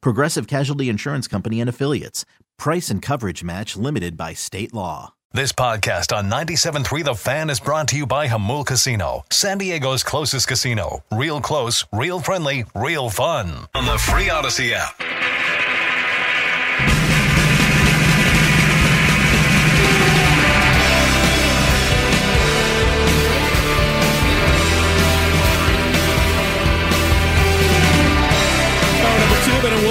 Progressive 0.00 0.46
Casualty 0.46 0.88
Insurance 0.88 1.28
Company 1.28 1.60
and 1.60 1.68
Affiliates. 1.68 2.24
Price 2.58 2.90
and 2.90 3.00
coverage 3.02 3.44
match 3.44 3.76
limited 3.76 4.16
by 4.16 4.34
state 4.34 4.72
law. 4.74 5.14
This 5.32 5.52
podcast 5.52 6.16
on 6.16 6.30
97.3 6.30 7.04
The 7.04 7.14
Fan 7.14 7.50
is 7.50 7.60
brought 7.60 7.88
to 7.88 7.96
you 7.96 8.06
by 8.06 8.28
Jamul 8.28 8.64
Casino, 8.64 9.24
San 9.30 9.58
Diego's 9.58 10.02
closest 10.02 10.48
casino. 10.48 11.04
Real 11.12 11.40
close, 11.42 11.84
real 11.92 12.18
friendly, 12.20 12.64
real 12.74 13.10
fun. 13.10 13.66
On 13.74 13.84
the 13.84 13.98
free 13.98 14.28
Audacy 14.28 14.72
app. 14.72 15.57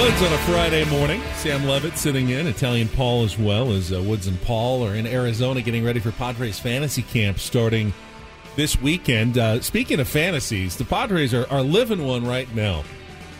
Woods 0.08 0.22
on 0.22 0.32
a 0.32 0.38
Friday 0.38 0.84
morning. 0.86 1.20
Sam 1.34 1.66
Levitt 1.66 1.98
sitting 1.98 2.30
in, 2.30 2.46
Italian 2.46 2.88
Paul 2.88 3.24
as 3.24 3.38
well 3.38 3.72
as 3.72 3.92
uh, 3.92 4.00
Woods 4.00 4.26
and 4.26 4.40
Paul 4.40 4.82
are 4.86 4.94
in 4.94 5.06
Arizona 5.06 5.60
getting 5.60 5.84
ready 5.84 6.00
for 6.00 6.12
Padres 6.12 6.58
fantasy 6.58 7.02
camp 7.02 7.38
starting 7.38 7.92
this 8.56 8.80
weekend. 8.80 9.36
Uh, 9.36 9.60
speaking 9.60 10.00
of 10.00 10.08
fantasies, 10.08 10.76
the 10.76 10.86
Padres 10.86 11.34
are, 11.34 11.46
are 11.50 11.60
living 11.60 12.06
one 12.06 12.26
right 12.26 12.52
now. 12.54 12.84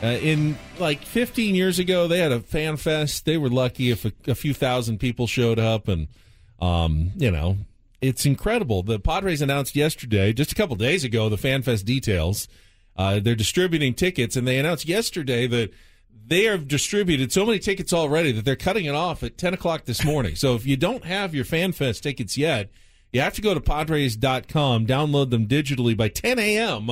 Uh, 0.02 0.08
in 0.08 0.58
like 0.78 1.02
15 1.05 1.55
years 1.55 1.78
ago, 1.78 2.06
they 2.06 2.19
had 2.19 2.33
a 2.33 2.41
fan 2.41 2.77
fest. 2.77 3.24
They 3.24 3.39
were 3.39 3.48
lucky 3.48 3.91
if 3.91 4.05
a, 4.05 4.12
a 4.27 4.34
few 4.34 4.52
thousand 4.52 4.98
people 4.98 5.27
showed 5.27 5.58
up, 5.58 5.89
and 5.89 6.06
um, 6.61 7.12
you 7.16 7.30
know, 7.30 7.56
it's 8.02 8.27
incredible. 8.27 8.83
The 8.83 9.00
Padres 9.00 9.41
announced 9.41 9.74
yesterday, 9.74 10.34
just 10.34 10.52
a 10.52 10.55
couple 10.55 10.77
days 10.77 11.02
ago, 11.02 11.30
the 11.30 11.39
fan 11.39 11.62
fest 11.62 11.86
details. 11.86 12.46
Uh, 12.94 13.20
they're 13.20 13.34
distributing 13.34 13.94
tickets, 13.94 14.36
and 14.36 14.46
they 14.46 14.58
announced 14.58 14.86
yesterday 14.86 15.46
that 15.46 15.72
they 16.27 16.45
have 16.45 16.69
distributed 16.69 17.33
so 17.33 17.47
many 17.47 17.59
tickets 17.59 17.92
already 17.92 18.33
that 18.33 18.45
they're 18.45 18.56
cutting 18.56 18.84
it 18.84 18.95
off 18.95 19.23
at 19.23 19.39
10 19.39 19.55
o'clock 19.55 19.84
this 19.84 20.05
morning. 20.05 20.37
So 20.37 20.55
if 20.55 20.67
you 20.67 20.77
don't 20.77 21.05
have 21.05 21.34
your 21.34 21.45
FanFest 21.45 22.03
tickets 22.03 22.37
yet, 22.37 22.70
you 23.12 23.20
have 23.20 23.34
to 23.34 23.41
go 23.41 23.55
to 23.55 23.61
Padres.com, 23.61 24.86
download 24.86 25.31
them 25.31 25.47
digitally 25.47 25.97
by 25.97 26.09
10 26.09 26.39
a.m., 26.39 26.91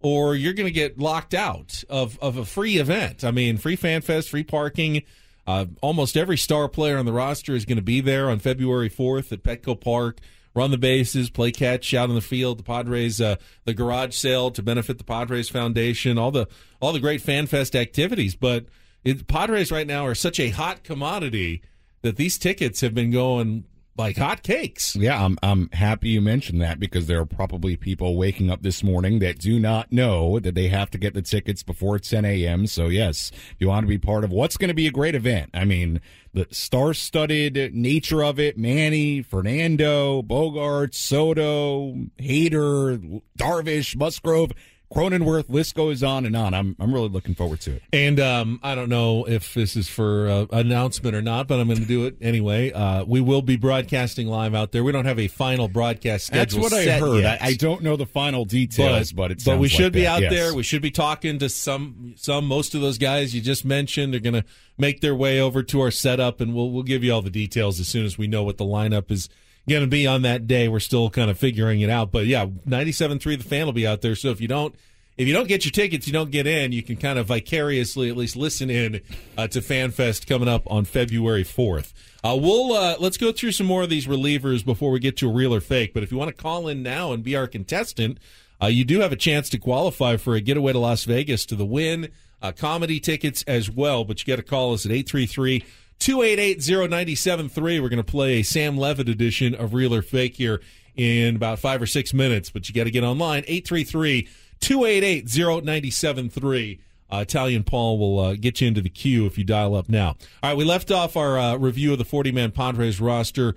or 0.00 0.34
you're 0.34 0.54
going 0.54 0.66
to 0.66 0.72
get 0.72 0.98
locked 0.98 1.34
out 1.34 1.82
of, 1.90 2.18
of 2.20 2.36
a 2.36 2.44
free 2.44 2.78
event. 2.78 3.24
I 3.24 3.30
mean, 3.30 3.58
free 3.58 3.76
FanFest, 3.76 4.28
free 4.28 4.44
parking. 4.44 5.02
Uh, 5.46 5.66
almost 5.80 6.16
every 6.16 6.36
star 6.36 6.68
player 6.68 6.98
on 6.98 7.04
the 7.04 7.12
roster 7.12 7.54
is 7.54 7.64
going 7.64 7.76
to 7.76 7.82
be 7.82 8.00
there 8.00 8.30
on 8.30 8.38
February 8.38 8.88
4th 8.88 9.32
at 9.32 9.42
Petco 9.42 9.78
Park 9.78 10.20
run 10.58 10.70
the 10.72 10.78
bases, 10.78 11.30
play 11.30 11.52
catch 11.52 11.94
out 11.94 12.08
on 12.08 12.14
the 12.16 12.20
field. 12.20 12.58
The 12.58 12.64
Padres, 12.64 13.20
uh, 13.20 13.36
the 13.64 13.72
garage 13.72 14.14
sale 14.14 14.50
to 14.50 14.62
benefit 14.62 14.98
the 14.98 15.04
Padres 15.04 15.48
Foundation, 15.48 16.18
all 16.18 16.32
the 16.32 16.48
all 16.80 16.92
the 16.92 17.00
great 17.00 17.22
FanFest 17.22 17.74
activities. 17.74 18.34
But 18.34 18.66
it, 19.04 19.28
Padres 19.28 19.70
right 19.70 19.86
now 19.86 20.04
are 20.04 20.14
such 20.14 20.40
a 20.40 20.50
hot 20.50 20.82
commodity 20.82 21.62
that 22.02 22.16
these 22.16 22.38
tickets 22.38 22.80
have 22.80 22.94
been 22.94 23.10
going 23.10 23.64
like 23.98 24.16
hot 24.16 24.42
cakes. 24.42 24.94
Yeah, 24.94 25.22
I'm 25.22 25.36
I'm 25.42 25.68
happy 25.72 26.10
you 26.10 26.20
mentioned 26.20 26.62
that 26.62 26.78
because 26.78 27.08
there 27.08 27.20
are 27.20 27.26
probably 27.26 27.76
people 27.76 28.16
waking 28.16 28.50
up 28.50 28.62
this 28.62 28.82
morning 28.82 29.18
that 29.18 29.38
do 29.38 29.58
not 29.58 29.92
know 29.92 30.38
that 30.38 30.54
they 30.54 30.68
have 30.68 30.90
to 30.92 30.98
get 30.98 31.14
the 31.14 31.22
tickets 31.22 31.62
before 31.62 31.98
10 31.98 32.24
a.m. 32.24 32.66
So 32.66 32.86
yes, 32.86 33.32
you 33.58 33.68
want 33.68 33.84
to 33.84 33.88
be 33.88 33.98
part 33.98 34.24
of 34.24 34.30
what's 34.30 34.56
going 34.56 34.68
to 34.68 34.74
be 34.74 34.86
a 34.86 34.92
great 34.92 35.16
event. 35.16 35.50
I 35.52 35.64
mean, 35.64 36.00
the 36.32 36.46
star-studded 36.50 37.74
nature 37.74 38.22
of 38.22 38.38
it: 38.38 38.56
Manny, 38.56 39.20
Fernando, 39.22 40.22
Bogaerts, 40.22 40.94
Soto, 40.94 41.94
Hader, 42.18 43.20
Darvish, 43.36 43.96
Musgrove. 43.96 44.52
Cronenworth, 44.92 45.50
list 45.50 45.74
goes 45.74 46.02
on 46.02 46.24
and 46.24 46.34
on. 46.34 46.54
I'm 46.54 46.74
I'm 46.80 46.94
really 46.94 47.10
looking 47.10 47.34
forward 47.34 47.60
to 47.62 47.72
it. 47.72 47.82
And 47.92 48.18
um, 48.18 48.58
I 48.62 48.74
don't 48.74 48.88
know 48.88 49.26
if 49.26 49.52
this 49.52 49.76
is 49.76 49.86
for 49.86 50.28
uh, 50.28 50.46
announcement 50.50 51.14
or 51.14 51.20
not, 51.20 51.46
but 51.46 51.60
I'm 51.60 51.66
going 51.66 51.80
to 51.80 51.86
do 51.86 52.06
it 52.06 52.16
anyway. 52.22 52.72
Uh, 52.72 53.04
we 53.04 53.20
will 53.20 53.42
be 53.42 53.56
broadcasting 53.56 54.28
live 54.28 54.54
out 54.54 54.72
there. 54.72 54.82
We 54.82 54.92
don't 54.92 55.04
have 55.04 55.18
a 55.18 55.28
final 55.28 55.68
broadcast 55.68 56.28
schedule. 56.28 56.62
That's 56.62 56.72
what 56.72 56.88
I 56.88 56.98
heard. 56.98 57.24
I, 57.26 57.38
I, 57.40 57.54
don't 57.54 57.82
know 57.82 57.96
the 57.96 58.06
final 58.06 58.46
details, 58.46 59.12
but, 59.12 59.28
but, 59.28 59.44
but 59.44 59.58
we 59.58 59.68
should 59.68 59.84
like 59.84 59.92
be 59.92 60.02
that. 60.02 60.16
out 60.16 60.22
yes. 60.22 60.32
there. 60.32 60.54
We 60.54 60.62
should 60.62 60.82
be 60.82 60.90
talking 60.90 61.38
to 61.40 61.50
some 61.50 62.14
some 62.16 62.46
most 62.46 62.74
of 62.74 62.80
those 62.80 62.96
guys 62.96 63.34
you 63.34 63.42
just 63.42 63.66
mentioned. 63.66 64.14
They're 64.14 64.20
going 64.20 64.42
to 64.42 64.44
make 64.78 65.02
their 65.02 65.14
way 65.14 65.38
over 65.38 65.62
to 65.64 65.80
our 65.82 65.90
setup, 65.90 66.40
and 66.40 66.54
we'll 66.54 66.70
we'll 66.70 66.82
give 66.82 67.04
you 67.04 67.12
all 67.12 67.22
the 67.22 67.30
details 67.30 67.78
as 67.78 67.88
soon 67.88 68.06
as 68.06 68.16
we 68.16 68.26
know 68.26 68.42
what 68.42 68.56
the 68.56 68.64
lineup 68.64 69.10
is 69.10 69.28
going 69.68 69.82
to 69.82 69.88
be 69.88 70.06
on 70.06 70.22
that 70.22 70.46
day. 70.46 70.68
We're 70.68 70.80
still 70.80 71.10
kind 71.10 71.30
of 71.30 71.38
figuring 71.38 71.80
it 71.80 71.90
out, 71.90 72.10
but 72.10 72.26
yeah, 72.26 72.46
97.3 72.46 73.22
the 73.38 73.44
fan 73.44 73.66
will 73.66 73.72
be 73.72 73.86
out 73.86 74.00
there. 74.00 74.14
So 74.14 74.30
if 74.30 74.40
you 74.40 74.48
don't 74.48 74.74
if 75.18 75.26
you 75.26 75.34
don't 75.34 75.48
get 75.48 75.64
your 75.64 75.72
tickets, 75.72 76.06
you 76.06 76.12
don't 76.12 76.30
get 76.30 76.46
in. 76.46 76.70
You 76.70 76.82
can 76.82 76.96
kind 76.96 77.18
of 77.18 77.26
vicariously 77.26 78.08
at 78.08 78.16
least 78.16 78.36
listen 78.36 78.70
in 78.70 79.00
uh, 79.36 79.48
to 79.48 79.60
FanFest 79.60 80.28
coming 80.28 80.48
up 80.48 80.62
on 80.70 80.84
February 80.84 81.42
4th. 81.42 81.92
Uh, 82.22 82.38
we'll 82.40 82.72
uh, 82.72 82.96
let's 83.00 83.16
go 83.16 83.32
through 83.32 83.52
some 83.52 83.66
more 83.66 83.82
of 83.82 83.90
these 83.90 84.06
relievers 84.06 84.64
before 84.64 84.92
we 84.92 85.00
get 85.00 85.16
to 85.16 85.28
a 85.28 85.32
real 85.32 85.52
or 85.52 85.60
fake. 85.60 85.92
But 85.92 86.04
if 86.04 86.12
you 86.12 86.18
want 86.18 86.28
to 86.28 86.40
call 86.40 86.68
in 86.68 86.84
now 86.84 87.12
and 87.12 87.24
be 87.24 87.34
our 87.34 87.48
contestant, 87.48 88.18
uh, 88.62 88.66
you 88.66 88.84
do 88.84 89.00
have 89.00 89.10
a 89.10 89.16
chance 89.16 89.48
to 89.50 89.58
qualify 89.58 90.16
for 90.16 90.36
a 90.36 90.40
getaway 90.40 90.72
to 90.72 90.78
Las 90.78 91.04
Vegas 91.04 91.44
to 91.46 91.56
the 91.56 91.66
Wynn. 91.66 92.08
Uh, 92.40 92.52
comedy 92.52 93.00
tickets 93.00 93.42
as 93.48 93.68
well, 93.68 94.04
but 94.04 94.20
you 94.20 94.26
got 94.32 94.36
to 94.36 94.44
call 94.44 94.72
us 94.72 94.86
at 94.86 94.92
833 94.92 95.64
288 95.98 96.62
0973. 96.90 97.80
We're 97.80 97.88
going 97.88 97.98
to 97.98 98.04
play 98.04 98.40
a 98.40 98.42
Sam 98.42 98.76
Levitt 98.76 99.08
edition 99.08 99.54
of 99.54 99.74
Real 99.74 99.94
or 99.94 100.02
Fake 100.02 100.36
here 100.36 100.60
in 100.96 101.36
about 101.36 101.58
five 101.58 101.80
or 101.80 101.86
six 101.86 102.12
minutes, 102.12 102.50
but 102.50 102.68
you 102.68 102.74
got 102.74 102.84
to 102.84 102.90
get 102.90 103.04
online 103.04 103.44
833 103.46 104.28
288 104.60 105.28
0973. 105.64 106.80
Uh, 107.10 107.16
Italian 107.18 107.64
Paul 107.64 107.98
will 107.98 108.18
uh, 108.18 108.34
get 108.34 108.60
you 108.60 108.68
into 108.68 108.82
the 108.82 108.90
queue 108.90 109.24
if 109.24 109.38
you 109.38 109.44
dial 109.44 109.74
up 109.74 109.88
now. 109.88 110.08
All 110.42 110.50
right, 110.50 110.56
we 110.56 110.64
left 110.64 110.90
off 110.90 111.16
our 111.16 111.38
uh, 111.38 111.56
review 111.56 111.92
of 111.92 111.98
the 111.98 112.04
40 112.04 112.32
man 112.32 112.50
Padres 112.50 113.00
roster, 113.00 113.54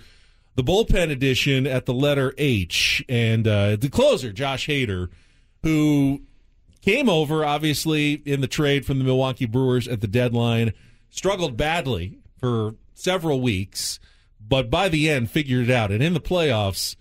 the 0.55 0.63
bullpen 0.63 1.11
edition 1.11 1.67
at 1.67 1.85
the 1.85 1.93
letter 1.93 2.33
H, 2.37 3.03
and 3.09 3.47
uh, 3.47 3.75
the 3.75 3.89
closer, 3.89 4.31
Josh 4.31 4.67
Hader, 4.67 5.09
who 5.63 6.21
came 6.81 7.09
over, 7.09 7.43
obviously, 7.43 8.13
in 8.25 8.41
the 8.41 8.47
trade 8.47 8.85
from 8.85 8.99
the 8.99 9.03
Milwaukee 9.03 9.45
Brewers 9.45 9.87
at 9.87 9.99
the 9.99 10.07
deadline, 10.07 10.73
struggled 11.09 11.57
badly 11.57 12.20
for 12.41 12.75
several 12.93 13.39
weeks, 13.39 13.99
but 14.45 14.69
by 14.69 14.89
the 14.89 15.09
end 15.09 15.31
figured 15.31 15.69
it 15.69 15.73
out. 15.73 15.91
And 15.91 16.03
in 16.03 16.13
the 16.13 16.19
playoffs, 16.19 16.97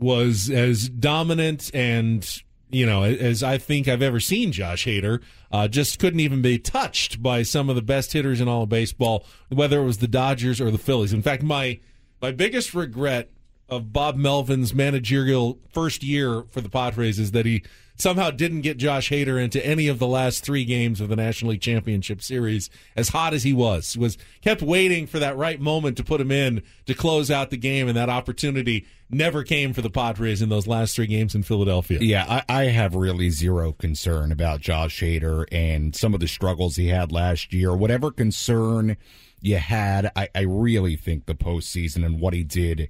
was 0.00 0.50
as 0.50 0.88
dominant 0.88 1.70
and 1.74 2.42
you 2.72 2.86
know, 2.86 3.02
as 3.02 3.42
I 3.42 3.58
think 3.58 3.88
I've 3.88 4.02
ever 4.02 4.20
seen 4.20 4.52
Josh 4.52 4.86
Hader. 4.86 5.20
Uh, 5.50 5.66
just 5.66 5.98
couldn't 5.98 6.20
even 6.20 6.40
be 6.40 6.56
touched 6.56 7.20
by 7.20 7.42
some 7.42 7.68
of 7.68 7.74
the 7.74 7.82
best 7.82 8.12
hitters 8.12 8.40
in 8.40 8.46
all 8.46 8.62
of 8.62 8.68
baseball, 8.68 9.26
whether 9.48 9.80
it 9.80 9.84
was 9.84 9.98
the 9.98 10.06
Dodgers 10.06 10.60
or 10.60 10.70
the 10.70 10.78
Phillies. 10.78 11.12
In 11.12 11.22
fact, 11.22 11.42
my 11.42 11.80
my 12.22 12.30
biggest 12.30 12.72
regret 12.72 13.30
of 13.70 13.92
Bob 13.92 14.16
Melvin's 14.16 14.74
managerial 14.74 15.58
first 15.72 16.02
year 16.02 16.44
for 16.50 16.60
the 16.60 16.68
Padres 16.68 17.18
is 17.18 17.30
that 17.32 17.46
he 17.46 17.62
somehow 17.96 18.30
didn't 18.30 18.62
get 18.62 18.78
Josh 18.78 19.10
Hader 19.10 19.42
into 19.42 19.64
any 19.64 19.86
of 19.86 19.98
the 19.98 20.06
last 20.06 20.42
three 20.42 20.64
games 20.64 21.00
of 21.00 21.08
the 21.08 21.16
National 21.16 21.52
League 21.52 21.60
Championship 21.60 22.22
Series. 22.22 22.70
As 22.96 23.10
hot 23.10 23.34
as 23.34 23.42
he 23.42 23.52
was, 23.52 23.92
He 23.92 24.00
was 24.00 24.18
kept 24.40 24.62
waiting 24.62 25.06
for 25.06 25.18
that 25.18 25.36
right 25.36 25.60
moment 25.60 25.96
to 25.98 26.04
put 26.04 26.20
him 26.20 26.30
in 26.30 26.62
to 26.86 26.94
close 26.94 27.30
out 27.30 27.50
the 27.50 27.56
game, 27.56 27.88
and 27.88 27.96
that 27.96 28.08
opportunity 28.08 28.86
never 29.10 29.42
came 29.42 29.72
for 29.72 29.82
the 29.82 29.90
Padres 29.90 30.40
in 30.40 30.48
those 30.48 30.66
last 30.66 30.96
three 30.96 31.06
games 31.06 31.34
in 31.34 31.42
Philadelphia. 31.42 31.98
Yeah, 32.00 32.42
I, 32.48 32.60
I 32.60 32.64
have 32.64 32.94
really 32.94 33.30
zero 33.30 33.72
concern 33.72 34.32
about 34.32 34.60
Josh 34.60 35.00
Hader 35.00 35.44
and 35.52 35.94
some 35.94 36.14
of 36.14 36.20
the 36.20 36.28
struggles 36.28 36.76
he 36.76 36.88
had 36.88 37.12
last 37.12 37.52
year. 37.52 37.74
Whatever 37.74 38.10
concern 38.10 38.96
you 39.40 39.56
had. 39.56 40.10
I, 40.16 40.28
I 40.34 40.40
really 40.42 40.96
think 40.96 41.26
the 41.26 41.34
postseason 41.34 42.04
and 42.04 42.20
what 42.20 42.34
he 42.34 42.44
did 42.44 42.88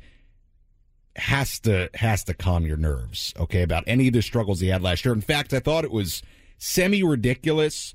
has 1.16 1.58
to 1.60 1.90
has 1.94 2.24
to 2.24 2.34
calm 2.34 2.64
your 2.64 2.76
nerves. 2.76 3.34
Okay, 3.38 3.62
about 3.62 3.84
any 3.86 4.08
of 4.08 4.14
the 4.14 4.22
struggles 4.22 4.60
he 4.60 4.68
had 4.68 4.82
last 4.82 5.04
year. 5.04 5.14
In 5.14 5.20
fact, 5.20 5.52
I 5.52 5.60
thought 5.60 5.84
it 5.84 5.90
was 5.90 6.22
semi 6.58 7.02
ridiculous. 7.02 7.94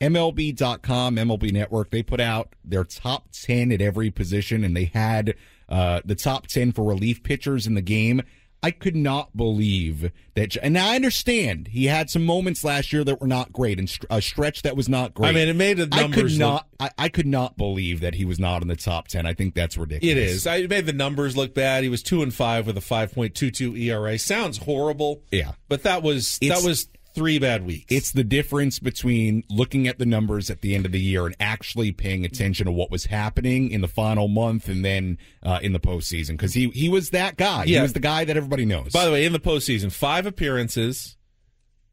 MLB.com, 0.00 1.16
MLB 1.16 1.52
Network, 1.52 1.90
they 1.90 2.02
put 2.02 2.20
out 2.20 2.54
their 2.62 2.84
top 2.84 3.28
10 3.32 3.72
at 3.72 3.80
every 3.80 4.10
position, 4.10 4.62
and 4.62 4.76
they 4.76 4.84
had 4.84 5.34
uh, 5.70 6.02
the 6.04 6.14
top 6.14 6.46
10 6.48 6.72
for 6.72 6.84
relief 6.84 7.22
pitchers 7.22 7.66
in 7.66 7.74
the 7.74 7.80
game. 7.80 8.22
I 8.62 8.70
could 8.70 8.96
not 8.96 9.36
believe 9.36 10.10
that. 10.34 10.56
And 10.62 10.76
I 10.76 10.96
understand 10.96 11.68
he 11.68 11.86
had 11.86 12.10
some 12.10 12.24
moments 12.24 12.64
last 12.64 12.92
year 12.92 13.04
that 13.04 13.20
were 13.20 13.26
not 13.26 13.52
great 13.52 13.78
and 13.78 13.94
a 14.10 14.20
stretch 14.20 14.62
that 14.62 14.76
was 14.76 14.88
not 14.88 15.14
great. 15.14 15.28
I 15.28 15.32
mean, 15.32 15.48
it 15.48 15.56
made 15.56 15.76
the 15.76 15.86
numbers. 15.86 16.18
I 16.18 16.20
could 16.20 16.38
not. 16.38 16.66
Look, 16.80 16.90
I, 16.98 17.04
I, 17.04 17.08
could 17.08 17.26
not 17.26 17.56
believe 17.56 18.00
that 18.00 18.14
he 18.14 18.24
was 18.24 18.38
not 18.38 18.62
in 18.62 18.68
the 18.68 18.76
top 18.76 19.08
ten. 19.08 19.26
I 19.26 19.34
think 19.34 19.54
that's 19.54 19.76
ridiculous. 19.76 20.16
It 20.16 20.18
is. 20.18 20.46
I 20.46 20.66
made 20.66 20.86
the 20.86 20.92
numbers 20.92 21.36
look 21.36 21.54
bad. 21.54 21.82
He 21.84 21.88
was 21.88 22.02
two 22.02 22.22
and 22.22 22.34
five 22.34 22.66
with 22.66 22.76
a 22.76 22.80
five 22.80 23.14
point 23.14 23.34
two 23.34 23.50
two 23.50 23.76
ERA. 23.76 24.18
Sounds 24.18 24.58
horrible. 24.58 25.22
Yeah, 25.30 25.52
but 25.68 25.84
that 25.84 26.02
was 26.02 26.38
it's, 26.40 26.54
that 26.54 26.66
was 26.66 26.88
three 27.16 27.38
bad 27.38 27.66
weeks. 27.66 27.86
It's 27.88 28.12
the 28.12 28.22
difference 28.22 28.78
between 28.78 29.42
looking 29.48 29.88
at 29.88 29.98
the 29.98 30.06
numbers 30.06 30.50
at 30.50 30.60
the 30.60 30.74
end 30.74 30.84
of 30.84 30.92
the 30.92 31.00
year 31.00 31.24
and 31.26 31.34
actually 31.40 31.90
paying 31.90 32.24
attention 32.24 32.66
to 32.66 32.72
what 32.72 32.90
was 32.90 33.06
happening 33.06 33.70
in 33.70 33.80
the 33.80 33.88
final 33.88 34.28
month 34.28 34.68
and 34.68 34.84
then 34.84 35.16
uh, 35.42 35.58
in 35.62 35.72
the 35.72 35.80
postseason. 35.80 36.32
Because 36.32 36.52
he 36.52 36.68
he 36.68 36.88
was 36.88 37.10
that 37.10 37.36
guy. 37.36 37.64
Yeah. 37.64 37.78
He 37.78 37.82
was 37.82 37.94
the 37.94 38.00
guy 38.00 38.24
that 38.26 38.36
everybody 38.36 38.66
knows. 38.66 38.92
By 38.92 39.06
the 39.06 39.10
way, 39.10 39.24
in 39.24 39.32
the 39.32 39.40
postseason, 39.40 39.90
five 39.90 40.26
appearances, 40.26 41.16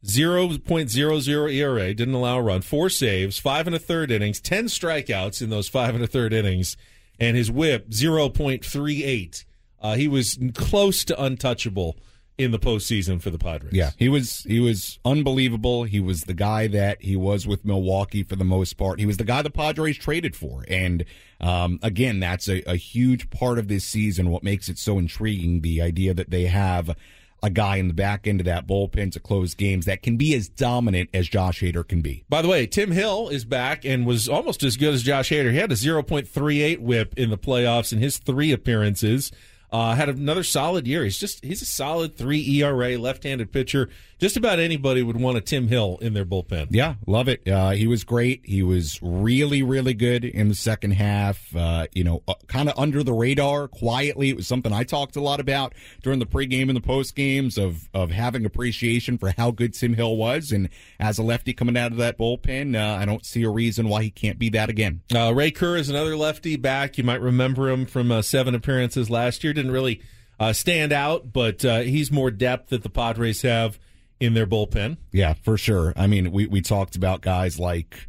0.00 0.04 1.52
ERA, 1.54 1.94
didn't 1.94 2.14
allow 2.14 2.38
a 2.38 2.42
run, 2.42 2.60
four 2.60 2.90
saves, 2.90 3.38
five 3.38 3.66
and 3.66 3.74
a 3.74 3.78
third 3.78 4.10
innings, 4.10 4.40
10 4.40 4.66
strikeouts 4.66 5.40
in 5.40 5.48
those 5.48 5.68
five 5.68 5.94
and 5.94 6.04
a 6.04 6.06
third 6.06 6.34
innings, 6.34 6.76
and 7.18 7.36
his 7.36 7.50
whip, 7.50 7.88
0.38. 7.88 9.44
Uh, 9.80 9.94
he 9.94 10.06
was 10.06 10.38
close 10.54 11.04
to 11.04 11.22
untouchable 11.22 11.96
in 12.36 12.50
the 12.50 12.58
postseason 12.58 13.20
for 13.20 13.30
the 13.30 13.38
Padres. 13.38 13.72
Yeah, 13.72 13.90
he 13.96 14.08
was 14.08 14.42
he 14.44 14.60
was 14.60 14.98
unbelievable. 15.04 15.84
He 15.84 16.00
was 16.00 16.22
the 16.22 16.34
guy 16.34 16.66
that 16.68 17.02
he 17.02 17.16
was 17.16 17.46
with 17.46 17.64
Milwaukee 17.64 18.22
for 18.22 18.36
the 18.36 18.44
most 18.44 18.76
part. 18.76 18.98
He 18.98 19.06
was 19.06 19.16
the 19.16 19.24
guy 19.24 19.42
the 19.42 19.50
Padres 19.50 19.96
traded 19.96 20.34
for, 20.34 20.64
and 20.68 21.04
um, 21.40 21.78
again, 21.82 22.20
that's 22.20 22.48
a, 22.48 22.62
a 22.68 22.76
huge 22.76 23.30
part 23.30 23.58
of 23.58 23.68
this 23.68 23.84
season. 23.84 24.30
What 24.30 24.42
makes 24.42 24.68
it 24.68 24.78
so 24.78 24.98
intriguing, 24.98 25.60
the 25.60 25.82
idea 25.82 26.14
that 26.14 26.30
they 26.30 26.46
have 26.46 26.96
a 27.44 27.50
guy 27.50 27.76
in 27.76 27.88
the 27.88 27.94
back 27.94 28.26
end 28.26 28.40
of 28.40 28.46
that 28.46 28.66
bullpen 28.66 29.12
to 29.12 29.20
close 29.20 29.54
games 29.54 29.84
that 29.84 30.02
can 30.02 30.16
be 30.16 30.34
as 30.34 30.48
dominant 30.48 31.10
as 31.12 31.28
Josh 31.28 31.60
Hader 31.60 31.86
can 31.86 32.00
be. 32.00 32.24
By 32.26 32.40
the 32.40 32.48
way, 32.48 32.66
Tim 32.66 32.90
Hill 32.90 33.28
is 33.28 33.44
back 33.44 33.84
and 33.84 34.06
was 34.06 34.30
almost 34.30 34.62
as 34.62 34.78
good 34.78 34.94
as 34.94 35.02
Josh 35.02 35.28
Hader. 35.30 35.52
He 35.52 35.58
had 35.58 35.70
a 35.70 35.74
0.38 35.74 36.78
whip 36.78 37.12
in 37.18 37.28
the 37.28 37.36
playoffs 37.36 37.92
in 37.92 37.98
his 37.98 38.16
three 38.16 38.50
appearances. 38.50 39.30
Uh, 39.74 39.92
had 39.96 40.08
another 40.08 40.44
solid 40.44 40.86
year. 40.86 41.02
He's 41.02 41.18
just 41.18 41.44
he's 41.44 41.60
a 41.60 41.66
solid 41.66 42.16
three 42.16 42.60
ERA 42.60 42.96
left-handed 42.96 43.50
pitcher. 43.50 43.90
Just 44.18 44.36
about 44.36 44.58
anybody 44.58 45.02
would 45.02 45.20
want 45.20 45.36
a 45.36 45.40
Tim 45.40 45.68
Hill 45.68 45.98
in 46.00 46.14
their 46.14 46.24
bullpen. 46.24 46.68
Yeah, 46.70 46.94
love 47.06 47.28
it. 47.28 47.46
Uh, 47.48 47.70
he 47.70 47.86
was 47.86 48.04
great. 48.04 48.42
He 48.44 48.62
was 48.62 48.98
really 49.02 49.62
really 49.62 49.94
good 49.94 50.24
in 50.24 50.48
the 50.48 50.54
second 50.54 50.92
half. 50.92 51.54
Uh, 51.54 51.86
you 51.92 52.04
know, 52.04 52.22
uh, 52.28 52.34
kind 52.46 52.68
of 52.68 52.78
under 52.78 53.02
the 53.02 53.12
radar, 53.12 53.68
quietly. 53.68 54.30
It 54.30 54.36
was 54.36 54.46
something 54.46 54.72
I 54.72 54.84
talked 54.84 55.16
a 55.16 55.20
lot 55.20 55.40
about 55.40 55.74
during 56.02 56.18
the 56.18 56.26
pregame 56.26 56.68
and 56.68 56.76
the 56.76 56.80
post 56.80 57.14
games 57.14 57.58
of 57.58 57.88
of 57.92 58.10
having 58.10 58.44
appreciation 58.44 59.18
for 59.18 59.32
how 59.36 59.50
good 59.50 59.74
Tim 59.74 59.94
Hill 59.94 60.16
was. 60.16 60.52
And 60.52 60.68
as 61.00 61.18
a 61.18 61.22
lefty 61.22 61.52
coming 61.52 61.76
out 61.76 61.92
of 61.92 61.98
that 61.98 62.18
bullpen, 62.18 62.76
uh, 62.76 63.00
I 63.00 63.04
don't 63.04 63.24
see 63.26 63.42
a 63.42 63.50
reason 63.50 63.88
why 63.88 64.04
he 64.04 64.10
can't 64.10 64.38
be 64.38 64.48
that 64.50 64.70
again. 64.70 65.02
Uh, 65.14 65.32
Ray 65.34 65.50
Kerr 65.50 65.76
is 65.76 65.88
another 65.88 66.16
lefty 66.16 66.56
back. 66.56 66.98
You 66.98 67.04
might 67.04 67.20
remember 67.20 67.68
him 67.68 67.86
from 67.86 68.22
seven 68.22 68.54
appearances 68.54 69.10
last 69.10 69.44
year 69.44 69.52
didn't 69.52 69.72
really 69.72 70.00
uh, 70.38 70.52
stand 70.52 70.92
out, 70.92 71.32
but 71.32 71.64
uh, 71.64 71.80
he's 71.80 72.10
more 72.10 72.30
depth 72.30 72.70
that 72.70 72.82
the 72.82 72.90
Padres 72.90 73.42
have 73.42 73.78
in 74.24 74.34
their 74.34 74.46
bullpen. 74.46 74.96
Yeah, 75.12 75.34
for 75.34 75.56
sure. 75.56 75.92
I 75.96 76.06
mean, 76.06 76.32
we, 76.32 76.46
we 76.46 76.60
talked 76.60 76.96
about 76.96 77.20
guys 77.20 77.58
like 77.58 78.08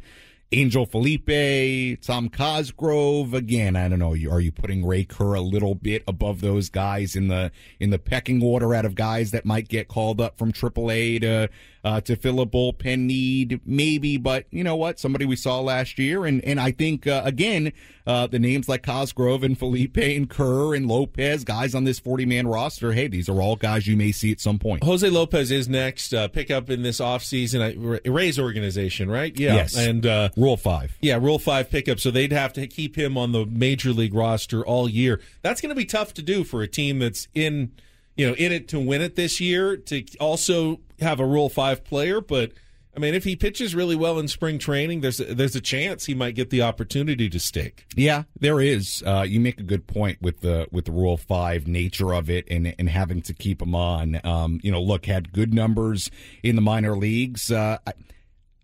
Angel 0.52 0.86
Felipe, 0.86 2.00
Tom 2.02 2.28
Cosgrove. 2.28 3.34
Again, 3.34 3.74
I 3.74 3.88
don't 3.88 3.98
know. 3.98 4.12
Are 4.12 4.40
you 4.40 4.52
putting 4.52 4.86
Ray 4.86 5.04
Kerr 5.04 5.34
a 5.34 5.40
little 5.40 5.74
bit 5.74 6.04
above 6.06 6.40
those 6.40 6.68
guys 6.68 7.16
in 7.16 7.28
the 7.28 7.50
in 7.80 7.90
the 7.90 7.98
pecking 7.98 8.42
order 8.42 8.72
out 8.72 8.84
of 8.84 8.94
guys 8.94 9.32
that 9.32 9.44
might 9.44 9.68
get 9.68 9.88
called 9.88 10.20
up 10.20 10.38
from 10.38 10.52
AAA 10.52 11.20
to 11.22 11.48
uh, 11.86 12.00
to 12.00 12.16
fill 12.16 12.40
a 12.40 12.46
bullpen 12.46 13.06
need, 13.06 13.60
maybe. 13.64 14.16
But 14.16 14.46
you 14.50 14.64
know 14.64 14.74
what? 14.74 14.98
Somebody 14.98 15.24
we 15.24 15.36
saw 15.36 15.60
last 15.60 16.00
year, 16.00 16.26
and 16.26 16.44
and 16.44 16.58
I 16.58 16.72
think 16.72 17.06
uh, 17.06 17.22
again 17.24 17.72
uh, 18.08 18.26
the 18.26 18.40
names 18.40 18.68
like 18.68 18.82
Cosgrove 18.82 19.44
and 19.44 19.56
Felipe 19.56 19.96
and 19.96 20.28
Kerr 20.28 20.74
and 20.74 20.88
Lopez, 20.88 21.44
guys 21.44 21.76
on 21.76 21.84
this 21.84 22.00
forty 22.00 22.26
man 22.26 22.48
roster. 22.48 22.92
Hey, 22.92 23.06
these 23.06 23.28
are 23.28 23.40
all 23.40 23.54
guys 23.54 23.86
you 23.86 23.96
may 23.96 24.10
see 24.10 24.32
at 24.32 24.40
some 24.40 24.58
point. 24.58 24.82
Jose 24.82 25.08
Lopez 25.08 25.52
is 25.52 25.68
next. 25.68 26.12
Uh, 26.12 26.26
pick 26.26 26.50
in 26.50 26.82
this 26.82 26.98
offseason. 26.98 28.00
Rays' 28.04 28.38
organization, 28.40 29.08
right? 29.08 29.38
Yeah. 29.38 29.54
Yes. 29.54 29.76
And 29.76 30.04
uh, 30.04 30.30
Rule 30.36 30.56
Five. 30.56 30.98
Yeah, 31.00 31.18
Rule 31.18 31.38
Five 31.38 31.70
pickup. 31.70 32.00
So 32.00 32.10
they'd 32.10 32.32
have 32.32 32.52
to 32.54 32.66
keep 32.66 32.96
him 32.96 33.16
on 33.16 33.30
the 33.30 33.46
major 33.46 33.92
league 33.92 34.14
roster 34.14 34.66
all 34.66 34.88
year. 34.88 35.20
That's 35.42 35.60
going 35.60 35.70
to 35.70 35.76
be 35.76 35.84
tough 35.86 36.14
to 36.14 36.22
do 36.22 36.42
for 36.42 36.62
a 36.62 36.68
team 36.68 36.98
that's 36.98 37.28
in 37.32 37.70
you 38.16 38.26
know, 38.26 38.34
in 38.34 38.52
it 38.52 38.68
to 38.68 38.80
win 38.80 39.02
it 39.02 39.16
this 39.16 39.40
year 39.40 39.76
to 39.76 40.04
also 40.18 40.80
have 41.00 41.20
a 41.20 41.26
Rule 41.26 41.48
Five 41.48 41.84
player. 41.84 42.20
But 42.20 42.52
I 42.96 42.98
mean, 42.98 43.14
if 43.14 43.24
he 43.24 43.36
pitches 43.36 43.74
really 43.74 43.94
well 43.94 44.18
in 44.18 44.26
spring 44.26 44.58
training, 44.58 45.02
there's 45.02 45.20
a, 45.20 45.34
there's 45.34 45.54
a 45.54 45.60
chance 45.60 46.06
he 46.06 46.14
might 46.14 46.34
get 46.34 46.48
the 46.48 46.62
opportunity 46.62 47.28
to 47.28 47.38
stick. 47.38 47.84
Yeah, 47.94 48.22
there 48.40 48.58
is. 48.58 49.02
Uh, 49.06 49.26
you 49.28 49.38
make 49.38 49.60
a 49.60 49.64
good 49.64 49.86
point 49.86 50.22
with 50.22 50.40
the 50.40 50.66
with 50.72 50.86
the 50.86 50.92
Rule 50.92 51.18
Five 51.18 51.66
nature 51.66 52.14
of 52.14 52.30
it 52.30 52.46
and 52.50 52.74
and 52.78 52.88
having 52.88 53.20
to 53.22 53.34
keep 53.34 53.60
him 53.60 53.74
on. 53.74 54.18
Um, 54.24 54.60
you 54.62 54.72
know, 54.72 54.80
look, 54.80 55.06
had 55.06 55.32
good 55.32 55.52
numbers 55.52 56.10
in 56.42 56.56
the 56.56 56.62
minor 56.62 56.96
leagues. 56.96 57.52
Uh, 57.52 57.78
I, 57.86 57.92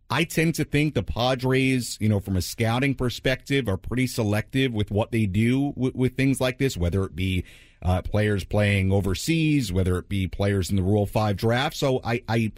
I 0.08 0.24
tend 0.24 0.54
to 0.56 0.64
think 0.64 0.92
the 0.92 1.02
Padres, 1.02 1.96
you 1.98 2.08
know, 2.08 2.20
from 2.20 2.36
a 2.36 2.42
scouting 2.42 2.94
perspective, 2.94 3.66
are 3.66 3.78
pretty 3.78 4.06
selective 4.06 4.72
with 4.72 4.90
what 4.90 5.10
they 5.10 5.24
do 5.24 5.72
with, 5.74 5.94
with 5.94 6.16
things 6.16 6.38
like 6.38 6.58
this, 6.58 6.76
whether 6.76 7.04
it 7.04 7.16
be 7.16 7.44
uh, 7.82 8.02
players 8.02 8.44
playing 8.44 8.92
overseas, 8.92 9.72
whether 9.72 9.98
it 9.98 10.08
be 10.08 10.26
players 10.26 10.70
in 10.70 10.76
the 10.76 10.82
Rule 10.82 11.06
Five 11.06 11.36
draft. 11.36 11.76
So 11.76 12.00
I, 12.04 12.22
I, 12.28 12.52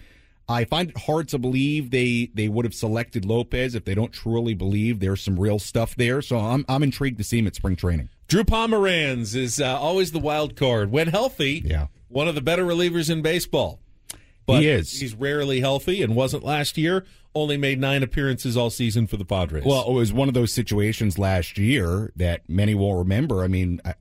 I 0.48 0.64
find 0.64 0.90
it 0.90 0.98
hard 0.98 1.28
to 1.28 1.38
believe 1.38 1.90
they 1.90 2.30
they 2.34 2.48
would 2.48 2.64
have 2.64 2.74
selected 2.74 3.24
Lopez 3.24 3.74
if 3.74 3.84
they 3.84 3.94
don't 3.94 4.12
truly 4.12 4.54
believe 4.54 5.00
there's 5.00 5.22
some 5.22 5.38
real 5.38 5.58
stuff 5.58 5.96
there. 5.96 6.20
So 6.22 6.38
I'm 6.38 6.64
I'm 6.68 6.82
intrigued 6.82 7.18
to 7.18 7.24
see 7.24 7.38
him 7.38 7.46
at 7.46 7.54
spring 7.54 7.76
training. 7.76 8.08
Drew 8.28 8.44
Pomeranz 8.44 9.34
is 9.34 9.60
uh, 9.60 9.78
always 9.78 10.12
the 10.12 10.18
wild 10.18 10.56
card 10.56 10.90
when 10.90 11.08
healthy. 11.08 11.62
Yeah, 11.64 11.86
one 12.08 12.28
of 12.28 12.34
the 12.34 12.40
better 12.40 12.64
relievers 12.64 13.10
in 13.10 13.22
baseball. 13.22 13.80
But 14.46 14.60
he 14.60 14.68
is. 14.68 15.00
He's 15.00 15.14
rarely 15.14 15.60
healthy 15.60 16.02
and 16.02 16.14
wasn't 16.14 16.44
last 16.44 16.76
year. 16.76 17.04
Only 17.34 17.56
made 17.56 17.80
nine 17.80 18.02
appearances 18.02 18.56
all 18.56 18.70
season 18.70 19.06
for 19.06 19.16
the 19.16 19.24
Padres. 19.24 19.64
Well, 19.64 19.88
it 19.88 19.92
was 19.92 20.12
one 20.12 20.28
of 20.28 20.34
those 20.34 20.52
situations 20.52 21.18
last 21.18 21.58
year 21.58 22.12
that 22.14 22.48
many 22.48 22.74
will 22.74 22.94
remember. 22.94 23.42
I 23.42 23.48
mean, 23.48 23.80
I 23.84 23.94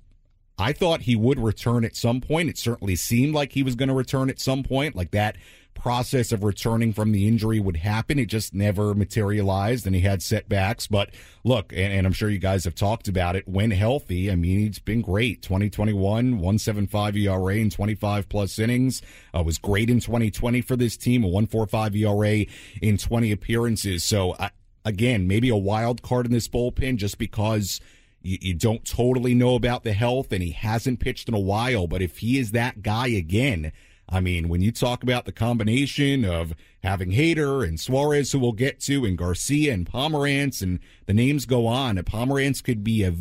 thought 0.73 1.01
he 1.01 1.15
would 1.15 1.39
return 1.39 1.83
at 1.83 1.95
some 1.95 2.21
point. 2.21 2.49
It 2.49 2.57
certainly 2.57 2.95
seemed 2.95 3.33
like 3.33 3.53
he 3.53 3.63
was 3.63 3.75
going 3.75 3.89
to 3.89 3.95
return 3.95 4.29
at 4.29 4.39
some 4.39 4.63
point, 4.63 4.95
like 4.95 5.11
that 5.11 5.35
process 5.73 6.31
of 6.31 6.43
returning 6.43 6.93
from 6.93 7.11
the 7.11 7.27
injury 7.27 7.59
would 7.59 7.77
happen. 7.77 8.19
It 8.19 8.27
just 8.27 8.53
never 8.53 8.93
materialized 8.93 9.87
and 9.87 9.95
he 9.95 10.01
had 10.01 10.21
setbacks. 10.21 10.87
But 10.87 11.09
look, 11.43 11.73
and, 11.73 11.91
and, 11.91 12.05
I'm 12.05 12.13
sure 12.13 12.29
you 12.29 12.37
guys 12.37 12.63
have 12.65 12.75
talked 12.75 13.07
about 13.07 13.35
it, 13.35 13.47
when 13.47 13.71
healthy, 13.71 14.31
I 14.31 14.35
mean, 14.35 14.59
he's 14.59 14.79
been 14.79 15.01
great. 15.01 15.41
2021, 15.41 16.33
175 16.33 17.17
ERA 17.17 17.55
in 17.55 17.69
25 17.71 18.29
plus 18.29 18.59
innings. 18.59 19.01
Uh, 19.35 19.43
was 19.43 19.57
great 19.57 19.89
in 19.89 19.99
2020 19.99 20.61
for 20.61 20.75
this 20.75 20.95
team, 20.95 21.23
a 21.23 21.27
145 21.27 21.95
ERA 21.95 22.45
in 22.81 22.97
20 22.97 23.31
appearances. 23.31 24.03
So, 24.03 24.35
I, 24.39 24.51
again, 24.85 25.27
maybe 25.27 25.49
a 25.49 25.55
wild 25.55 26.01
card 26.03 26.25
in 26.25 26.31
this 26.31 26.47
bullpen 26.47 26.97
just 26.97 27.17
because– 27.17 27.81
you, 28.23 28.37
you 28.41 28.53
don't 28.53 28.83
totally 28.85 29.35
know 29.35 29.55
about 29.55 29.83
the 29.83 29.93
health, 29.93 30.31
and 30.31 30.41
he 30.41 30.51
hasn't 30.51 30.99
pitched 30.99 31.27
in 31.27 31.35
a 31.35 31.39
while. 31.39 31.87
But 31.87 32.01
if 32.01 32.19
he 32.19 32.39
is 32.39 32.51
that 32.51 32.81
guy 32.81 33.07
again, 33.07 33.71
I 34.09 34.19
mean, 34.19 34.49
when 34.49 34.61
you 34.61 34.71
talk 34.71 35.03
about 35.03 35.25
the 35.25 35.31
combination 35.31 36.25
of 36.25 36.53
having 36.81 37.11
Hader 37.11 37.67
and 37.67 37.79
Suarez, 37.79 38.31
who 38.31 38.39
we'll 38.39 38.51
get 38.51 38.79
to, 38.81 39.05
and 39.05 39.17
Garcia 39.17 39.73
and 39.73 39.89
Pomeranz, 39.89 40.61
and 40.61 40.79
the 41.05 41.13
names 41.13 41.45
go 41.45 41.67
on, 41.67 41.97
Pomeranz 41.97 42.63
could 42.63 42.83
be 42.83 43.03
a 43.03 43.13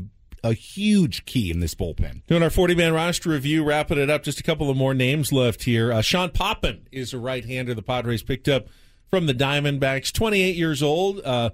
a 0.44 0.54
huge 0.54 1.24
key 1.24 1.52
in 1.52 1.60
this 1.60 1.74
bullpen. 1.74 2.26
Doing 2.26 2.42
our 2.42 2.50
40 2.50 2.74
man 2.74 2.92
roster 2.92 3.30
review, 3.30 3.62
wrapping 3.62 3.98
it 3.98 4.10
up. 4.10 4.24
Just 4.24 4.40
a 4.40 4.42
couple 4.42 4.68
of 4.70 4.76
more 4.76 4.92
names 4.92 5.32
left 5.32 5.62
here. 5.62 5.92
Uh, 5.92 6.02
Sean 6.02 6.30
Poppen 6.30 6.80
is 6.90 7.12
a 7.12 7.18
right 7.18 7.44
hander 7.44 7.74
the 7.74 7.82
Padres 7.82 8.24
picked 8.24 8.48
up 8.48 8.66
from 9.08 9.26
the 9.26 9.34
Diamondbacks, 9.34 10.12
28 10.12 10.56
years 10.56 10.82
old. 10.82 11.20
Uh, 11.20 11.50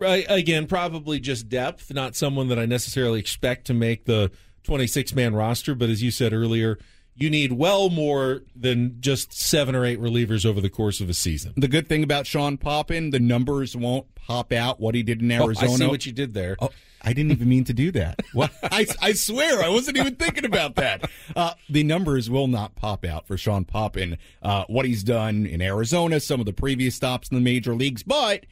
again, 0.00 0.66
probably 0.66 1.20
just 1.20 1.48
depth, 1.48 1.92
not 1.92 2.16
someone 2.16 2.48
that 2.48 2.58
I 2.58 2.66
necessarily 2.66 3.20
expect 3.20 3.66
to 3.66 3.74
make 3.74 4.04
the 4.04 4.30
26 4.64 5.14
man 5.14 5.34
roster. 5.34 5.74
But 5.74 5.90
as 5.90 6.02
you 6.02 6.10
said 6.10 6.32
earlier, 6.32 6.78
you 7.14 7.30
need 7.30 7.52
well 7.52 7.88
more 7.88 8.42
than 8.54 9.00
just 9.00 9.32
seven 9.32 9.74
or 9.74 9.84
eight 9.84 9.98
relievers 9.98 10.44
over 10.44 10.60
the 10.60 10.68
course 10.68 11.00
of 11.00 11.08
a 11.08 11.14
season. 11.14 11.54
The 11.56 11.68
good 11.68 11.88
thing 11.88 12.02
about 12.02 12.26
Sean 12.26 12.58
Poppen, 12.58 13.10
the 13.10 13.18
numbers 13.18 13.74
won't 13.74 14.14
pop 14.14 14.52
out 14.52 14.80
what 14.80 14.94
he 14.94 15.02
did 15.02 15.22
in 15.22 15.32
Arizona. 15.32 15.70
Oh, 15.70 15.74
I 15.74 15.76
see 15.76 15.86
what 15.86 16.04
you 16.04 16.12
did 16.12 16.34
there. 16.34 16.56
Oh, 16.60 16.70
I 17.02 17.12
didn't 17.12 17.32
even 17.32 17.48
mean 17.48 17.64
to 17.64 17.72
do 17.72 17.90
that. 17.92 18.20
I, 18.62 18.86
I 19.00 19.12
swear, 19.12 19.62
I 19.62 19.68
wasn't 19.68 19.96
even 19.96 20.16
thinking 20.16 20.44
about 20.44 20.74
that. 20.74 21.08
Uh, 21.34 21.54
the 21.70 21.84
numbers 21.84 22.28
will 22.28 22.48
not 22.48 22.74
pop 22.74 23.04
out 23.04 23.26
for 23.26 23.38
Sean 23.38 23.64
Poppen. 23.64 24.18
Uh, 24.42 24.64
what 24.66 24.84
he's 24.84 25.04
done 25.04 25.46
in 25.46 25.62
Arizona, 25.62 26.20
some 26.20 26.40
of 26.40 26.46
the 26.46 26.52
previous 26.52 26.96
stops 26.96 27.28
in 27.28 27.36
the 27.36 27.40
major 27.40 27.74
leagues, 27.74 28.02
but 28.02 28.44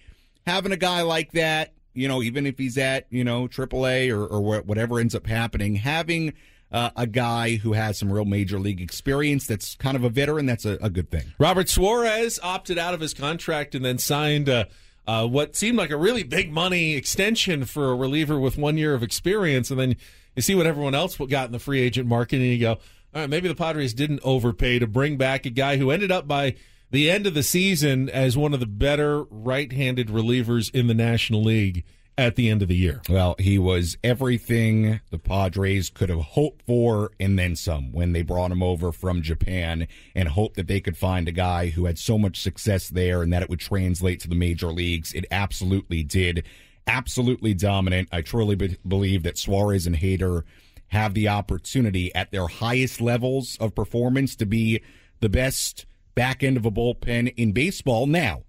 having 0.46 0.72
a 0.72 0.76
guy 0.76 1.02
like 1.02 1.32
that, 1.32 1.72
you 1.92 2.08
know, 2.08 2.22
even 2.22 2.46
if 2.46 2.58
he's 2.58 2.78
at 2.78 3.06
you 3.10 3.24
know 3.24 3.48
AAA 3.48 4.10
or, 4.10 4.26
or 4.26 4.62
whatever 4.62 4.98
ends 4.98 5.14
up 5.14 5.26
happening, 5.26 5.76
having 5.76 6.34
uh, 6.72 6.90
a 6.96 7.06
guy 7.06 7.56
who 7.56 7.72
has 7.72 7.98
some 7.98 8.12
real 8.12 8.24
major 8.24 8.58
league 8.58 8.80
experience 8.80 9.46
that's 9.46 9.76
kind 9.76 9.96
of 9.96 10.02
a 10.02 10.08
veteran, 10.08 10.46
that's 10.46 10.64
a, 10.64 10.76
a 10.82 10.90
good 10.90 11.10
thing. 11.10 11.22
Robert 11.38 11.68
Suarez 11.68 12.40
opted 12.42 12.78
out 12.78 12.94
of 12.94 13.00
his 13.00 13.14
contract 13.14 13.74
and 13.74 13.84
then 13.84 13.98
signed 13.98 14.48
uh, 14.48 14.64
uh, 15.06 15.26
what 15.26 15.54
seemed 15.54 15.78
like 15.78 15.90
a 15.90 15.96
really 15.96 16.24
big 16.24 16.50
money 16.50 16.94
extension 16.94 17.64
for 17.64 17.92
a 17.92 17.94
reliever 17.94 18.40
with 18.40 18.58
one 18.58 18.76
year 18.76 18.94
of 18.94 19.02
experience. 19.02 19.70
And 19.70 19.78
then 19.78 19.96
you 20.34 20.42
see 20.42 20.54
what 20.54 20.66
everyone 20.66 20.94
else 20.94 21.16
got 21.16 21.46
in 21.46 21.52
the 21.52 21.58
free 21.58 21.80
agent 21.80 22.08
market, 22.08 22.36
and 22.36 22.46
you 22.46 22.58
go, 22.58 22.72
all 22.72 22.80
right, 23.20 23.30
maybe 23.30 23.46
the 23.46 23.54
Padres 23.54 23.94
didn't 23.94 24.20
overpay 24.24 24.80
to 24.80 24.88
bring 24.88 25.16
back 25.16 25.46
a 25.46 25.50
guy 25.50 25.76
who 25.76 25.92
ended 25.92 26.10
up 26.10 26.26
by 26.26 26.56
the 26.90 27.10
end 27.10 27.26
of 27.26 27.34
the 27.34 27.42
season 27.42 28.08
as 28.08 28.36
one 28.36 28.54
of 28.54 28.60
the 28.60 28.66
better 28.66 29.24
right 29.24 29.72
handed 29.72 30.08
relievers 30.08 30.72
in 30.74 30.86
the 30.86 30.94
National 30.94 31.42
League 31.42 31.84
at 32.16 32.36
the 32.36 32.48
end 32.48 32.62
of 32.62 32.68
the 32.68 32.76
year. 32.76 33.02
Well, 33.08 33.34
he 33.38 33.58
was 33.58 33.96
everything 34.04 35.00
the 35.10 35.18
Padres 35.18 35.90
could 35.90 36.08
have 36.08 36.20
hoped 36.20 36.62
for 36.66 37.10
and 37.18 37.38
then 37.38 37.56
some 37.56 37.92
when 37.92 38.12
they 38.12 38.22
brought 38.22 38.52
him 38.52 38.62
over 38.62 38.92
from 38.92 39.22
Japan 39.22 39.88
and 40.14 40.28
hoped 40.28 40.56
that 40.56 40.68
they 40.68 40.80
could 40.80 40.96
find 40.96 41.26
a 41.26 41.32
guy 41.32 41.68
who 41.70 41.86
had 41.86 41.98
so 41.98 42.16
much 42.16 42.40
success 42.40 42.88
there 42.88 43.22
and 43.22 43.32
that 43.32 43.42
it 43.42 43.50
would 43.50 43.60
translate 43.60 44.20
to 44.20 44.28
the 44.28 44.34
major 44.34 44.68
leagues. 44.68 45.12
It 45.12 45.26
absolutely 45.30 46.04
did. 46.04 46.44
Absolutely 46.86 47.54
dominant. 47.54 48.08
I 48.12 48.20
truly 48.20 48.54
be- 48.54 48.78
believe 48.86 49.22
that 49.24 49.38
Suarez 49.38 49.86
and 49.86 49.96
Hader 49.96 50.42
have 50.88 51.14
the 51.14 51.28
opportunity 51.28 52.14
at 52.14 52.30
their 52.30 52.46
highest 52.46 53.00
levels 53.00 53.56
of 53.58 53.74
performance 53.74 54.36
to 54.36 54.46
be 54.46 54.80
the 55.20 55.28
best 55.28 55.86
back 56.14 56.42
end 56.42 56.56
of 56.56 56.64
a 56.64 56.70
bullpen 56.70 57.32
in 57.36 57.52
baseball. 57.52 58.06
Now, 58.06 58.42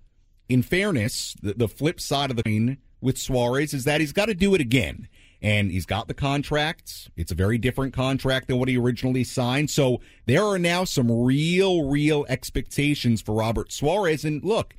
in 0.49 0.61
fairness, 0.61 1.35
the, 1.41 1.53
the 1.53 1.67
flip 1.67 1.99
side 1.99 2.29
of 2.29 2.37
the 2.37 2.43
coin 2.43 2.77
with 3.01 3.17
Suarez 3.17 3.73
is 3.73 3.83
that 3.85 4.01
he's 4.01 4.13
got 4.13 4.25
to 4.27 4.33
do 4.33 4.55
it 4.55 4.61
again. 4.61 5.07
And 5.41 5.69
he's 5.69 5.85
got 5.85 6.07
the 6.07 6.13
contracts. 6.15 7.09
It's 7.15 7.31
a 7.31 7.35
very 7.35 7.59
different 7.59 7.93
contract 7.93 8.47
than 8.47 8.57
what 8.57 8.67
he 8.67 8.77
originally 8.77 9.23
signed. 9.23 9.69
So 9.69 10.01
there 10.25 10.43
are 10.43 10.57
now 10.57 10.85
some 10.85 11.11
real, 11.11 11.87
real 11.87 12.25
expectations 12.29 13.21
for 13.21 13.35
Robert 13.35 13.71
Suarez. 13.71 14.25
And 14.25 14.43
look, 14.43 14.75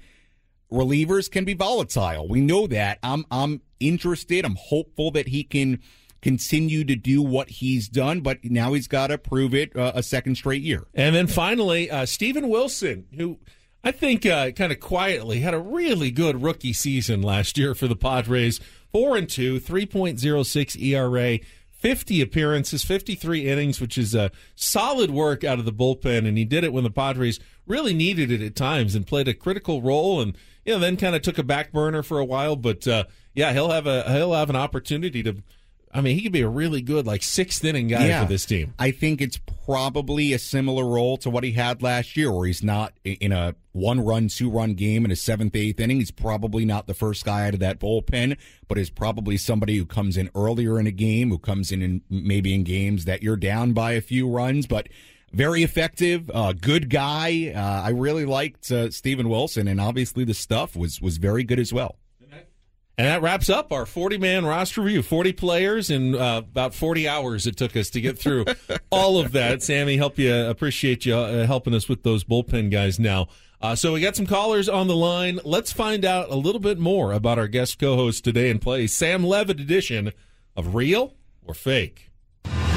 relievers 0.73 1.31
can 1.31 1.45
be 1.45 1.55
volatile. 1.55 2.26
We 2.26 2.40
know 2.40 2.66
that. 2.66 2.99
I'm 3.02 3.26
I'm 3.31 3.61
interested. 3.78 4.45
I'm 4.45 4.57
hopeful 4.57 5.12
that 5.12 5.28
he 5.28 5.45
can 5.45 5.81
continue 6.26 6.83
to 6.83 6.97
do 6.97 7.23
what 7.23 7.49
he's 7.49 7.88
done, 7.88 8.21
but 8.21 8.42
now 8.42 8.73
he's 8.73 8.88
got 8.88 9.06
to 9.06 9.16
prove 9.16 9.54
it 9.54 9.76
uh, 9.76 9.92
a 9.95 10.02
second 10.02 10.35
straight 10.35 10.61
year. 10.61 10.85
And 10.92 11.14
then 11.14 11.28
finally, 11.28 11.88
uh, 11.88 12.04
Steven 12.04 12.49
Wilson, 12.49 13.06
who 13.16 13.38
I 13.85 13.92
think 13.92 14.26
uh, 14.26 14.50
kind 14.50 14.73
of 14.73 14.80
quietly 14.80 15.38
had 15.38 15.54
a 15.54 15.61
really 15.61 16.11
good 16.11 16.42
rookie 16.42 16.73
season 16.73 17.23
last 17.23 17.56
year 17.56 17.76
for 17.76 17.87
the 17.87 17.95
Padres. 17.95 18.59
Four 18.90 19.16
and 19.16 19.28
two, 19.30 19.61
3.06 19.61 20.83
ERA, 20.83 21.38
50 21.71 22.21
appearances, 22.21 22.83
53 22.83 23.47
innings, 23.47 23.80
which 23.80 23.97
is 23.97 24.12
a 24.12 24.33
solid 24.56 25.12
work 25.12 25.45
out 25.45 25.61
of 25.61 25.64
the 25.64 25.73
bullpen. 25.73 26.26
And 26.26 26.37
he 26.37 26.45
did 26.45 26.64
it 26.64 26.73
when 26.73 26.83
the 26.83 26.90
Padres 26.90 27.38
really 27.68 27.95
needed 27.95 28.33
it 28.33 28.42
at 28.42 28.56
times 28.56 28.97
and 28.97 29.06
played 29.06 29.28
a 29.28 29.35
critical 29.35 29.80
role. 29.80 30.21
And 30.21 30.37
you 30.64 30.73
know, 30.73 30.80
then 30.80 30.97
kind 30.97 31.14
of 31.14 31.23
took 31.23 31.38
a 31.38 31.45
back 31.45 31.71
burner 31.71 32.02
for 32.02 32.18
a 32.18 32.25
while. 32.25 32.56
But 32.56 32.88
uh, 32.88 33.04
yeah, 33.33 33.52
he'll 33.52 33.71
have 33.71 33.87
a 33.87 34.12
he'll 34.12 34.35
have 34.35 34.50
an 34.50 34.56
opportunity 34.56 35.23
to 35.23 35.37
I 35.93 36.00
mean, 36.02 36.16
he 36.16 36.23
could 36.23 36.33
be 36.33 36.43
a 36.43 36.49
really 36.49 36.83
good, 36.83 37.07
like 37.07 37.23
sixth 37.23 37.64
inning 37.64 37.88
guy 37.88 38.09
yeah, 38.09 38.23
for 38.23 38.28
this 38.28 38.45
team. 38.45 38.75
I 38.78 38.90
think 38.90 39.23
it's 39.23 39.38
probably 39.64 40.33
a 40.33 40.38
similar 40.38 40.85
role 40.85 41.16
to 41.19 41.31
what 41.31 41.43
he 41.43 41.52
had 41.52 41.83
last 41.83 42.16
year, 42.16 42.31
where 42.31 42.47
he's 42.47 42.62
not 42.62 42.93
in 43.05 43.33
a 43.33 43.55
one 43.73 44.00
run, 44.00 44.28
two 44.28 44.50
run 44.50 44.75
game 44.75 45.05
in 45.05 45.11
a 45.11 45.16
seventh, 45.16 45.57
eighth 45.57 45.81
inning. 45.81 45.99
He's 45.99 46.11
probably 46.11 46.64
not 46.64 46.87
the 46.87 46.95
first 46.95 47.25
guy 47.25 47.47
out 47.47 47.55
of 47.55 47.61
that 47.61 47.78
bullpen, 47.78 48.37
but 48.69 48.78
is 48.78 48.90
probably 48.90 49.37
somebody 49.37 49.76
who 49.76 49.87
comes 49.87 50.16
in 50.16 50.31
earlier 50.35 50.78
in 50.78 50.87
a 50.87 50.90
game, 50.93 51.31
who 51.31 51.38
comes 51.38 51.73
in, 51.73 51.81
in 51.83 52.02
maybe 52.11 52.55
in 52.55 52.64
games 52.64 53.07
that 53.07 53.23
you're 53.23 53.37
down 53.37 53.73
by 53.73 53.93
a 53.93 54.00
few 54.00 54.28
runs, 54.28 54.66
but 54.66 54.88
very 55.33 55.62
effective, 55.62 56.31
uh, 56.33 56.52
good 56.52 56.88
guy. 56.90 57.52
Uh, 57.55 57.83
I 57.87 57.90
really 57.90 58.25
liked 58.25 58.71
uh, 58.71 58.90
Steven 58.90 59.28
Wilson, 59.28 59.69
and 59.69 59.81
obviously 59.81 60.25
the 60.25 60.35
stuff 60.35 60.76
was 60.76 61.00
was 61.00 61.16
very 61.19 61.45
good 61.45 61.59
as 61.59 61.73
well. 61.73 61.97
And 62.99 63.07
that 63.07 63.21
wraps 63.21 63.50
up 63.50 63.73
our 63.73 63.85
40 63.85 64.17
man 64.17 64.47
roster 64.47 64.81
review. 64.81 65.03
40 65.03 65.33
players 65.35 65.91
in 65.91 66.15
uh, 66.15 66.38
about 66.38 66.75
40 66.75 67.07
hours 67.07 67.47
it 67.47 67.57
took 67.57 67.76
us 67.76 67.91
to 67.91 68.00
get 68.00 68.19
through 68.19 68.47
all 68.91 69.19
of 69.19 69.33
that. 69.33 69.62
Sammy, 69.62 69.99
help 69.99 70.19
you 70.19 70.35
appreciate 70.35 71.05
you 71.05 71.15
uh, 71.15 71.47
helping 71.47 71.75
us 71.75 71.88
with 71.88 72.05
those 72.05 72.25
bullpen 72.25 72.71
guys 72.71 72.99
now. 72.99 73.29
Uh, 73.61 73.75
so 73.75 73.93
we 73.93 74.00
got 74.00 74.17
some 74.17 74.26
callers 74.26 74.69
on 74.69 74.87
the 74.87 74.97
line. 74.97 75.41
Let's 75.45 75.73
find 75.73 76.05
out 76.05 76.31
a 76.31 76.37
little 76.37 76.61
bit 76.61 76.79
more 76.79 77.12
about 77.12 77.38
our 77.38 77.49
guest 77.49 77.79
co-host 77.79 78.25
today 78.25 78.50
and 78.50 78.61
play 78.61 78.87
Sam 78.87 79.25
Levitt 79.25 79.61
edition 79.61 80.12
of 80.55 80.75
Real 80.75 81.15
or 81.45 81.55
Fake. 81.55 82.11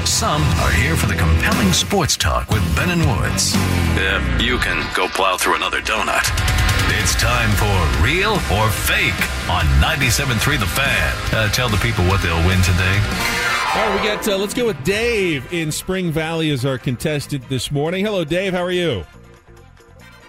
Some 0.04 0.42
are 0.42 0.72
here 0.72 0.96
for 0.96 1.06
the 1.06 1.14
compelling 1.14 1.72
sports 1.72 2.16
talk 2.16 2.50
with 2.50 2.76
Ben 2.76 2.90
and 2.90 3.00
Woods. 3.06 3.52
If 3.54 4.42
you 4.42 4.58
can 4.58 4.86
go 4.94 5.08
plow 5.08 5.36
through 5.36 5.56
another 5.56 5.80
donut. 5.80 6.59
It's 6.92 7.14
time 7.14 7.50
for 7.52 8.02
Real 8.04 8.32
or 8.32 8.68
Fake 8.68 9.14
on 9.48 9.64
97.3 9.80 10.58
The 10.58 10.66
Fan. 10.66 11.16
Uh, 11.32 11.48
tell 11.52 11.68
the 11.68 11.76
people 11.76 12.04
what 12.06 12.20
they'll 12.20 12.44
win 12.48 12.60
today. 12.62 13.00
All 13.76 13.88
right, 13.88 14.00
we 14.00 14.06
got, 14.08 14.26
uh, 14.26 14.36
let's 14.36 14.54
go 14.54 14.66
with 14.66 14.82
Dave 14.82 15.52
in 15.52 15.70
Spring 15.70 16.10
Valley 16.10 16.50
as 16.50 16.64
our 16.66 16.78
contestant 16.78 17.48
this 17.48 17.70
morning. 17.70 18.04
Hello, 18.04 18.24
Dave. 18.24 18.52
How 18.54 18.64
are 18.64 18.72
you? 18.72 19.06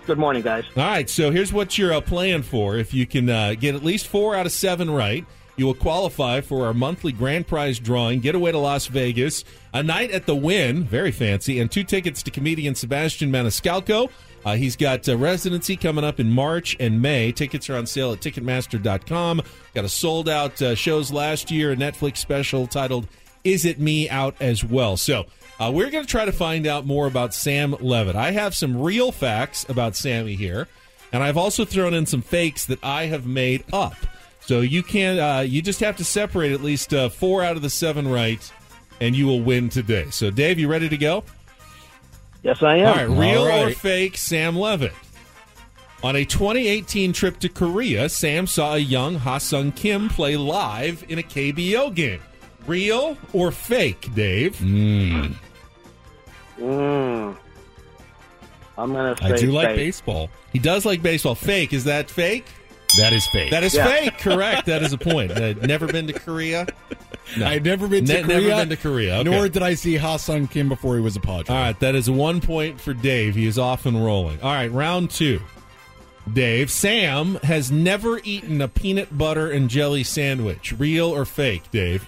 Good 0.05 0.19
morning, 0.19 0.43
guys. 0.43 0.63
All 0.77 0.83
right, 0.83 1.09
so 1.09 1.31
here's 1.31 1.51
what 1.51 1.79
you're 1.79 1.93
uh, 1.93 2.01
playing 2.01 2.43
for. 2.43 2.77
If 2.77 2.93
you 2.93 3.07
can 3.07 3.27
uh, 3.27 3.55
get 3.55 3.73
at 3.73 3.83
least 3.83 4.05
four 4.05 4.35
out 4.35 4.45
of 4.45 4.51
seven 4.51 4.91
right, 4.91 5.25
you 5.57 5.65
will 5.65 5.73
qualify 5.73 6.41
for 6.41 6.67
our 6.67 6.75
monthly 6.75 7.11
grand 7.11 7.47
prize 7.47 7.79
drawing, 7.79 8.19
get 8.19 8.35
away 8.35 8.51
to 8.51 8.59
Las 8.59 8.85
Vegas, 8.85 9.43
a 9.73 9.81
night 9.81 10.11
at 10.11 10.27
the 10.27 10.35
Wynn, 10.35 10.83
very 10.83 11.11
fancy, 11.11 11.59
and 11.59 11.71
two 11.71 11.83
tickets 11.83 12.21
to 12.23 12.31
comedian 12.31 12.75
Sebastian 12.75 13.31
Maniscalco. 13.31 14.11
Uh, 14.43 14.55
he's 14.55 14.75
got 14.75 15.07
residency 15.07 15.75
coming 15.75 16.03
up 16.03 16.19
in 16.19 16.29
March 16.29 16.75
and 16.79 17.01
May. 17.01 17.31
Tickets 17.31 17.69
are 17.69 17.75
on 17.75 17.85
sale 17.85 18.11
at 18.13 18.19
Ticketmaster.com. 18.19 19.41
Got 19.73 19.85
a 19.85 19.89
sold 19.89 20.27
out 20.27 20.61
uh, 20.61 20.75
shows 20.75 21.11
last 21.11 21.51
year, 21.51 21.71
a 21.71 21.75
Netflix 21.75 22.17
special 22.17 22.67
titled 22.67 23.07
Is 23.43 23.65
It 23.65 23.79
Me 23.79 24.09
out 24.09 24.35
as 24.39 24.63
well. 24.63 24.97
So 24.97 25.25
uh, 25.59 25.71
we're 25.71 25.91
going 25.91 26.03
to 26.03 26.09
try 26.09 26.25
to 26.25 26.31
find 26.31 26.65
out 26.65 26.85
more 26.85 27.05
about 27.05 27.33
Sam 27.33 27.75
Levitt. 27.79 28.15
I 28.15 28.31
have 28.31 28.55
some 28.55 28.81
real 28.81 29.11
facts 29.11 29.67
about 29.69 29.95
Sammy 29.95 30.35
here, 30.35 30.67
and 31.13 31.21
I've 31.21 31.37
also 31.37 31.65
thrown 31.65 31.93
in 31.93 32.07
some 32.07 32.23
fakes 32.23 32.65
that 32.65 32.83
I 32.83 33.05
have 33.05 33.27
made 33.27 33.63
up. 33.71 33.95
So 34.39 34.61
you 34.61 34.81
can 34.81 35.19
uh, 35.19 35.41
you 35.41 35.61
just 35.61 35.79
have 35.81 35.97
to 35.97 36.03
separate 36.03 36.51
at 36.51 36.63
least 36.63 36.95
uh, 36.95 37.09
four 37.09 37.43
out 37.43 37.57
of 37.57 37.61
the 37.61 37.69
seven 37.69 38.07
right, 38.07 38.51
and 38.99 39.15
you 39.15 39.27
will 39.27 39.41
win 39.41 39.69
today. 39.69 40.07
So 40.09 40.31
Dave, 40.31 40.57
you 40.57 40.67
ready 40.67 40.89
to 40.89 40.97
go? 40.97 41.23
Yes, 42.43 42.61
I 42.63 42.77
am. 42.77 42.87
All 42.87 42.95
right, 42.95 43.09
real 43.31 43.41
All 43.41 43.47
right. 43.47 43.67
or 43.71 43.75
fake 43.75 44.17
Sam 44.17 44.55
Levitt. 44.57 44.93
On 46.03 46.15
a 46.15 46.25
2018 46.25 47.13
trip 47.13 47.39
to 47.39 47.49
Korea, 47.49 48.09
Sam 48.09 48.47
saw 48.47 48.73
a 48.73 48.79
young 48.79 49.15
Ha-Seong 49.15 49.75
Kim 49.75 50.09
play 50.09 50.35
live 50.35 51.05
in 51.09 51.19
a 51.19 51.23
KBO 51.23 51.93
game. 51.93 52.19
Real 52.65 53.17
or 53.33 53.51
fake, 53.51 54.09
Dave? 54.15 54.55
Mm. 54.57 55.35
Mm. 56.59 57.35
I'm 58.77 58.93
gonna 58.93 59.15
say 59.17 59.25
I 59.25 59.29
do 59.29 59.37
fake. 59.47 59.49
like 59.51 59.75
baseball. 59.75 60.29
He 60.53 60.59
does 60.59 60.85
like 60.85 61.01
baseball. 61.03 61.35
Fake 61.35 61.73
is 61.73 61.83
that 61.83 62.09
fake? 62.09 62.45
That 62.97 63.13
is 63.13 63.25
fake. 63.27 63.51
That 63.51 63.63
is 63.63 63.73
Yeah. 63.75 63.85
fake. 63.85 64.17
Correct. 64.17 64.65
That 64.65 64.81
is 64.81 64.93
a 64.93 64.97
point. 64.97 65.31
Uh, 65.31 65.53
never 65.61 65.85
been 65.87 66.07
to 66.07 66.13
Korea. 66.13 66.65
No. 67.37 67.45
I've 67.47 67.63
never 67.63 67.87
been 67.87 68.05
to 68.05 68.13
Ne- 68.13 68.21
Korea. 68.23 68.41
never 68.41 68.61
been 68.61 68.69
to 68.69 68.77
Korea. 68.77 69.17
Okay. 69.19 69.29
Nor 69.29 69.47
did 69.49 69.63
I 69.63 69.73
see 69.75 69.95
Ha-Seong 69.95 70.49
Kim 70.51 70.67
before 70.69 70.95
he 70.95 71.01
was 71.01 71.15
a 71.15 71.19
Padre. 71.19 71.55
All 71.55 71.61
right, 71.61 71.79
that 71.79 71.95
is 71.95 72.09
one 72.09 72.41
point 72.41 72.79
for 72.81 72.93
Dave. 72.93 73.35
He 73.35 73.45
is 73.47 73.57
off 73.57 73.85
and 73.85 74.03
rolling. 74.03 74.41
All 74.41 74.51
right, 74.51 74.71
round 74.71 75.09
two. 75.11 75.39
Dave, 76.31 76.69
Sam 76.69 77.35
has 77.43 77.71
never 77.71 78.19
eaten 78.23 78.61
a 78.61 78.67
peanut 78.67 79.17
butter 79.17 79.49
and 79.49 79.69
jelly 79.69 80.03
sandwich. 80.03 80.73
Real 80.77 81.07
or 81.09 81.25
fake, 81.25 81.63
Dave? 81.71 82.07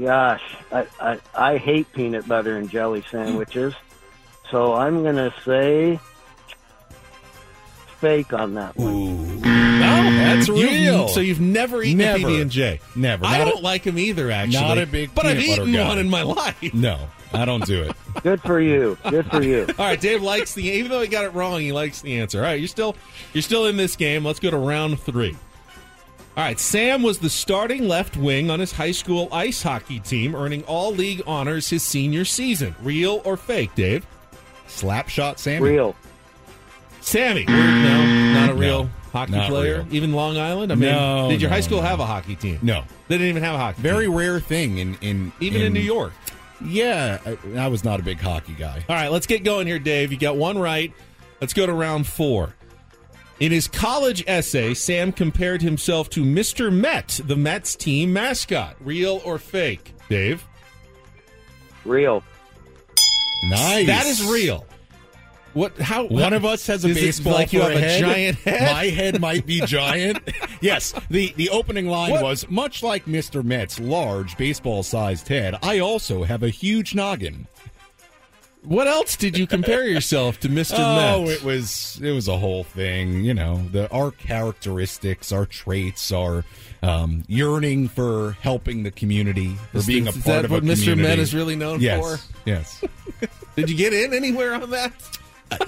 Gosh, 0.00 0.42
I, 0.72 0.86
I 1.00 1.18
I 1.34 1.56
hate 1.58 1.92
peanut 1.92 2.26
butter 2.28 2.56
and 2.56 2.70
jelly 2.70 3.04
sandwiches, 3.10 3.74
so 4.50 4.74
I'm 4.74 5.02
gonna 5.02 5.32
say 5.44 5.98
fake 8.00 8.32
on 8.32 8.54
that 8.54 8.76
one. 8.76 9.40
No, 9.40 9.48
That's 10.18 10.48
You've- 10.48 10.62
real. 10.64 11.08
so 11.08 11.20
you've 11.20 11.40
never 11.40 11.82
eaten 11.82 11.98
Never. 11.98 12.18
a 12.18 12.30
PB 12.30 12.40
and 12.42 12.50
J. 12.50 12.80
Never. 12.96 13.24
I 13.24 13.38
Not 13.38 13.44
don't 13.46 13.58
a- 13.60 13.64
like 13.64 13.82
them 13.84 13.98
either. 13.98 14.30
Actually, 14.30 14.60
Not 14.60 14.78
a 14.78 14.86
big 14.86 15.14
but 15.14 15.26
I've 15.26 15.40
eaten 15.40 15.72
guy. 15.72 15.86
one 15.88 15.98
in 15.98 16.08
my 16.10 16.22
life. 16.22 16.56
No, 16.74 16.98
I 17.32 17.44
don't 17.44 17.64
do 17.64 17.82
it. 17.82 17.92
Good 18.22 18.40
for 18.42 18.60
you. 18.60 18.96
Good 19.08 19.26
for 19.30 19.42
you. 19.42 19.66
All 19.78 19.84
right, 19.86 20.00
Dave 20.00 20.22
likes 20.22 20.54
the 20.54 20.64
even 20.68 20.90
though 20.90 21.00
he 21.00 21.08
got 21.08 21.24
it 21.24 21.32
wrong, 21.34 21.60
he 21.60 21.72
likes 21.72 22.00
the 22.02 22.18
answer. 22.20 22.38
All 22.38 22.44
right, 22.44 22.58
you're 22.58 22.68
still 22.68 22.96
you're 23.32 23.42
still 23.42 23.66
in 23.66 23.76
this 23.76 23.96
game. 23.96 24.24
Let's 24.24 24.40
go 24.40 24.50
to 24.50 24.56
round 24.56 25.00
three. 25.00 25.36
All 26.36 26.44
right, 26.44 26.60
Sam 26.60 27.02
was 27.02 27.18
the 27.18 27.30
starting 27.30 27.88
left 27.88 28.16
wing 28.16 28.48
on 28.48 28.60
his 28.60 28.70
high 28.72 28.92
school 28.92 29.28
ice 29.32 29.60
hockey 29.62 29.98
team, 29.98 30.36
earning 30.36 30.62
all 30.64 30.92
league 30.92 31.20
honors 31.26 31.68
his 31.68 31.82
senior 31.82 32.24
season. 32.24 32.76
Real 32.82 33.20
or 33.24 33.36
fake, 33.36 33.74
Dave? 33.74 34.06
Slapshot 34.68 35.38
Sammy. 35.38 35.70
Real. 35.70 35.96
Sammy, 37.00 37.44
no, 37.46 38.34
not 38.34 38.50
a 38.50 38.54
real 38.54 38.84
No, 38.84 38.90
hockey 39.12 39.32
not 39.32 39.48
player. 39.50 39.82
real. 39.82 39.94
Even 39.94 40.12
Long 40.12 40.36
Island. 40.38 40.72
I 40.72 40.74
mean, 40.74 40.90
No, 40.90 41.28
did 41.30 41.40
your 41.40 41.50
no, 41.50 41.56
high 41.56 41.60
school 41.60 41.78
no. 41.78 41.84
have 41.84 42.00
a 42.00 42.06
hockey 42.06 42.36
team? 42.36 42.58
No. 42.62 42.84
they 43.08 43.16
didn't 43.16 43.28
even 43.30 43.42
have 43.42 43.54
a 43.54 43.58
hockey. 43.58 43.82
Very 43.82 44.06
team. 44.06 44.14
rare 44.14 44.40
thing 44.40 44.78
in 44.78 44.96
in 45.00 45.32
even 45.40 45.62
in, 45.62 45.72
New 45.72 45.80
York. 45.80 46.12
Yeah, 46.64 47.18
I, 47.24 47.38
I 47.58 47.68
was 47.68 47.84
not 47.84 48.00
a 48.00 48.02
big 48.02 48.18
hockey 48.20 48.54
guy. 48.54 48.84
All 48.88 48.96
right, 48.96 49.10
let's 49.12 49.26
get 49.26 49.44
going 49.44 49.66
here, 49.66 49.78
Dave. 49.78 50.10
You 50.12 50.18
got 50.18 50.36
one 50.36 50.58
right. 50.58 50.92
Let's 51.40 51.52
go 51.52 51.66
to 51.66 51.72
round 51.72 52.06
four. 52.06 52.54
In 53.38 53.52
his 53.52 53.68
college 53.68 54.24
essay, 54.26 54.74
Sam 54.74 55.12
compared 55.12 55.62
himself 55.62 56.10
to 56.10 56.24
Mr. 56.24 56.72
Met, 56.72 57.20
the 57.24 57.36
Mets 57.36 57.76
team 57.76 58.12
mascot. 58.12 58.74
Real 58.80 59.22
or 59.24 59.38
fake, 59.38 59.94
Dave? 60.08 60.44
Real. 61.84 62.24
Nice. 63.44 63.86
That 63.86 64.06
is 64.06 64.24
real. 64.26 64.66
What? 65.54 65.76
How? 65.78 66.04
One 66.06 66.32
of 66.32 66.44
us 66.44 66.66
has 66.66 66.84
a 66.84 66.88
baseball 66.88 67.32
like 67.32 67.52
you 67.52 67.60
for 67.62 67.70
have 67.70 67.76
a 67.76 67.80
head. 67.80 68.00
giant 68.00 68.36
head? 68.44 68.60
My 68.72 68.84
head 68.86 69.20
might 69.20 69.46
be 69.46 69.60
giant. 69.62 70.18
yes. 70.60 70.94
The 71.10 71.32
the 71.36 71.50
opening 71.50 71.86
line 71.88 72.10
What? 72.12 72.22
was 72.22 72.48
much 72.50 72.82
like 72.82 73.06
Mr. 73.06 73.42
Met's 73.44 73.80
large 73.80 74.36
baseball-sized 74.36 75.26
head. 75.28 75.56
I 75.62 75.78
also 75.78 76.24
have 76.24 76.42
a 76.42 76.50
huge 76.50 76.94
noggin. 76.94 77.46
What 78.62 78.86
else 78.88 79.16
did 79.16 79.38
you 79.38 79.46
compare 79.46 79.84
yourself 79.88 80.40
to 80.40 80.48
Mr. 80.48 80.72
Met? 80.78 81.14
Oh, 81.14 81.28
it 81.28 81.42
was 81.42 81.98
it 82.02 82.10
was 82.12 82.28
a 82.28 82.36
whole 82.36 82.64
thing. 82.64 83.24
You 83.24 83.32
know, 83.34 83.64
the 83.72 83.90
our 83.90 84.10
characteristics, 84.10 85.32
our 85.32 85.46
traits, 85.46 86.12
our 86.12 86.44
um, 86.82 87.24
yearning 87.28 87.88
for 87.88 88.32
helping 88.42 88.82
the 88.82 88.90
community, 88.90 89.54
for 89.72 89.78
Is- 89.78 89.86
being 89.86 90.06
a 90.08 90.12
part 90.12 90.44
of 90.44 90.52
a 90.52 90.60
Mr. 90.60 90.60
community. 90.60 90.62
Is 90.62 90.64
that 90.64 90.64
what 90.64 90.64
Mister 90.64 90.96
Met 90.96 91.18
is 91.18 91.34
really 91.34 91.56
known 91.56 91.80
yes, 91.80 92.00
for? 92.00 92.18
Yes. 92.44 92.84
Did 93.56 93.70
you 93.70 93.76
get 93.76 93.92
in 93.92 94.12
anywhere 94.12 94.54
on 94.54 94.70
that? 94.70 94.92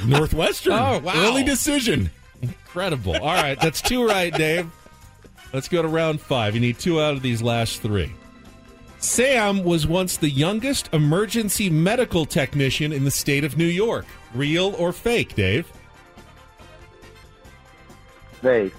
Northwestern. 0.06 0.72
Oh, 0.72 0.99
wow. 0.99 1.12
Early 1.16 1.42
decision. 1.42 2.10
Incredible. 2.42 3.14
All 3.14 3.34
right, 3.34 3.58
that's 3.60 3.80
two 3.80 4.06
right, 4.06 4.32
Dave. 4.32 4.70
Let's 5.52 5.68
go 5.68 5.82
to 5.82 5.88
round 5.88 6.20
five. 6.20 6.54
You 6.54 6.60
need 6.60 6.78
two 6.78 7.00
out 7.00 7.14
of 7.14 7.22
these 7.22 7.42
last 7.42 7.82
three. 7.82 8.12
Sam 8.99 9.64
was 9.64 9.87
once 9.87 10.18
the 10.18 10.28
youngest 10.28 10.90
emergency 10.92 11.70
medical 11.70 12.26
technician 12.26 12.92
in 12.92 13.04
the 13.04 13.10
state 13.10 13.44
of 13.44 13.56
New 13.56 13.64
York. 13.64 14.04
Real 14.34 14.75
or 14.78 14.92
fake, 14.92 15.34
Dave? 15.34 15.66
Fake. 18.42 18.75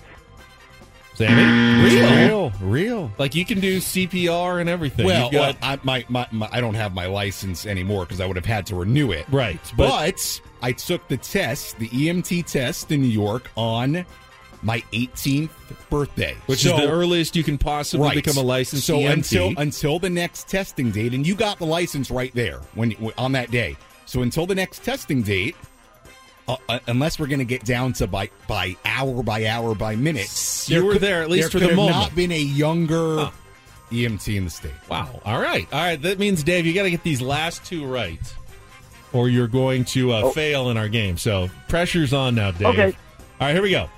Sammy? 1.16 1.84
Real. 1.90 2.10
Real. 2.10 2.52
real. 2.62 3.12
Like 3.18 3.36
you 3.36 3.46
can 3.46 3.60
do 3.60 3.78
CPR 3.80 4.60
and 4.62 4.70
everything. 4.70 5.06
Well, 5.06 5.24
You've 5.24 5.32
got- 5.34 5.58
I, 5.62 5.80
my, 5.84 6.06
my, 6.10 6.28
my, 6.32 6.50
I 6.52 6.62
don't 6.62 6.74
have 6.76 6.94
my 6.94 7.06
license 7.08 7.66
anymore 7.66 8.06
because 8.06 8.22
I 8.22 8.26
would 8.26 8.36
have 8.38 8.46
had 8.46 8.66
to 8.68 8.76
renew 8.76 9.12
it. 9.12 9.26
right, 9.32 9.60
but, 9.76 9.90
But, 9.90 10.42
I 10.62 10.72
took 10.72 11.08
the 11.08 11.18
test, 11.18 11.78
the 11.80 11.90
EMT 11.90 12.46
test 12.46 12.92
in 12.92 13.02
New 13.02 13.08
York 13.08 13.50
on 13.58 14.06
my 14.64 14.82
18th 14.94 15.50
birthday, 15.90 16.36
which 16.46 16.60
So- 16.60 16.76
is 16.76 16.82
the 16.82 16.90
earliest 16.92 17.36
you 17.36 17.44
can 17.44 17.58
possibly 17.58 18.06
right. 18.08 18.16
become 18.16 18.38
a 18.38 18.42
licensed 18.42 18.86
So 18.86 18.98
EMT. 19.00 19.12
until 19.14 19.54
until 19.58 20.00
the 20.00 20.10
next 20.10 20.48
testing 20.50 20.92
date, 20.92 21.14
and 21.14 21.26
you 21.26 21.36
got 21.36 21.58
the 21.58 21.66
license 21.66 22.12
right 22.12 22.34
there 22.36 22.60
when 22.76 22.96
on 23.18 23.32
that 23.34 23.50
day. 23.52 23.76
So 24.06 24.22
until 24.22 24.46
the 24.46 24.56
next 24.56 24.84
testing 24.84 25.24
date, 25.24 25.56
uh, 26.52 26.58
uh, 26.70 26.80
unless 26.88 27.20
we're 27.20 27.28
going 27.28 27.40
to 27.40 27.46
get 27.46 27.64
down 27.64 27.94
to 27.94 28.08
by 28.08 28.30
by 28.48 28.76
hour 28.86 29.24
by 29.24 29.46
hour 29.48 29.76
by 29.76 29.96
minute, 29.96 30.30
You 30.68 30.86
were 30.86 30.98
there 31.00 31.22
at 31.24 31.30
least 31.30 31.52
there 31.52 31.52
for 31.52 31.60
the 31.60 31.66
could 31.66 31.70
have 31.72 31.78
moment. 31.78 31.98
Not 31.98 32.16
been 32.16 32.32
a 32.32 32.40
younger 32.40 33.18
Huh. 33.26 33.32
EMT 33.92 34.36
in 34.38 34.46
the 34.46 34.50
state. 34.50 34.72
Wow. 34.90 35.20
All 35.26 35.40
right. 35.42 35.68
All 35.74 35.80
right. 35.80 36.02
That 36.02 36.18
means, 36.18 36.44
Dave, 36.44 36.66
you 36.66 36.74
got 36.74 36.84
to 36.84 36.92
get 36.92 37.04
these 37.04 37.22
last 37.22 37.66
two 37.66 37.86
right, 37.86 38.20
or 39.12 39.28
you're 39.28 39.48
going 39.50 39.84
to 39.86 40.14
uh, 40.14 40.22
Oh. 40.24 40.32
fail 40.32 40.70
in 40.70 40.78
our 40.78 40.88
game. 40.88 41.18
So 41.18 41.50
pressure's 41.68 42.14
on 42.14 42.36
now, 42.36 42.52
Dave. 42.52 42.68
Okay. 42.68 42.86
All 42.86 43.48
right. 43.48 43.54
Here 43.54 43.62
we 43.62 43.72
go. 43.72 43.90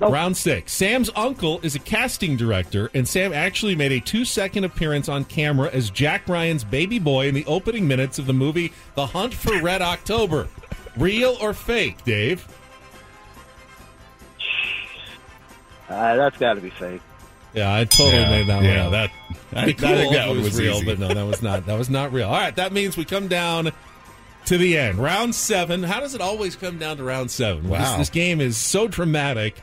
Nope. 0.00 0.12
Round 0.12 0.34
six. 0.36 0.72
Sam's 0.72 1.10
uncle 1.14 1.60
is 1.62 1.74
a 1.74 1.78
casting 1.78 2.34
director, 2.36 2.90
and 2.94 3.06
Sam 3.06 3.34
actually 3.34 3.74
made 3.76 3.92
a 3.92 4.00
two 4.00 4.24
second 4.24 4.64
appearance 4.64 5.10
on 5.10 5.24
camera 5.24 5.68
as 5.74 5.90
Jack 5.90 6.26
Ryan's 6.26 6.64
baby 6.64 6.98
boy 6.98 7.26
in 7.28 7.34
the 7.34 7.44
opening 7.44 7.86
minutes 7.86 8.18
of 8.18 8.26
the 8.26 8.32
movie 8.32 8.72
The 8.94 9.04
Hunt 9.06 9.34
for 9.34 9.60
Red 9.60 9.82
October. 9.82 10.48
Real 11.00 11.36
or 11.40 11.54
fake, 11.54 12.04
Dave? 12.04 12.46
Uh, 15.88 16.14
that's 16.16 16.36
got 16.38 16.54
to 16.54 16.60
be 16.60 16.70
fake. 16.70 17.00
Yeah, 17.52 17.74
I 17.74 17.84
totally 17.84 18.22
made 18.26 18.46
that 18.46 18.62
yeah, 18.62 18.84
one. 18.86 18.94
up. 18.94 19.10
that 19.50 19.58
I, 19.58 19.64
Be 19.66 19.74
cool 19.74 19.88
I 19.88 19.94
think 19.96 20.12
that 20.12 20.28
one 20.28 20.40
was, 20.42 20.56
real, 20.58 20.74
easy. 20.76 20.84
but 20.84 20.98
no, 21.00 21.08
that 21.08 21.24
was 21.26 21.42
not. 21.42 21.66
That 21.66 21.76
was 21.76 21.90
not 21.90 22.12
real. 22.12 22.28
All 22.28 22.34
right, 22.38 22.54
that 22.54 22.72
means 22.72 22.96
we 22.96 23.04
come 23.04 23.26
down 23.26 23.72
to 24.44 24.56
the 24.58 24.78
end. 24.78 24.98
Round 24.98 25.34
seven. 25.34 25.82
How 25.82 25.98
does 25.98 26.14
it 26.14 26.20
always 26.20 26.54
come 26.54 26.78
down 26.78 26.98
to 26.98 27.02
round 27.02 27.30
seven? 27.30 27.64
This, 27.64 27.72
Wow. 27.72 27.98
this 27.98 28.10
game 28.10 28.40
is 28.40 28.56
so 28.56 28.86
dramatic. 28.86 29.56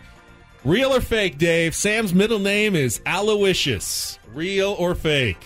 Real 0.66 0.94
or 0.94 1.00
fake, 1.00 1.38
Dave? 1.38 1.74
Sam's 1.74 2.14
middle 2.14 2.40
name 2.40 2.76
is 2.76 3.00
Aloysius. 3.06 4.20
Real 4.34 4.74
or 4.78 4.94
fake? 4.96 5.40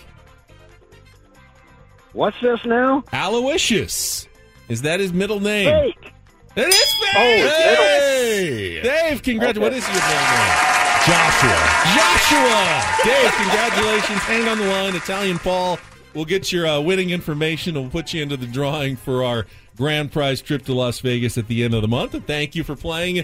What's 2.14 2.40
this 2.42 2.66
now? 2.66 3.04
Aloysius. 3.14 4.28
Is 4.72 4.84
that 4.84 5.00
his 5.00 5.12
middle 5.12 5.40
name? 5.40 5.68
Fake. 5.68 6.14
It 6.56 6.68
is 6.68 6.94
fake. 6.94 7.16
Oh, 7.16 7.50
Hey! 7.68 8.82
Dave, 8.82 9.22
congratulations. 9.22 9.62
What 9.62 9.74
is 9.74 9.86
your 9.88 10.08
middle 10.08 10.32
name? 10.32 10.72
Joshua. 11.08 11.60
Joshua. 11.98 12.62
Dave, 13.04 13.32
congratulations. 13.34 14.20
Hang 14.20 14.48
on 14.48 14.58
the 14.60 14.66
line. 14.66 14.96
Italian 14.96 15.40
Paul 15.40 15.78
We'll 16.14 16.26
get 16.26 16.52
your 16.52 16.68
uh, 16.68 16.80
winning 16.82 17.12
information 17.12 17.76
we'll 17.76 17.90
put 17.90 18.14
you 18.14 18.22
into 18.22 18.36
the 18.36 18.46
drawing 18.46 18.98
for 18.98 19.24
our 19.24 19.46
grand 19.78 20.12
prize 20.12 20.42
trip 20.42 20.64
to 20.66 20.74
Las 20.74 21.00
Vegas 21.00 21.38
at 21.38 21.48
the 21.48 21.64
end 21.64 21.74
of 21.74 21.82
the 21.82 21.88
month. 21.88 22.14
And 22.14 22.26
thank 22.28 22.54
you 22.54 22.64
for 22.66 22.76
playing 22.76 23.24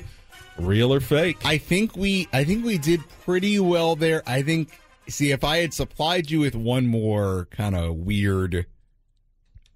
Real 0.57 0.93
or 0.93 1.01
Fake. 1.01 1.37
I 1.45 1.57
think 1.57 1.97
we 1.97 2.27
I 2.31 2.43
think 2.43 2.65
we 2.65 2.77
did 2.77 3.01
pretty 3.25 3.59
well 3.59 3.95
there. 3.95 4.23
I 4.25 4.41
think 4.41 4.69
see 5.09 5.31
if 5.31 5.43
I 5.43 5.57
had 5.57 5.73
supplied 5.73 6.31
you 6.31 6.39
with 6.39 6.55
one 6.55 6.87
more 6.87 7.47
kind 7.51 7.75
of 7.75 7.95
weird 7.95 8.65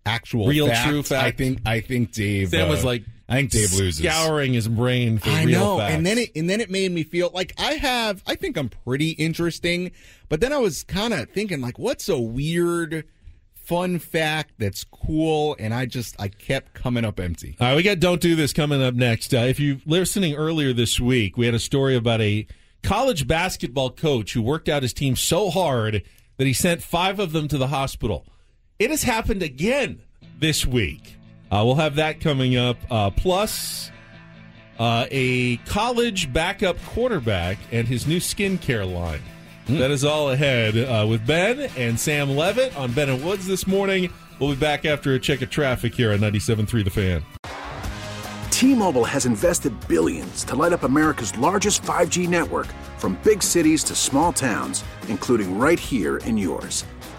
actual 0.06 0.48
Real 0.48 0.68
fact, 0.68 0.88
true 0.88 1.04
fact. 1.04 1.26
I 1.26 1.32
think 1.32 1.60
I 1.66 1.80
think 1.82 2.12
Dave 2.12 2.50
Sam 2.50 2.70
was 2.70 2.84
uh, 2.84 2.88
like 2.88 3.04
I 3.30 3.36
think 3.36 3.52
Dave 3.52 3.74
loses. 3.74 4.04
Scouring 4.06 4.54
his 4.54 4.68
brain 4.68 5.18
for 5.18 5.30
I 5.30 5.44
real 5.44 5.60
know, 5.60 5.78
facts. 5.78 5.94
and 5.94 6.06
then 6.06 6.18
it 6.18 6.32
and 6.36 6.50
then 6.50 6.60
it 6.60 6.70
made 6.70 6.92
me 6.92 7.04
feel 7.04 7.32
like 7.34 7.54
I 7.58 7.74
have. 7.74 8.22
I 8.28 8.36
think 8.36 8.58
I'm 8.58 8.70
pretty 8.70 9.12
interesting, 9.12 9.92
but 10.30 10.42
then 10.42 10.52
I 10.52 10.58
was 10.58 10.84
kind 10.84 11.14
of 11.14 11.30
thinking 11.30 11.62
like, 11.62 11.80
what's 11.80 12.10
a 12.10 12.20
weird, 12.20 13.06
fun 13.54 14.00
fact 14.00 14.56
that's 14.58 14.84
cool? 14.84 15.56
And 15.60 15.74
I 15.74 15.86
just 15.86 16.20
I 16.20 16.28
kept 16.28 16.74
coming 16.74 17.06
up 17.06 17.20
empty. 17.20 17.56
All 17.60 17.68
right, 17.68 17.76
we 17.76 17.84
got 17.84 18.00
Don't 18.00 18.20
Do 18.20 18.36
This 18.36 18.52
coming 18.54 18.82
up 18.82 18.96
next. 18.96 19.34
Uh, 19.34 19.38
if 19.40 19.60
you 19.60 19.80
listening 19.86 20.36
earlier 20.36 20.74
this 20.74 21.00
week, 21.00 21.38
we 21.38 21.46
had 21.46 21.56
a 21.56 21.60
story 21.60 21.96
about 21.96 22.20
a 22.22 22.48
college 22.84 23.28
basketball 23.28 23.92
coach 23.92 24.34
who 24.34 24.42
worked 24.42 24.68
out 24.68 24.82
his 24.84 24.92
team 24.94 25.16
so 25.16 25.50
hard 25.50 26.04
that 26.38 26.48
he 26.48 26.54
sent 26.54 26.82
five 26.82 27.20
of 27.20 27.32
them 27.32 27.48
to 27.48 27.58
the 27.58 27.68
hospital. 27.68 28.26
It 28.82 28.90
has 28.90 29.04
happened 29.04 29.44
again 29.44 30.02
this 30.40 30.66
week. 30.66 31.16
Uh, 31.52 31.62
we'll 31.64 31.76
have 31.76 31.98
that 31.98 32.20
coming 32.20 32.58
up. 32.58 32.78
Uh, 32.90 33.12
plus, 33.12 33.92
uh, 34.80 35.06
a 35.12 35.58
college 35.58 36.34
backup 36.34 36.84
quarterback 36.88 37.60
and 37.72 37.88
his 37.88 38.08
new 38.08 38.18
skincare 38.18 38.92
line. 38.92 39.22
That 39.68 39.92
is 39.92 40.04
all 40.04 40.32
ahead 40.32 40.76
uh, 40.76 41.06
with 41.08 41.28
Ben 41.28 41.70
and 41.78 42.00
Sam 42.00 42.36
Levitt 42.36 42.76
on 42.76 42.92
Ben 42.94 43.08
and 43.10 43.24
Woods 43.24 43.46
this 43.46 43.68
morning. 43.68 44.12
We'll 44.40 44.50
be 44.50 44.60
back 44.60 44.84
after 44.84 45.14
a 45.14 45.20
check 45.20 45.44
of 45.44 45.52
traffic 45.52 45.94
here 45.94 46.12
on 46.12 46.18
97.3 46.18 46.84
The 46.84 46.90
Fan. 46.90 47.24
T-Mobile 48.50 49.06
has 49.06 49.28
invested 49.28 49.80
billions 49.88 50.44
to 50.46 50.56
light 50.56 50.74
up 50.74 50.82
America's 50.82 51.38
largest 51.38 51.84
5G 51.84 52.28
network 52.28 52.66
from 52.98 53.20
big 53.24 53.44
cities 53.44 53.84
to 53.84 53.94
small 53.94 54.34
towns, 54.34 54.84
including 55.08 55.60
right 55.60 55.80
here 55.80 56.18
in 56.18 56.36
yours. 56.36 56.84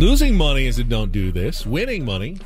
Losing 0.00 0.34
money 0.34 0.66
is 0.66 0.78
a 0.78 0.84
don't 0.84 1.12
do 1.12 1.30
this. 1.30 1.66
Winning 1.66 2.06
money, 2.06 2.38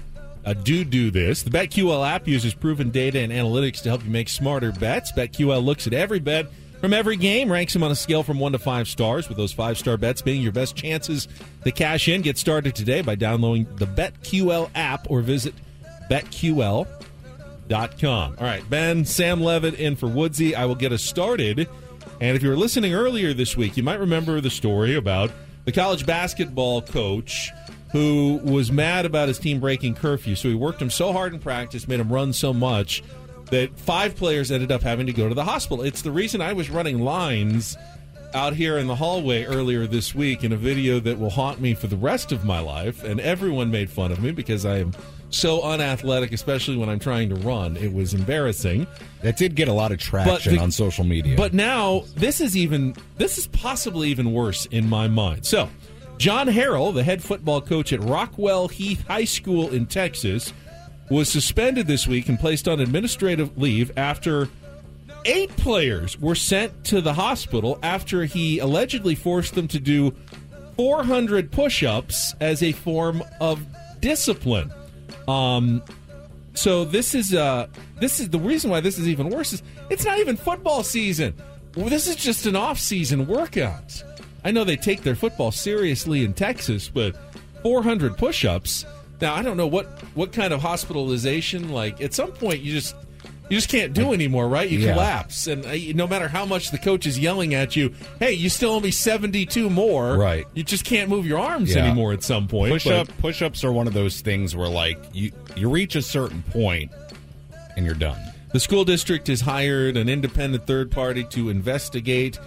a 0.45 0.57
do 0.57 0.83
do 0.85 1.13
this. 1.13 1.45
The 1.45 1.51
BetQL 1.51 2.05
app 2.05 2.27
uses 2.27 2.53
proven 2.53 2.91
data 2.91 3.21
and 3.21 3.31
analytics 3.31 3.81
to 3.83 3.91
help 3.91 4.03
you 4.05 4.11
make 4.11 4.29
smarter 4.29 4.73
bets. 4.73 5.13
BetQL 5.13 5.65
looks 5.65 5.87
at 5.87 5.93
every 5.93 6.19
bet 6.19 6.49
from 6.81 6.93
every 6.93 7.17
game, 7.17 7.53
ranks 7.53 7.73
them 7.73 7.85
on 7.85 7.93
a 7.93 7.95
scale 7.95 8.25
from 8.25 8.41
one 8.41 8.51
to 8.51 8.59
five 8.59 8.89
stars, 8.89 9.29
with 9.29 9.39
those 9.39 9.53
five 9.53 9.79
star 9.79 9.97
bets 9.97 10.21
being 10.21 10.43
your 10.43 10.51
best 10.51 10.75
chances 10.75 11.29
to 11.63 11.71
cash 11.71 12.09
in. 12.09 12.23
Get 12.23 12.39
started 12.39 12.75
today 12.75 13.03
by 13.03 13.15
downloading 13.15 13.69
the 13.77 13.87
BetQL 13.87 14.69
app 14.75 15.09
or 15.09 15.21
visit 15.21 15.55
betql.com. 16.11 16.89
All 18.37 18.45
right, 18.45 18.69
Ben, 18.69 19.05
Sam 19.05 19.41
Levitt 19.41 19.75
in 19.75 19.95
for 19.95 20.09
Woodsy. 20.09 20.57
I 20.57 20.67
will 20.67 20.75
get 20.75 20.91
us 20.91 21.05
started. 21.05 21.69
And 22.21 22.37
if 22.37 22.43
you 22.43 22.49
were 22.49 22.57
listening 22.57 22.95
earlier 22.95 23.33
this 23.33 23.57
week, 23.57 23.77
you 23.77 23.85
might 23.85 24.01
remember 24.01 24.41
the 24.41 24.51
story 24.51 24.97
about 24.97 25.31
the 25.65 25.73
college 25.73 26.07
basketball 26.07 26.83
coach 26.83 27.51
who 27.93 28.41
was 28.43 28.73
mad 28.73 29.07
about 29.07 29.29
his 29.29 29.39
team 29.39 29.61
breaking 29.61 29.95
curfew. 29.95 30.35
So 30.35 30.49
he 30.49 30.55
worked 30.55 30.83
him 30.83 30.91
so 30.91 31.13
hard 31.13 31.33
in 31.33 31.39
practice, 31.39 31.87
made 31.87 32.01
him 32.01 32.13
run 32.13 32.33
so 32.33 32.53
much 32.53 33.03
that 33.51 33.79
five 33.79 34.17
players 34.17 34.51
ended 34.51 34.73
up 34.73 34.83
having 34.83 35.07
to 35.07 35.13
go 35.13 35.29
to 35.29 35.35
the 35.35 35.45
hospital. 35.45 35.85
It's 35.85 36.03
the 36.03 36.11
reason 36.11 36.41
I 36.41 36.55
was 36.55 36.71
running 36.71 37.01
lines 37.01 37.77
out 38.35 38.55
here 38.55 38.79
in 38.79 38.89
the 38.89 38.97
hallway 38.97 39.45
earlier 39.45 39.87
this 39.87 40.13
week 40.13 40.43
in 40.43 40.53
a 40.53 40.57
video 40.57 40.99
that 40.99 41.21
will 41.21 41.31
haunt 41.31 41.61
me 41.61 41.73
for 41.73 41.87
the 41.87 41.97
rest 41.97 42.33
of 42.33 42.45
my 42.45 42.59
life. 42.59 43.05
And 43.05 43.21
everyone 43.21 43.71
made 43.71 43.89
fun 43.91 44.11
of 44.11 44.21
me 44.21 44.33
because 44.33 44.67
I 44.67 44.79
am 44.79 44.93
so 45.35 45.63
unathletic, 45.63 46.33
especially 46.33 46.77
when 46.77 46.89
I'm 46.89 46.99
trying 46.99 47.29
to 47.31 47.35
run. 47.35 47.77
It 47.77 47.93
was 47.93 48.15
embarrassing. 48.15 48.87
That 49.23 49.37
did 49.37 49.55
get 49.55 49.69
a 49.69 49.73
lot 49.73 49.93
of 49.93 49.99
traction 49.99 50.57
the- 50.57 50.61
on 50.61 50.71
social 50.71 51.05
media. 51.05 51.37
But 51.37 51.55
now 51.55 52.05
this 52.15 52.41
is 52.41 52.57
even 52.57 52.95
this 53.17 53.39
is 53.39 53.47
possibly 53.49 54.09
even 54.09 54.33
worse 54.33 54.67
in 54.67 54.89
my 54.89 55.09
mind. 55.09 55.45
So, 55.45 55.69
John 56.19 56.47
Harrell, 56.47 56.95
the 56.95 57.03
head 57.03 57.23
football 57.23 57.61
coach 57.61 57.93
at 57.93 58.01
Rockwall 58.01 58.71
Heath 58.71 59.07
High 59.07 59.25
School 59.25 59.71
in 59.71 59.87
Texas, 59.87 60.53
was 61.11 61.29
suspended 61.29 61.87
this 61.87 62.07
week 62.07 62.29
and 62.29 62.39
placed 62.39 62.69
on 62.69 62.81
administrative 62.81 63.59
leave 63.59 63.91
after 63.97 64.49
eight 65.25 65.55
players 65.57 66.19
were 66.21 66.35
sent 66.35 66.85
to 66.85 67.01
the 67.01 67.15
hospital 67.15 67.79
after 67.83 68.25
he 68.25 68.59
allegedly 68.59 69.15
forced 69.15 69.55
them 69.55 69.67
to 69.69 69.81
do 69.81 70.15
400 70.77 71.51
push-ups 71.51 72.35
as 72.41 72.63
a 72.63 72.73
form 72.73 73.23
of 73.41 73.65
discipline. 74.01 74.73
Um, 75.29 75.83
so 76.55 76.85
this 76.85 77.15
is 77.15 77.35
uh 77.35 77.67
this 77.99 78.21
is 78.21 78.31
the 78.31 78.39
reason 78.39 78.71
why 78.71 78.81
this 78.81 78.99
is 78.99 79.09
even 79.09 79.29
worse 79.29 79.53
is 79.53 79.63
it's 79.91 80.05
not 80.05 80.19
even 80.19 80.37
football 80.37 80.83
season. 80.83 81.35
This 81.73 82.07
is 82.07 82.15
just 82.15 82.47
an 82.47 82.55
off-season 82.55 83.27
workout. 83.27 84.03
I 84.45 84.53
know 84.53 84.63
they 84.63 84.77
take 84.77 85.03
their 85.03 85.17
football 85.17 85.51
seriously 85.51 86.25
in 86.25 86.33
Texas, 86.33 86.89
but 86.89 87.17
400 87.63 88.17
push-ups. 88.17 88.87
Now 89.21 89.35
I 89.35 89.43
don't 89.43 89.57
know 89.57 89.67
what 89.67 89.87
what 90.15 90.33
kind 90.33 90.53
of 90.53 90.61
hospitalization. 90.61 91.71
Like 91.71 92.01
at 92.01 92.15
some 92.15 92.31
point, 92.33 92.61
you 92.61 92.73
just 92.73 92.95
you 93.51 93.57
just 93.59 93.69
can't 93.69 93.93
do 93.93 94.13
anymore, 94.13 94.49
right? 94.49 94.69
You 94.69 94.79
Yeah. 94.79 94.93
collapse, 94.95 95.47
and 95.47 95.65
uh, 95.67 95.75
no 95.95 96.07
matter 96.07 96.29
how 96.29 96.45
much 96.47 96.71
the 96.71 96.79
coach 96.79 97.07
is 97.07 97.19
yelling 97.19 97.55
at 97.55 97.77
you, 97.77 97.93
hey, 98.19 98.33
you 98.33 98.49
still 98.49 98.71
owe 98.73 98.81
me 98.81 98.91
72 98.91 99.69
more. 99.71 100.17
Right. 100.17 100.47
You 100.55 100.63
just 100.63 100.85
can't 100.85 101.09
move 101.11 101.27
your 101.27 101.39
arms 101.39 101.75
Yeah. 101.75 101.85
anymore 101.85 102.13
at 102.13 102.23
some 102.23 102.49
point. 102.49 102.73
push 102.73 102.85
but- 102.85 102.93
up 102.95 103.09
push 103.19 103.43
ups 103.43 103.63
are 103.65 103.73
one 103.73 103.87
of 103.87 103.93
those 103.95 104.21
things 104.21 104.57
where 104.57 104.69
like 104.69 104.99
you 105.13 105.31
you 105.57 105.69
reach 105.69 105.95
a 105.97 106.03
certain 106.03 106.43
point 106.51 106.91
and 107.77 107.85
you're 107.85 107.95
done. 107.95 108.19
The 108.53 108.61
school 108.61 108.85
district 108.85 109.27
has 109.27 109.41
hired 109.41 109.97
an 109.97 110.09
independent 110.09 110.67
third 110.67 110.91
party 110.91 111.25
to 111.31 111.49
investigate 111.51 112.39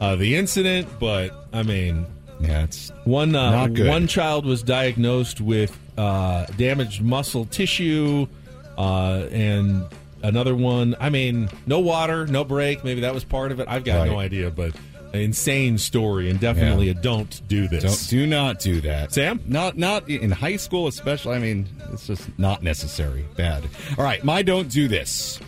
uh, 0.00 0.14
the 0.16 0.36
incident, 0.36 0.86
but 1.00 1.32
I 1.52 1.62
mean, 1.64 2.06
Yeah, 2.40 2.64
it's 2.64 2.92
one 3.04 3.34
uh, 3.34 3.50
Not 3.50 3.74
good. 3.74 3.88
one 3.88 4.06
child 4.06 4.44
was 4.46 4.62
diagnosed 4.62 5.40
with 5.40 5.76
uh, 5.98 6.44
damaged 6.58 7.00
muscle 7.02 7.46
tissue, 7.46 8.26
uh, 8.76 9.24
and 9.32 9.82
another 10.28 10.54
one. 10.54 10.94
I 11.00 11.10
mean, 11.10 11.48
no 11.66 11.80
water, 11.80 12.26
no 12.26 12.44
break. 12.44 12.84
Maybe 12.84 13.00
that 13.02 13.14
was 13.14 13.24
part 13.24 13.52
of 13.52 13.60
it. 13.60 13.68
I've 13.68 13.84
got 13.84 14.06
no 14.06 14.18
idea, 14.18 14.50
but 14.50 14.74
an 15.12 15.20
insane 15.20 15.78
story, 15.78 16.28
and 16.30 16.38
definitely 16.40 16.86
Yeah. 16.86 16.92
a 16.92 16.94
don't 16.94 17.40
do 17.48 17.68
this. 17.68 17.82
don't 17.82 18.10
do 18.10 18.26
not 18.26 18.58
do 18.58 18.80
that. 18.82 19.12
Sam? 19.12 19.40
Not 19.46 19.78
not 19.78 20.08
in 20.10 20.30
high 20.30 20.56
school 20.56 20.86
especially. 20.88 21.36
I 21.36 21.38
mean, 21.38 21.66
it's 21.92 22.06
just 22.06 22.28
not 22.38 22.62
necessary. 22.62 23.24
Bad. 23.36 23.64
All 23.96 24.04
right, 24.04 24.22
my 24.24 24.42
don't 24.42 24.68
do 24.70 24.88
this. 24.88 25.38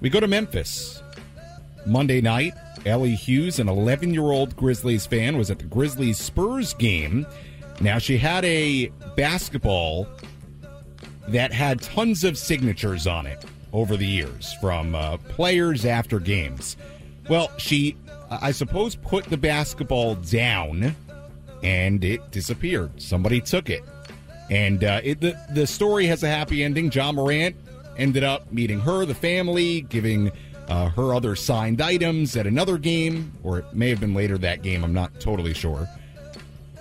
We 0.00 0.10
go 0.10 0.20
to 0.20 0.26
Memphis. 0.28 1.00
Monday 1.86 2.20
night, 2.20 2.52
Ellie 2.86 3.14
Hughes, 3.14 3.58
an 3.58 3.68
11 3.68 4.12
year 4.12 4.22
old 4.30 4.56
Grizzlies 4.56 5.06
fan, 5.06 5.36
was 5.38 5.50
at 5.50 5.58
the 5.58 5.64
Grizzlies 5.64 6.18
Spurs 6.18 6.74
game. 6.74 7.26
Now, 7.80 7.98
she 7.98 8.18
had 8.18 8.44
a 8.44 8.86
basketball 9.16 10.06
that 11.28 11.52
had 11.52 11.80
tons 11.80 12.24
of 12.24 12.36
signatures 12.36 13.06
on 13.06 13.26
it 13.26 13.44
over 13.72 13.96
the 13.96 14.06
years 14.06 14.52
from 14.60 14.94
uh, 14.94 15.16
players 15.16 15.84
after 15.84 16.18
games. 16.18 16.76
Well, 17.28 17.50
she, 17.58 17.96
I 18.30 18.52
suppose, 18.52 18.94
put 18.96 19.24
the 19.24 19.36
basketball 19.36 20.16
down 20.16 20.94
and 21.62 22.04
it 22.04 22.30
disappeared. 22.30 23.00
Somebody 23.00 23.40
took 23.40 23.70
it. 23.70 23.82
And 24.50 24.84
uh, 24.84 25.00
it, 25.02 25.20
the, 25.20 25.38
the 25.50 25.66
story 25.66 26.06
has 26.06 26.22
a 26.22 26.28
happy 26.28 26.64
ending. 26.64 26.90
Ja 26.90 27.12
Morant 27.12 27.56
ended 27.96 28.24
up 28.24 28.52
meeting 28.52 28.80
her, 28.80 29.06
the 29.06 29.14
family, 29.14 29.82
giving 29.82 30.32
uh, 30.68 30.88
her 30.90 31.14
other 31.14 31.36
signed 31.36 31.80
items 31.80 32.36
at 32.36 32.46
another 32.46 32.78
game, 32.78 33.32
or 33.42 33.60
it 33.60 33.72
may 33.72 33.88
have 33.88 34.00
been 34.00 34.14
later 34.14 34.36
that 34.38 34.62
game. 34.62 34.84
I'm 34.84 34.92
not 34.92 35.20
totally 35.20 35.54
sure. 35.54 35.88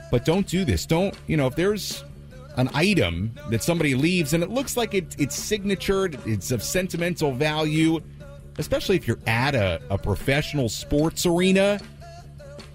But 0.09 0.25
don't 0.25 0.47
do 0.47 0.65
this. 0.65 0.85
Don't, 0.85 1.15
you 1.27 1.37
know, 1.37 1.47
if 1.47 1.55
there's 1.55 2.03
an 2.57 2.69
item 2.73 3.33
that 3.49 3.63
somebody 3.63 3.95
leaves 3.95 4.33
and 4.33 4.43
it 4.43 4.49
looks 4.49 4.75
like 4.75 4.93
it, 4.93 5.15
it's 5.19 5.35
signatured, 5.35 6.19
it's 6.25 6.51
of 6.51 6.63
sentimental 6.63 7.31
value, 7.31 7.99
especially 8.57 8.95
if 8.95 9.07
you're 9.07 9.19
at 9.27 9.55
a, 9.55 9.81
a 9.89 9.97
professional 9.97 10.69
sports 10.69 11.25
arena, 11.25 11.79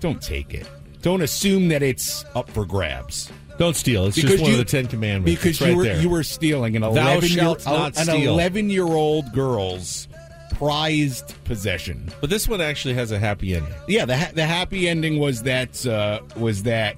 don't 0.01 0.21
take 0.23 0.55
it. 0.55 0.69
Don't 1.03 1.23
assume 1.23 1.69
that 1.69 1.83
it's 1.83 2.25
up 2.35 2.51
for 2.51 2.65
grabs. 2.65 3.31
Don't 3.59 3.77
steal. 3.77 4.07
It's 4.07 4.17
just 4.17 4.43
one 4.43 4.53
of 4.53 4.59
the 4.59 4.65
Ten 4.65 4.87
Commandments. 4.87 5.41
Because 5.41 5.61
right 5.61 5.71
you 5.71 5.77
were 5.77 5.85
there. 5.85 6.01
you 6.01 6.09
were 6.09 6.23
stealing 6.23 6.77
an 6.77 6.83
11 6.83 7.31
year, 7.31 7.57
an 7.67 7.93
steal. 7.95 8.33
11 8.33 8.71
year 8.71 8.85
old 8.85 9.33
girl's 9.33 10.09
prized 10.55 11.35
possession. 11.45 12.11
But 12.21 12.31
this 12.31 12.49
one 12.49 12.61
actually 12.61 12.95
has 12.95 13.13
a 13.13 13.19
happy 13.19 13.55
ending. 13.55 13.73
Yeah, 13.89 14.05
the 14.05 14.17
ha- 14.17 14.31
the 14.35 14.45
happy 14.45 14.89
ending 14.89 15.19
was 15.19 15.43
that 15.45 15.87
uh, 15.87 16.21
was 16.37 16.65
that 16.65 16.97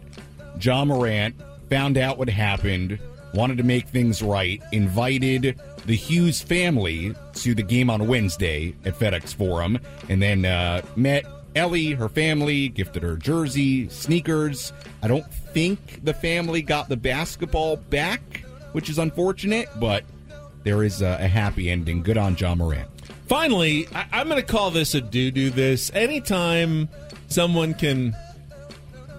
Ja 0.60 0.84
Morant 0.84 1.36
found 1.70 1.98
out 1.98 2.18
what 2.18 2.28
happened, 2.28 2.98
wanted 3.34 3.58
to 3.58 3.64
make 3.64 3.88
things 3.88 4.22
right, 4.22 4.62
invited 4.72 5.60
the 5.86 5.96
Hughes 5.96 6.42
family 6.42 7.14
to 7.34 7.54
the 7.54 7.62
game 7.62 7.90
on 7.90 8.06
Wednesday 8.06 8.74
at 8.84 8.98
FedEx 8.98 9.34
Forum, 9.34 9.78
and 10.08 10.20
then 10.20 10.44
uh, 10.44 10.82
met 10.96 11.24
Ellie, 11.54 11.92
her 11.92 12.08
family, 12.08 12.68
gifted 12.68 13.02
her 13.02 13.16
jersey, 13.16 13.88
sneakers. 13.88 14.72
I 15.02 15.08
don't 15.08 15.28
think 15.32 16.04
the 16.04 16.14
family 16.14 16.62
got 16.62 16.88
the 16.88 16.96
basketball 16.96 17.76
back, 17.76 18.44
which 18.72 18.90
is 18.90 18.98
unfortunate, 18.98 19.68
but 19.80 20.04
there 20.62 20.82
is 20.82 21.02
a, 21.02 21.18
a 21.20 21.28
happy 21.28 21.70
ending. 21.70 22.02
Good 22.02 22.18
on 22.18 22.36
Ja 22.36 22.54
Morant. 22.54 22.88
Finally, 23.26 23.88
I, 23.94 24.20
am 24.20 24.28
going 24.28 24.40
to 24.40 24.46
call 24.46 24.70
this 24.70 24.94
a 24.94 25.00
do 25.00 25.30
do 25.30 25.50
this. 25.50 25.90
Anytime 25.94 26.88
someone 27.28 27.74
can 27.74 28.16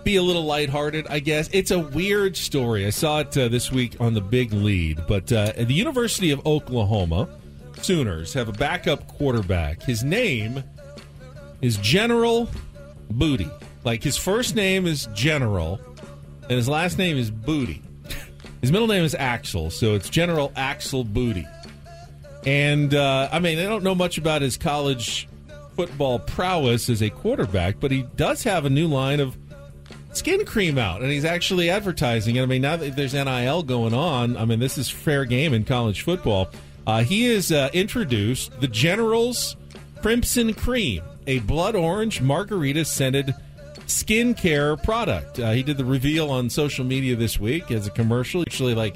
be 0.04 0.16
a 0.16 0.24
little 0.24 0.46
lighthearted, 0.46 1.08
I 1.08 1.20
guess. 1.20 1.50
It's 1.52 1.72
a 1.72 1.80
weird 1.80 2.38
story. 2.38 2.86
I 2.86 2.90
saw 2.90 3.20
it 3.20 3.38
uh, 3.38 3.48
this 3.48 3.72
week 3.72 3.96
on 4.00 4.14
the 4.14 4.22
big 4.22 4.54
lead. 4.54 5.02
But 5.08 5.32
uh, 5.32 5.54
the 5.58 5.74
University 5.74 6.32
of 6.32 6.46
Oklahoma, 6.46 7.30
Sooners 7.82 8.34
have 8.34 8.50
a 8.50 8.54
backup 8.54 9.08
quarterback. 9.08 9.82
His 9.82 10.04
name 10.04 10.64
is 11.62 11.78
General 11.78 12.50
Booty. 13.10 13.50
Like 13.84 14.04
his 14.04 14.18
first 14.18 14.56
name 14.56 14.86
is 14.86 15.08
General, 15.14 15.80
and 16.44 16.52
his 16.52 16.68
last 16.68 16.98
name 16.98 17.18
is 17.18 17.32
Booty. 17.32 17.82
His 18.62 18.72
middle 18.72 18.88
name 18.88 19.04
is 19.04 19.16
Axel, 19.16 19.70
so 19.70 19.96
it's 19.96 20.10
General 20.10 20.52
Axel 20.56 21.04
Booty. 21.06 21.48
And 22.46 22.94
uh, 22.94 23.30
I 23.32 23.40
mean, 23.40 23.60
I 23.60 23.64
don't 23.64 23.84
know 23.84 23.96
much 23.96 24.18
about 24.18 24.42
his 24.42 24.58
college 24.58 25.28
football 25.76 26.20
prowess 26.20 26.90
as 26.90 27.02
a 27.02 27.10
quarterback, 27.10 27.80
but 27.80 27.92
he 27.92 28.04
does 28.18 28.44
have 28.44 28.66
a 28.66 28.70
new 28.70 28.88
line 28.88 29.22
of 29.22 29.38
skin 30.14 30.46
cream 30.46 30.78
out, 30.78 31.02
and 31.02 31.12
he's 31.12 31.26
actually 31.26 31.70
advertising 31.70 32.36
it. 32.36 32.44
I 32.44 32.46
mean, 32.46 32.62
now 32.62 32.78
that 32.78 32.96
there's 32.96 33.14
NIL 33.14 33.64
going 33.64 33.94
on, 33.94 34.38
I 34.38 34.46
mean, 34.46 34.60
this 34.60 34.78
is 34.78 34.90
fair 34.90 35.26
game 35.26 35.54
in 35.54 35.64
college 35.64 36.02
football. 36.02 36.50
Uh, 36.88 37.04
he 37.04 37.26
has 37.26 37.52
uh, 37.52 37.70
introduced 37.74 38.60
the 38.62 38.68
General's 38.68 39.56
Crimson 40.02 40.54
Cream, 40.54 41.04
a 41.28 41.40
blood 41.40 41.76
orange 41.76 42.22
margarita 42.22 42.86
scented 42.86 43.36
skincare 43.86 44.82
product. 44.84 45.40
Uh, 45.40 45.52
he 45.52 45.64
did 45.64 45.78
the 45.78 45.86
reveal 45.86 46.30
on 46.30 46.50
social 46.50 46.86
media 46.86 47.16
this 47.16 47.40
week 47.40 47.72
as 47.72 47.88
a 47.88 47.92
commercial. 47.92 48.42
Actually, 48.42 48.76
like 48.76 48.96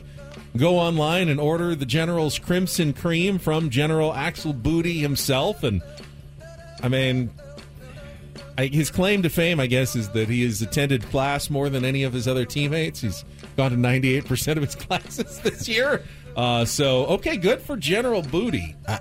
go 0.55 0.77
online 0.77 1.29
and 1.29 1.39
order 1.39 1.75
the 1.75 1.85
General's 1.85 2.39
Crimson 2.39 2.93
Cream 2.93 3.39
from 3.39 3.69
General 3.69 4.13
Axel 4.13 4.53
Booty 4.53 4.99
himself, 4.99 5.63
and 5.63 5.81
I 6.81 6.87
mean, 6.87 7.29
I, 8.57 8.67
his 8.67 8.91
claim 8.91 9.23
to 9.23 9.29
fame, 9.29 9.59
I 9.59 9.67
guess, 9.67 9.95
is 9.95 10.09
that 10.09 10.29
he 10.29 10.43
has 10.43 10.61
attended 10.61 11.03
class 11.03 11.49
more 11.49 11.69
than 11.69 11.83
any 11.83 12.03
of 12.03 12.13
his 12.13 12.27
other 12.27 12.45
teammates. 12.45 13.01
He's 13.01 13.25
gone 13.57 13.71
to 13.71 13.77
98% 13.77 14.57
of 14.57 14.63
his 14.63 14.75
classes 14.87 15.39
this 15.39 15.67
year. 15.67 16.03
Uh, 16.35 16.65
so, 16.65 17.05
okay, 17.07 17.37
good 17.37 17.61
for 17.61 17.77
General 17.77 18.21
Booty. 18.21 18.75
I, 18.87 18.99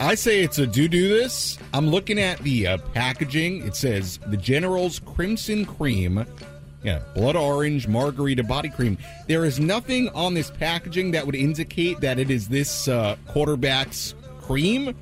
I 0.00 0.14
say 0.14 0.42
it's 0.42 0.58
a 0.58 0.66
do 0.66 0.88
do 0.88 1.08
this. 1.08 1.58
I'm 1.72 1.88
looking 1.88 2.18
at 2.18 2.38
the 2.40 2.66
uh, 2.66 2.78
packaging. 2.94 3.66
It 3.66 3.76
says 3.76 4.18
the 4.26 4.36
General's 4.36 4.98
Crimson 5.00 5.64
Cream. 5.64 6.24
Yeah, 6.82 7.00
blood 7.14 7.34
orange 7.34 7.88
margarita 7.88 8.44
body 8.44 8.68
cream. 8.68 8.98
There 9.26 9.46
is 9.46 9.58
nothing 9.58 10.10
on 10.10 10.34
this 10.34 10.50
packaging 10.50 11.12
that 11.12 11.24
would 11.24 11.34
indicate 11.34 12.00
that 12.00 12.18
it 12.18 12.30
is 12.30 12.48
this 12.48 12.88
uh, 12.88 13.16
quarterback's 13.26 14.14
cream. 14.42 14.94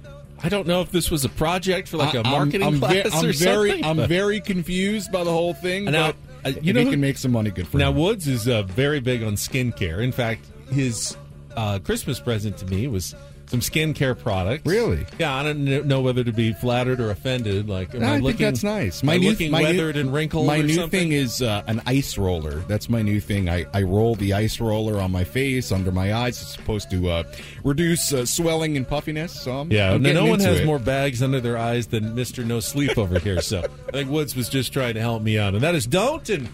I 0.45 0.49
don't 0.49 0.67
know 0.67 0.81
if 0.81 0.91
this 0.91 1.11
was 1.11 1.25
a 1.25 1.29
project 1.29 1.89
for 1.89 1.97
like 1.99 2.15
a 2.15 2.23
marketing 2.25 2.63
I'm, 2.63 2.75
I'm 2.75 2.79
class 2.81 2.93
ve- 2.95 3.11
I'm 3.13 3.25
or 3.27 3.33
very, 3.33 3.69
something. 3.71 3.85
I'm 3.85 3.97
but- 3.97 4.09
very 4.09 4.41
confused 4.41 5.13
by 5.13 5.23
the 5.25 5.31
whole 5.31 5.55
thing. 5.55 5.85
Now, 5.87 6.13
but 6.43 6.57
uh, 6.57 6.61
you 6.61 6.73
know 6.73 6.81
he 6.81 6.87
who- 6.87 6.91
can 6.93 7.01
make 7.01 7.17
some 7.19 7.33
money, 7.33 7.51
good 7.51 7.69
for 7.69 7.79
Now 7.79 7.91
him. 7.91 7.97
Woods 7.99 8.27
is 8.27 8.49
uh, 8.49 8.63
very 8.63 9.01
big 9.01 9.23
on 9.23 9.35
skincare. 9.35 10.01
In 10.03 10.11
fact, 10.13 10.45
his 10.73 11.17
uh, 11.57 11.79
Christmas 11.79 12.19
present 12.19 12.57
to 12.59 12.67
me 12.67 12.89
was 12.89 13.15
some 13.53 13.61
skincare 13.61 14.19
products. 14.19 14.65
Really? 14.65 15.05
Yeah, 15.19 15.37
I 15.37 15.43
don't 15.43 15.87
know 15.87 16.01
whether 16.01 16.25
to 16.25 16.33
be 16.33 16.55
flattered 16.55 17.01
or 17.01 17.11
offended. 17.11 17.69
Like, 17.69 17.95
am 17.95 18.03
I 18.03 18.07
I, 18.07 18.11
think 18.12 18.25
looking? 18.25 18.47
that's 18.47 18.62
nice. 18.65 19.05
I 19.05 19.19
new- 19.19 19.29
looking 19.29 19.51
my 19.51 19.59
new- 19.59 19.65
weathered 19.67 19.97
and 19.99 20.11
wrinkled. 20.11 20.47
My 20.47 20.62
new 20.62 20.73
something? 20.73 20.88
thing 21.11 21.12
is 21.12 21.43
uh, 21.43 21.62
an 21.67 21.83
ice 21.85 22.17
roller. 22.17 22.61
That's 22.61 22.88
my 22.88 23.03
new 23.03 23.21
thing. 23.21 23.51
I, 23.51 23.67
I 23.75 23.83
roll 23.83 24.15
the 24.15 24.33
ice 24.33 24.59
roller 24.59 25.03
on 25.03 25.12
my 25.12 25.23
face, 25.25 25.71
under 25.71 25.93
my 25.93 26.15
eyes. 26.15 26.41
It's 26.41 26.51
supposed 26.55 26.91
to 26.93 27.11
uh, 27.11 27.23
reduce 27.62 28.11
uh, 28.15 28.25
swelling 28.25 28.79
and 28.79 28.88
puffiness. 28.88 29.38
So 29.38 29.53
I'm, 29.59 29.71
Yeah, 29.71 29.93
I'm 29.93 30.01
no, 30.03 30.15
no 30.15 30.25
one 30.25 30.41
has 30.41 30.61
it. 30.61 30.65
more 30.65 30.79
bags 30.79 31.23
under 31.23 31.38
their 31.38 31.59
eyes 31.59 31.88
than 31.88 32.15
Mister 32.15 32.45
No 32.45 32.59
Sleep 32.61 32.97
over 32.97 33.19
here. 33.19 33.43
So 33.43 33.59
I 33.88 33.91
think 33.93 34.09
Woods 34.11 34.35
was 34.35 34.49
just 34.49 34.73
trying 34.73 34.95
to 34.95 35.01
help 35.01 35.23
me 35.23 35.38
out, 35.38 35.53
and 35.53 35.62
that 35.62 35.75
is 35.75 35.87
don't 35.87 36.27
and 36.31 36.49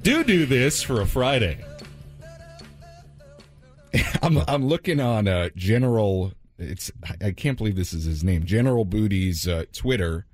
do 0.00 0.24
do 0.24 0.46
this 0.46 0.82
for 0.82 1.02
a 1.02 1.06
Friday. 1.06 1.62
I'm 4.22 4.38
I'm 4.48 4.66
looking 4.66 5.00
on 5.00 5.28
uh, 5.28 5.48
General. 5.56 6.32
It's 6.58 6.90
I 7.20 7.30
can't 7.30 7.56
believe 7.56 7.76
this 7.76 7.92
is 7.92 8.04
his 8.04 8.24
name. 8.24 8.44
General 8.44 8.84
Booty's 8.84 9.46
uh, 9.46 9.64
Twitter, 9.72 10.26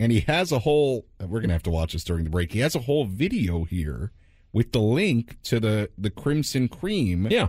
and 0.00 0.10
he 0.10 0.20
has 0.20 0.50
a 0.50 0.60
whole. 0.60 1.06
We're 1.20 1.40
gonna 1.40 1.52
have 1.52 1.62
to 1.64 1.70
watch 1.70 1.92
this 1.92 2.04
during 2.04 2.24
the 2.24 2.30
break. 2.30 2.52
He 2.52 2.60
has 2.60 2.74
a 2.74 2.80
whole 2.80 3.04
video 3.04 3.64
here 3.64 4.12
with 4.52 4.72
the 4.72 4.80
link 4.80 5.36
to 5.44 5.60
the 5.60 5.90
the 5.98 6.10
Crimson 6.10 6.68
Cream. 6.68 7.28
Yeah, 7.30 7.48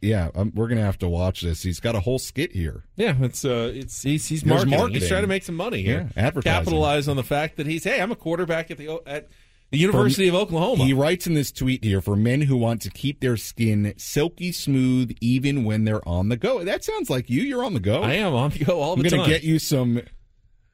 yeah. 0.00 0.30
Um, 0.34 0.52
we're 0.54 0.68
gonna 0.68 0.80
have 0.80 0.98
to 1.00 1.08
watch 1.08 1.42
this. 1.42 1.62
He's 1.62 1.78
got 1.78 1.94
a 1.94 2.00
whole 2.00 2.18
skit 2.18 2.52
here. 2.52 2.84
Yeah, 2.96 3.16
it's 3.20 3.44
uh, 3.44 3.70
it's 3.74 4.02
he's, 4.02 4.26
he's 4.26 4.44
marketing. 4.44 4.78
marketing. 4.78 5.00
He's 5.00 5.08
trying 5.08 5.22
to 5.22 5.28
make 5.28 5.42
some 5.42 5.56
money 5.56 5.82
here. 5.82 6.08
Yeah, 6.16 6.24
advertising. 6.24 6.64
Capitalize 6.64 7.06
on 7.06 7.16
the 7.16 7.22
fact 7.22 7.58
that 7.58 7.66
he's 7.66 7.84
hey, 7.84 8.00
I'm 8.00 8.12
a 8.12 8.16
quarterback 8.16 8.70
at 8.70 8.78
the 8.78 9.02
at 9.06 9.28
the 9.70 9.78
University 9.78 10.28
of 10.28 10.34
Oklahoma. 10.34 10.84
He 10.84 10.92
writes 10.92 11.26
in 11.26 11.34
this 11.34 11.52
tweet 11.52 11.84
here 11.84 12.00
for 12.00 12.16
men 12.16 12.42
who 12.42 12.56
want 12.56 12.82
to 12.82 12.90
keep 12.90 13.20
their 13.20 13.36
skin 13.36 13.94
silky 13.96 14.52
smooth 14.52 15.16
even 15.20 15.64
when 15.64 15.84
they're 15.84 16.06
on 16.08 16.28
the 16.28 16.36
go. 16.36 16.64
That 16.64 16.84
sounds 16.84 17.08
like 17.08 17.30
you. 17.30 17.42
You're 17.42 17.64
on 17.64 17.74
the 17.74 17.80
go. 17.80 18.02
I 18.02 18.14
am 18.14 18.34
on 18.34 18.50
the 18.50 18.64
go 18.64 18.80
all 18.80 18.96
the 18.96 19.00
I'm 19.00 19.04
the 19.04 19.16
gonna 19.16 19.28
get 19.28 19.42
you 19.42 19.58
some 19.58 20.02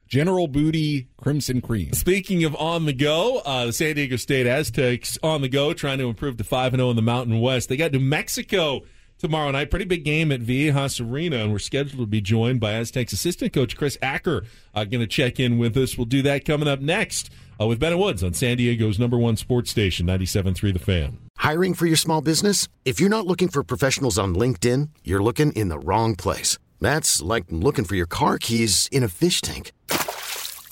General 0.07 0.47
Booty 0.47 1.09
Crimson 1.17 1.61
Cream. 1.61 1.93
Speaking 1.93 2.43
of 2.43 2.55
on 2.55 2.85
the 2.85 2.93
go, 2.93 3.39
uh, 3.45 3.67
the 3.67 3.73
San 3.73 3.95
Diego 3.95 4.15
State 4.15 4.47
Aztecs 4.47 5.19
on 5.21 5.41
the 5.41 5.49
go, 5.49 5.73
trying 5.73 5.97
to 5.99 6.07
improve 6.07 6.37
to 6.37 6.43
five 6.43 6.73
and 6.73 6.79
zero 6.79 6.89
in 6.89 6.95
the 6.95 7.01
Mountain 7.01 7.39
West. 7.39 7.69
They 7.69 7.77
got 7.77 7.91
New 7.91 7.99
Mexico 7.99 8.81
tomorrow 9.17 9.51
night. 9.51 9.69
Pretty 9.69 9.85
big 9.85 10.03
game 10.03 10.31
at 10.31 10.41
Viejas 10.41 10.99
Arena, 10.99 11.37
and 11.37 11.51
we're 11.51 11.59
scheduled 11.59 11.99
to 11.99 12.05
be 12.05 12.21
joined 12.21 12.59
by 12.59 12.73
Aztecs 12.73 13.13
assistant 13.13 13.53
coach 13.53 13.75
Chris 13.75 13.97
Acker. 14.01 14.43
Uh, 14.73 14.83
going 14.83 15.01
to 15.01 15.07
check 15.07 15.39
in 15.39 15.57
with 15.57 15.75
us. 15.77 15.97
We'll 15.97 16.05
do 16.05 16.21
that 16.23 16.45
coming 16.45 16.67
up 16.67 16.79
next 16.79 17.29
uh, 17.59 17.65
with 17.67 17.79
Ben 17.79 17.93
and 17.93 18.01
Woods 18.01 18.23
on 18.23 18.33
San 18.33 18.57
Diego's 18.57 18.99
number 18.99 19.17
one 19.17 19.37
sports 19.37 19.71
station, 19.71 20.05
97.3 20.07 20.73
The 20.73 20.79
Fan. 20.79 21.17
Hiring 21.37 21.73
for 21.73 21.85
your 21.85 21.97
small 21.97 22.21
business? 22.21 22.67
If 22.85 22.99
you're 22.99 23.09
not 23.09 23.27
looking 23.27 23.47
for 23.47 23.63
professionals 23.63 24.17
on 24.17 24.35
LinkedIn, 24.35 24.89
you're 25.03 25.23
looking 25.23 25.51
in 25.53 25.69
the 25.69 25.79
wrong 25.79 26.15
place. 26.15 26.57
That's 26.79 27.21
like 27.21 27.45
looking 27.49 27.85
for 27.85 27.95
your 27.95 28.05
car 28.05 28.37
keys 28.37 28.89
in 28.91 29.03
a 29.03 29.07
fish 29.07 29.41
tank. 29.41 29.71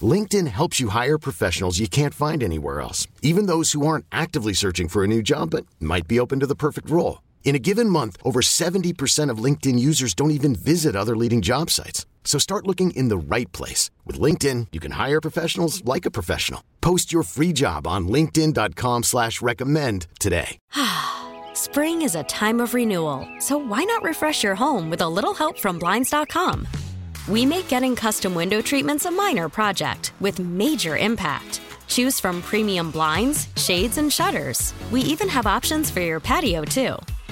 LinkedIn 0.02 0.48
helps 0.48 0.80
you 0.80 0.90
hire 0.90 1.18
professionals 1.18 1.80
you 1.80 1.88
can't 1.88 2.14
find 2.14 2.44
anywhere 2.44 2.82
else, 2.82 3.08
even 3.22 3.46
those 3.46 3.72
who 3.72 3.88
aren't 3.88 4.06
actively 4.12 4.54
searching 4.54 4.90
for 4.90 5.04
a 5.04 5.08
new 5.08 5.22
job 5.22 5.52
but 5.52 5.66
might 5.80 6.08
be 6.08 6.20
open 6.20 6.42
to 6.42 6.48
the 6.48 6.56
perfect 6.56 6.90
role. 6.90 7.20
In 7.46 7.54
a 7.54 7.60
given 7.60 7.90
month, 7.90 8.18
over 8.24 8.42
70% 8.42 9.30
of 9.30 9.38
LinkedIn 9.38 9.78
users 9.78 10.16
don't 10.16 10.32
even 10.32 10.56
visit 10.56 10.96
other 10.96 11.16
leading 11.16 11.44
job 11.44 11.70
sites. 11.70 12.06
So 12.24 12.40
start 12.40 12.66
looking 12.66 12.90
in 12.92 13.10
the 13.10 13.18
right 13.18 13.52
place. 13.52 13.92
With 14.04 14.20
LinkedIn, 14.20 14.68
you 14.72 14.80
can 14.80 14.94
hire 14.94 15.22
professionals 15.22 15.86
like 15.86 16.08
a 16.08 16.12
professional. 16.12 16.62
Post 16.82 17.14
your 17.14 17.22
free 17.22 17.54
job 17.54 17.86
on 17.86 18.08
linkedin.com 18.08 19.04
slash 19.04 19.44
recommend 19.44 20.08
today. 20.20 20.58
Spring 21.54 22.02
is 22.02 22.16
a 22.16 22.24
time 22.24 22.60
of 22.60 22.74
renewal, 22.74 23.28
so 23.38 23.60
why 23.60 23.84
not 23.84 24.02
refresh 24.02 24.44
your 24.44 24.56
home 24.56 24.90
with 24.90 25.02
a 25.02 25.08
little 25.08 25.36
help 25.36 25.60
from 25.60 25.78
Blinds.com? 25.78 26.68
We 27.28 27.46
make 27.46 27.68
getting 27.68 27.96
custom 27.96 28.34
window 28.34 28.62
treatments 28.62 29.06
a 29.06 29.12
minor 29.12 29.50
project 29.50 30.14
with 30.20 30.40
major 30.40 30.98
impact. 30.98 31.62
Choose 31.88 32.20
from 32.20 32.42
premium 32.42 32.90
blinds, 32.90 33.50
shades, 33.56 34.00
and 34.00 34.12
shutters. 34.12 34.74
We 34.90 35.02
even 35.02 35.30
have 35.30 35.46
options 35.46 35.92
for 35.92 36.02
your 36.02 36.20
patio, 36.20 36.64
too. 36.64 36.98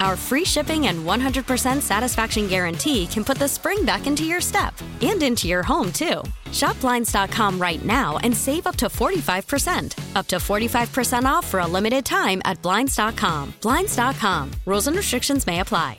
Our 0.00 0.16
free 0.16 0.44
shipping 0.44 0.88
and 0.88 1.04
100% 1.04 1.80
satisfaction 1.80 2.48
guarantee 2.48 3.06
can 3.06 3.24
put 3.24 3.38
the 3.38 3.48
spring 3.48 3.84
back 3.84 4.06
into 4.06 4.24
your 4.24 4.40
step 4.40 4.74
and 5.02 5.22
into 5.22 5.46
your 5.46 5.62
home, 5.62 5.92
too. 5.92 6.22
Shop 6.52 6.78
Blinds.com 6.80 7.60
right 7.60 7.84
now 7.84 8.18
and 8.18 8.36
save 8.36 8.66
up 8.66 8.76
to 8.76 8.86
45%. 8.86 10.16
Up 10.16 10.26
to 10.28 10.36
45% 10.36 11.24
off 11.24 11.46
for 11.46 11.60
a 11.60 11.66
limited 11.66 12.04
time 12.04 12.40
at 12.44 12.60
Blinds.com. 12.62 13.54
Blinds.com. 13.60 14.50
Rules 14.66 14.86
and 14.86 14.96
restrictions 14.96 15.46
may 15.46 15.60
apply. 15.60 15.98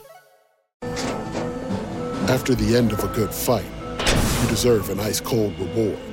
After 2.29 2.55
the 2.55 2.75
end 2.75 2.93
of 2.93 3.03
a 3.03 3.13
good 3.13 3.33
fight, 3.33 3.65
you 3.99 4.49
deserve 4.49 4.89
an 4.89 4.99
ice 4.99 5.19
cold 5.19 5.57
reward. 5.59 6.12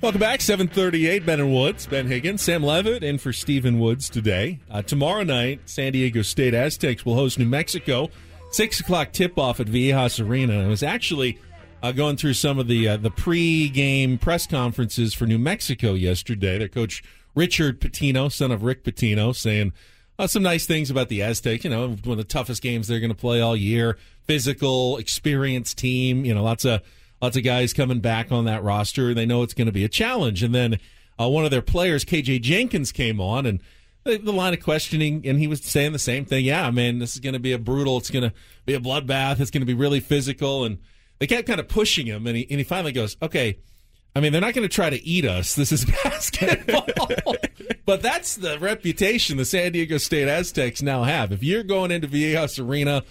Welcome 0.00 0.20
back, 0.20 0.40
738, 0.42 1.26
Ben 1.26 1.40
and 1.40 1.52
Woods, 1.52 1.88
Ben 1.88 2.06
Higgins, 2.06 2.40
Sam 2.40 2.62
Levitt, 2.62 3.02
in 3.02 3.18
for 3.18 3.32
Stephen 3.32 3.80
Woods 3.80 4.08
today. 4.08 4.60
Uh, 4.70 4.80
tomorrow 4.80 5.24
night, 5.24 5.62
San 5.64 5.90
Diego 5.90 6.22
State 6.22 6.54
Aztecs 6.54 7.04
will 7.04 7.16
host 7.16 7.36
New 7.36 7.46
Mexico. 7.46 8.08
6 8.52 8.78
o'clock 8.78 9.10
tip-off 9.10 9.58
at 9.58 9.66
Viejas 9.66 10.24
Arena. 10.24 10.62
I 10.62 10.68
was 10.68 10.84
actually 10.84 11.40
uh, 11.82 11.90
going 11.90 12.16
through 12.16 12.34
some 12.34 12.60
of 12.60 12.68
the 12.68 12.90
uh, 12.90 12.96
the 12.96 13.10
pre-game 13.10 14.18
press 14.18 14.46
conferences 14.46 15.14
for 15.14 15.26
New 15.26 15.38
Mexico 15.38 15.94
yesterday. 15.94 16.58
Their 16.58 16.68
coach, 16.68 17.02
Richard 17.34 17.80
Pitino, 17.80 18.30
son 18.30 18.52
of 18.52 18.62
Rick 18.62 18.84
Pitino, 18.84 19.34
saying 19.34 19.72
uh, 20.16 20.28
some 20.28 20.44
nice 20.44 20.64
things 20.64 20.92
about 20.92 21.08
the 21.08 21.24
Aztecs. 21.24 21.64
You 21.64 21.70
know, 21.70 21.88
one 21.88 22.12
of 22.12 22.18
the 22.18 22.22
toughest 22.24 22.62
games 22.62 22.86
they're 22.86 23.00
going 23.00 23.10
to 23.10 23.16
play 23.16 23.40
all 23.40 23.56
year. 23.56 23.98
Physical, 24.22 24.96
experienced 24.96 25.76
team. 25.76 26.24
You 26.24 26.36
know, 26.36 26.44
lots 26.44 26.64
of 26.64 26.82
lots 27.20 27.36
of 27.36 27.44
guys 27.44 27.72
coming 27.72 28.00
back 28.00 28.30
on 28.32 28.44
that 28.44 28.62
roster. 28.62 29.14
They 29.14 29.26
know 29.26 29.42
it's 29.42 29.54
going 29.54 29.66
to 29.66 29.72
be 29.72 29.84
a 29.84 29.88
challenge. 29.88 30.42
And 30.42 30.54
then 30.54 30.78
uh, 31.20 31.28
one 31.28 31.44
of 31.44 31.50
their 31.50 31.62
players, 31.62 32.04
KJ 32.04 32.42
Jenkins, 32.42 32.92
came 32.92 33.20
on 33.20 33.46
and 33.46 33.60
the, 34.04 34.32
line 34.32 34.54
of 34.54 34.62
questioning, 34.62 35.26
and 35.26 35.38
he 35.38 35.46
was 35.46 35.62
saying 35.62 35.92
the 35.92 35.98
same 35.98 36.24
thing. 36.24 36.44
Yeah, 36.44 36.70
man, 36.70 36.98
this 36.98 37.14
is 37.14 37.20
going 37.20 37.34
to 37.34 37.38
be 37.38 37.52
a 37.52 37.58
brutal. 37.58 37.98
It's 37.98 38.10
going 38.10 38.28
to 38.28 38.32
be 38.64 38.74
a 38.74 38.80
bloodbath. 38.80 39.40
It's 39.40 39.50
going 39.50 39.60
to 39.60 39.66
be 39.66 39.74
really 39.74 40.00
physical. 40.00 40.64
And 40.64 40.78
they 41.18 41.26
kept 41.26 41.46
kind 41.46 41.60
of 41.60 41.68
pushing 41.68 42.06
him, 42.06 42.26
and 42.26 42.36
he 42.36 42.46
and 42.48 42.58
he 42.58 42.64
finally 42.64 42.92
goes, 42.92 43.16
okay. 43.20 43.58
I 44.16 44.20
mean, 44.20 44.32
they're 44.32 44.40
not 44.40 44.54
going 44.54 44.66
to 44.66 44.74
try 44.74 44.90
to 44.90 45.04
eat 45.04 45.24
us. 45.26 45.54
This 45.54 45.70
is 45.70 45.84
basketball. 46.04 46.88
but 47.86 48.02
that's 48.02 48.36
the 48.36 48.58
reputation 48.58 49.36
the 49.36 49.44
San 49.44 49.72
Diego 49.72 49.98
State 49.98 50.26
Aztecs 50.26 50.82
now 50.82 51.04
have. 51.04 51.30
If 51.30 51.44
you're 51.44 51.62
going 51.62 51.90
into 51.90 52.08
Viejas 52.08 52.58
Arena 52.58 53.04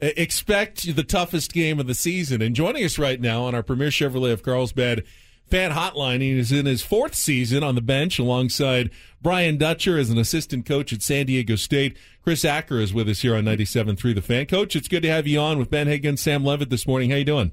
expect 0.00 0.94
the 0.94 1.04
toughest 1.04 1.52
game 1.52 1.78
of 1.78 1.86
the 1.86 1.94
season. 1.94 2.42
And 2.42 2.54
joining 2.54 2.84
us 2.84 2.98
right 2.98 3.20
now 3.20 3.44
on 3.44 3.54
our 3.54 3.62
Premier 3.62 3.88
Chevrolet 3.88 4.32
of 4.32 4.42
Carlsbad 4.42 5.04
fan 5.48 5.72
hotline, 5.72 6.20
he 6.20 6.38
is 6.38 6.52
in 6.52 6.66
his 6.66 6.82
fourth 6.82 7.14
season 7.14 7.62
on 7.62 7.74
the 7.74 7.80
bench 7.80 8.18
alongside 8.18 8.90
Brian 9.20 9.56
Dutcher 9.56 9.98
as 9.98 10.10
an 10.10 10.18
assistant 10.18 10.64
coach 10.64 10.92
at 10.92 11.02
San 11.02 11.26
Diego 11.26 11.56
State. 11.56 11.96
Chris 12.22 12.44
Acker 12.44 12.78
is 12.78 12.94
with 12.94 13.08
us 13.08 13.20
here 13.20 13.34
on 13.34 13.44
97.3 13.44 14.14
The 14.14 14.22
Fan. 14.22 14.46
Coach, 14.46 14.76
it's 14.76 14.88
good 14.88 15.02
to 15.02 15.10
have 15.10 15.26
you 15.26 15.40
on 15.40 15.58
with 15.58 15.70
Ben 15.70 15.86
Higgins, 15.86 16.20
Sam 16.20 16.44
Levitt 16.44 16.70
this 16.70 16.86
morning. 16.86 17.10
How 17.10 17.16
you 17.16 17.24
doing? 17.24 17.52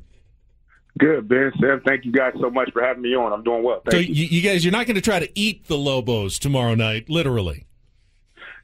Good, 0.98 1.28
Ben. 1.28 1.52
Sam, 1.60 1.82
thank 1.86 2.06
you 2.06 2.12
guys 2.12 2.34
so 2.40 2.50
much 2.50 2.72
for 2.74 2.82
having 2.82 3.04
me 3.04 3.16
on. 3.16 3.32
I'm 3.32 3.44
doing 3.44 3.64
well. 3.64 3.82
Thank 3.86 4.08
so 4.08 4.12
you. 4.12 4.26
you 4.26 4.42
guys, 4.42 4.66
you're 4.66 4.72
not 4.72 4.88
going 4.88 4.96
to 4.96 5.02
try 5.02 5.20
to 5.20 5.30
eat 5.40 5.68
the 5.68 5.78
Lobos 5.78 6.40
tomorrow 6.40 6.76
night, 6.76 7.10
literally. 7.10 7.66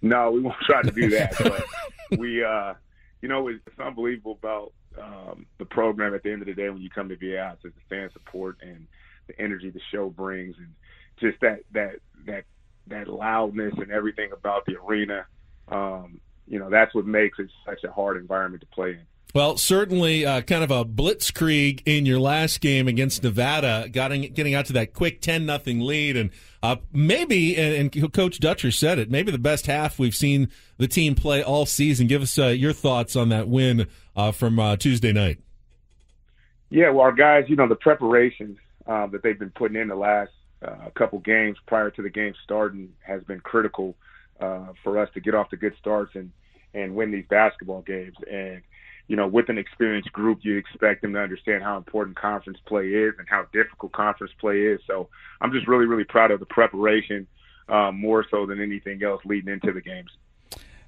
No, 0.01 0.31
we 0.31 0.41
won't 0.41 0.55
try 0.65 0.81
to 0.81 0.91
do 0.91 1.09
that. 1.11 1.35
but 1.37 1.63
we, 2.19 2.43
uh, 2.43 2.73
you 3.23 3.29
know, 3.29 3.47
it's, 3.47 3.61
unbelievable 3.79 4.37
about 4.37 4.73
um, 5.01 5.45
the 5.57 5.63
program 5.65 6.13
at 6.13 6.23
the 6.23 6.31
end 6.31 6.41
of 6.41 6.47
the 6.47 6.53
day 6.53 6.69
when 6.69 6.81
you 6.81 6.89
come 6.89 7.07
to 7.07 7.15
VI. 7.15 7.53
It's 7.53 7.63
the 7.63 7.71
fan 7.89 8.09
support 8.11 8.57
and 8.61 8.85
the 9.27 9.39
energy 9.39 9.69
the 9.69 9.79
show 9.93 10.09
brings, 10.09 10.57
and 10.57 10.73
just 11.21 11.39
that 11.39 11.61
that 11.73 11.95
that 12.25 12.43
that 12.87 13.07
loudness 13.07 13.73
and 13.77 13.91
everything 13.91 14.31
about 14.33 14.65
the 14.65 14.75
arena. 14.77 15.25
Um, 15.69 16.19
you 16.47 16.59
know, 16.59 16.69
that's 16.69 16.93
what 16.93 17.05
makes 17.05 17.39
it 17.39 17.49
such 17.65 17.85
a 17.85 17.91
hard 17.91 18.17
environment 18.17 18.59
to 18.61 18.67
play 18.67 18.89
in. 18.89 19.05
Well, 19.33 19.57
certainly, 19.57 20.27
uh, 20.27 20.41
kind 20.41 20.63
of 20.63 20.69
a 20.69 20.85
blitzkrieg 20.85 21.81
in 21.87 22.05
your 22.05 22.19
last 22.19 22.61
game 22.61 22.87
against 22.87 23.23
Nevada, 23.23 23.89
getting 23.91 24.31
getting 24.31 24.53
out 24.53 24.67
to 24.67 24.73
that 24.73 24.93
quick 24.93 25.21
ten 25.21 25.43
nothing 25.47 25.79
lead, 25.79 26.15
and 26.15 26.29
uh, 26.61 26.75
maybe, 26.91 27.57
and, 27.57 27.91
and, 27.95 28.13
Coach 28.13 28.39
Dutcher 28.39 28.69
said 28.69 28.99
it, 28.99 29.09
maybe 29.09 29.31
the 29.31 29.39
best 29.39 29.65
half 29.65 29.97
we've 29.97 30.13
seen 30.13 30.49
the 30.77 30.87
team 30.87 31.15
play 31.15 31.41
all 31.41 31.65
season. 31.65 32.05
Give 32.05 32.21
us 32.21 32.37
uh, 32.37 32.49
your 32.49 32.73
thoughts 32.73 33.15
on 33.15 33.29
that 33.29 33.47
win 33.47 33.87
uh, 34.15 34.31
from 34.33 34.59
uh, 34.59 34.75
Tuesday 34.75 35.11
night. 35.11 35.39
Yeah, 36.69 36.91
well, 36.91 37.01
our 37.01 37.11
guys, 37.11 37.45
you 37.47 37.55
know, 37.55 37.67
the 37.67 37.75
preparation 37.75 38.59
uh, 38.85 39.07
that 39.07 39.23
they've 39.23 39.37
been 39.37 39.49
putting 39.49 39.81
in 39.81 39.87
the 39.87 39.95
last 39.95 40.31
couple 40.93 41.19
games 41.19 41.57
prior 41.65 41.89
to 41.89 42.01
the 42.01 42.09
game 42.09 42.33
starting 42.43 42.93
has 43.01 43.21
been 43.23 43.39
critical 43.39 43.95
for 44.37 44.99
us 44.99 45.09
to 45.15 45.19
get 45.19 45.33
off 45.33 45.49
to 45.49 45.57
good 45.57 45.73
starts 45.79 46.11
and 46.13 46.31
and 46.75 46.95
win 46.95 47.11
these 47.11 47.25
basketball 47.29 47.81
games 47.81 48.15
and 48.31 48.61
you 49.07 49.15
know, 49.15 49.27
with 49.27 49.49
an 49.49 49.57
experienced 49.57 50.11
group, 50.13 50.39
you 50.41 50.57
expect 50.57 51.01
them 51.01 51.13
to 51.13 51.19
understand 51.19 51.63
how 51.63 51.77
important 51.77 52.15
conference 52.17 52.57
play 52.65 52.87
is 52.87 53.13
and 53.19 53.27
how 53.29 53.45
difficult 53.51 53.91
conference 53.91 54.33
play 54.39 54.61
is. 54.61 54.79
So 54.87 55.09
I'm 55.41 55.51
just 55.51 55.67
really, 55.67 55.85
really 55.85 56.05
proud 56.05 56.31
of 56.31 56.39
the 56.39 56.45
preparation, 56.45 57.27
uh, 57.67 57.91
more 57.91 58.25
so 58.31 58.45
than 58.45 58.61
anything 58.61 59.03
else 59.03 59.21
leading 59.25 59.51
into 59.51 59.73
the 59.73 59.81
games. 59.81 60.09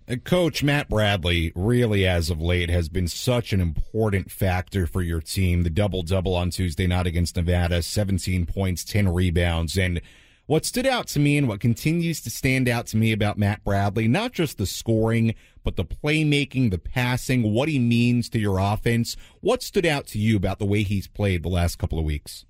Uh, 0.08 0.16
Coach 0.18 0.64
Matt 0.64 0.88
Bradley, 0.88 1.52
really 1.56 2.06
as 2.08 2.30
of 2.30 2.40
late, 2.40 2.70
has 2.70 2.90
been 2.90 3.08
such 3.08 3.52
an 3.52 3.60
important 3.60 4.32
factor 4.32 4.86
for 4.86 5.02
your 5.02 5.20
team. 5.20 5.64
The 5.64 5.70
double 5.70 6.04
double 6.04 6.36
on 6.36 6.52
Tuesday 6.52 6.88
night 6.88 7.08
against 7.08 7.36
Nevada, 7.36 7.82
17 7.82 8.46
points, 8.46 8.84
10 8.84 9.10
rebounds. 9.10 9.78
And 9.78 10.02
what 10.46 10.64
stood 10.64 10.86
out 10.86 11.08
to 11.08 11.20
me 11.20 11.38
and 11.38 11.48
what 11.48 11.60
continues 11.60 12.22
to 12.22 12.30
stand 12.30 12.70
out 12.70 12.86
to 12.88 12.98
me 12.98 13.12
about 13.12 13.40
Matt 13.40 13.64
Bradley, 13.64 14.08
not 14.08 14.32
just 14.32 14.60
the 14.60 14.68
scoring, 14.68 15.34
but 15.66 15.76
the 15.76 15.84
playmaking, 15.84 16.72
the 16.72 16.78
passing, 16.78 17.52
what 17.52 17.68
he 17.68 17.80
means 17.80 18.30
to 18.30 18.40
your 18.40 18.60
offense. 18.60 19.18
What 19.42 19.62
stood 19.62 19.86
out 19.86 20.08
to 20.08 20.20
you 20.20 20.38
about 20.38 20.60
the 20.60 20.66
way 20.66 20.84
he's 20.84 21.08
played 21.08 21.44
the 21.44 21.50
last 21.50 21.78
couple 21.78 22.00
of 22.00 22.06
weeks? 22.06 22.46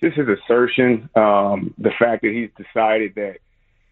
Just 0.00 0.16
his 0.16 0.26
assertion, 0.26 1.08
um, 1.14 1.72
the 1.78 1.92
fact 1.96 2.22
that 2.22 2.32
he's 2.32 2.50
decided 2.56 3.14
that, 3.14 3.36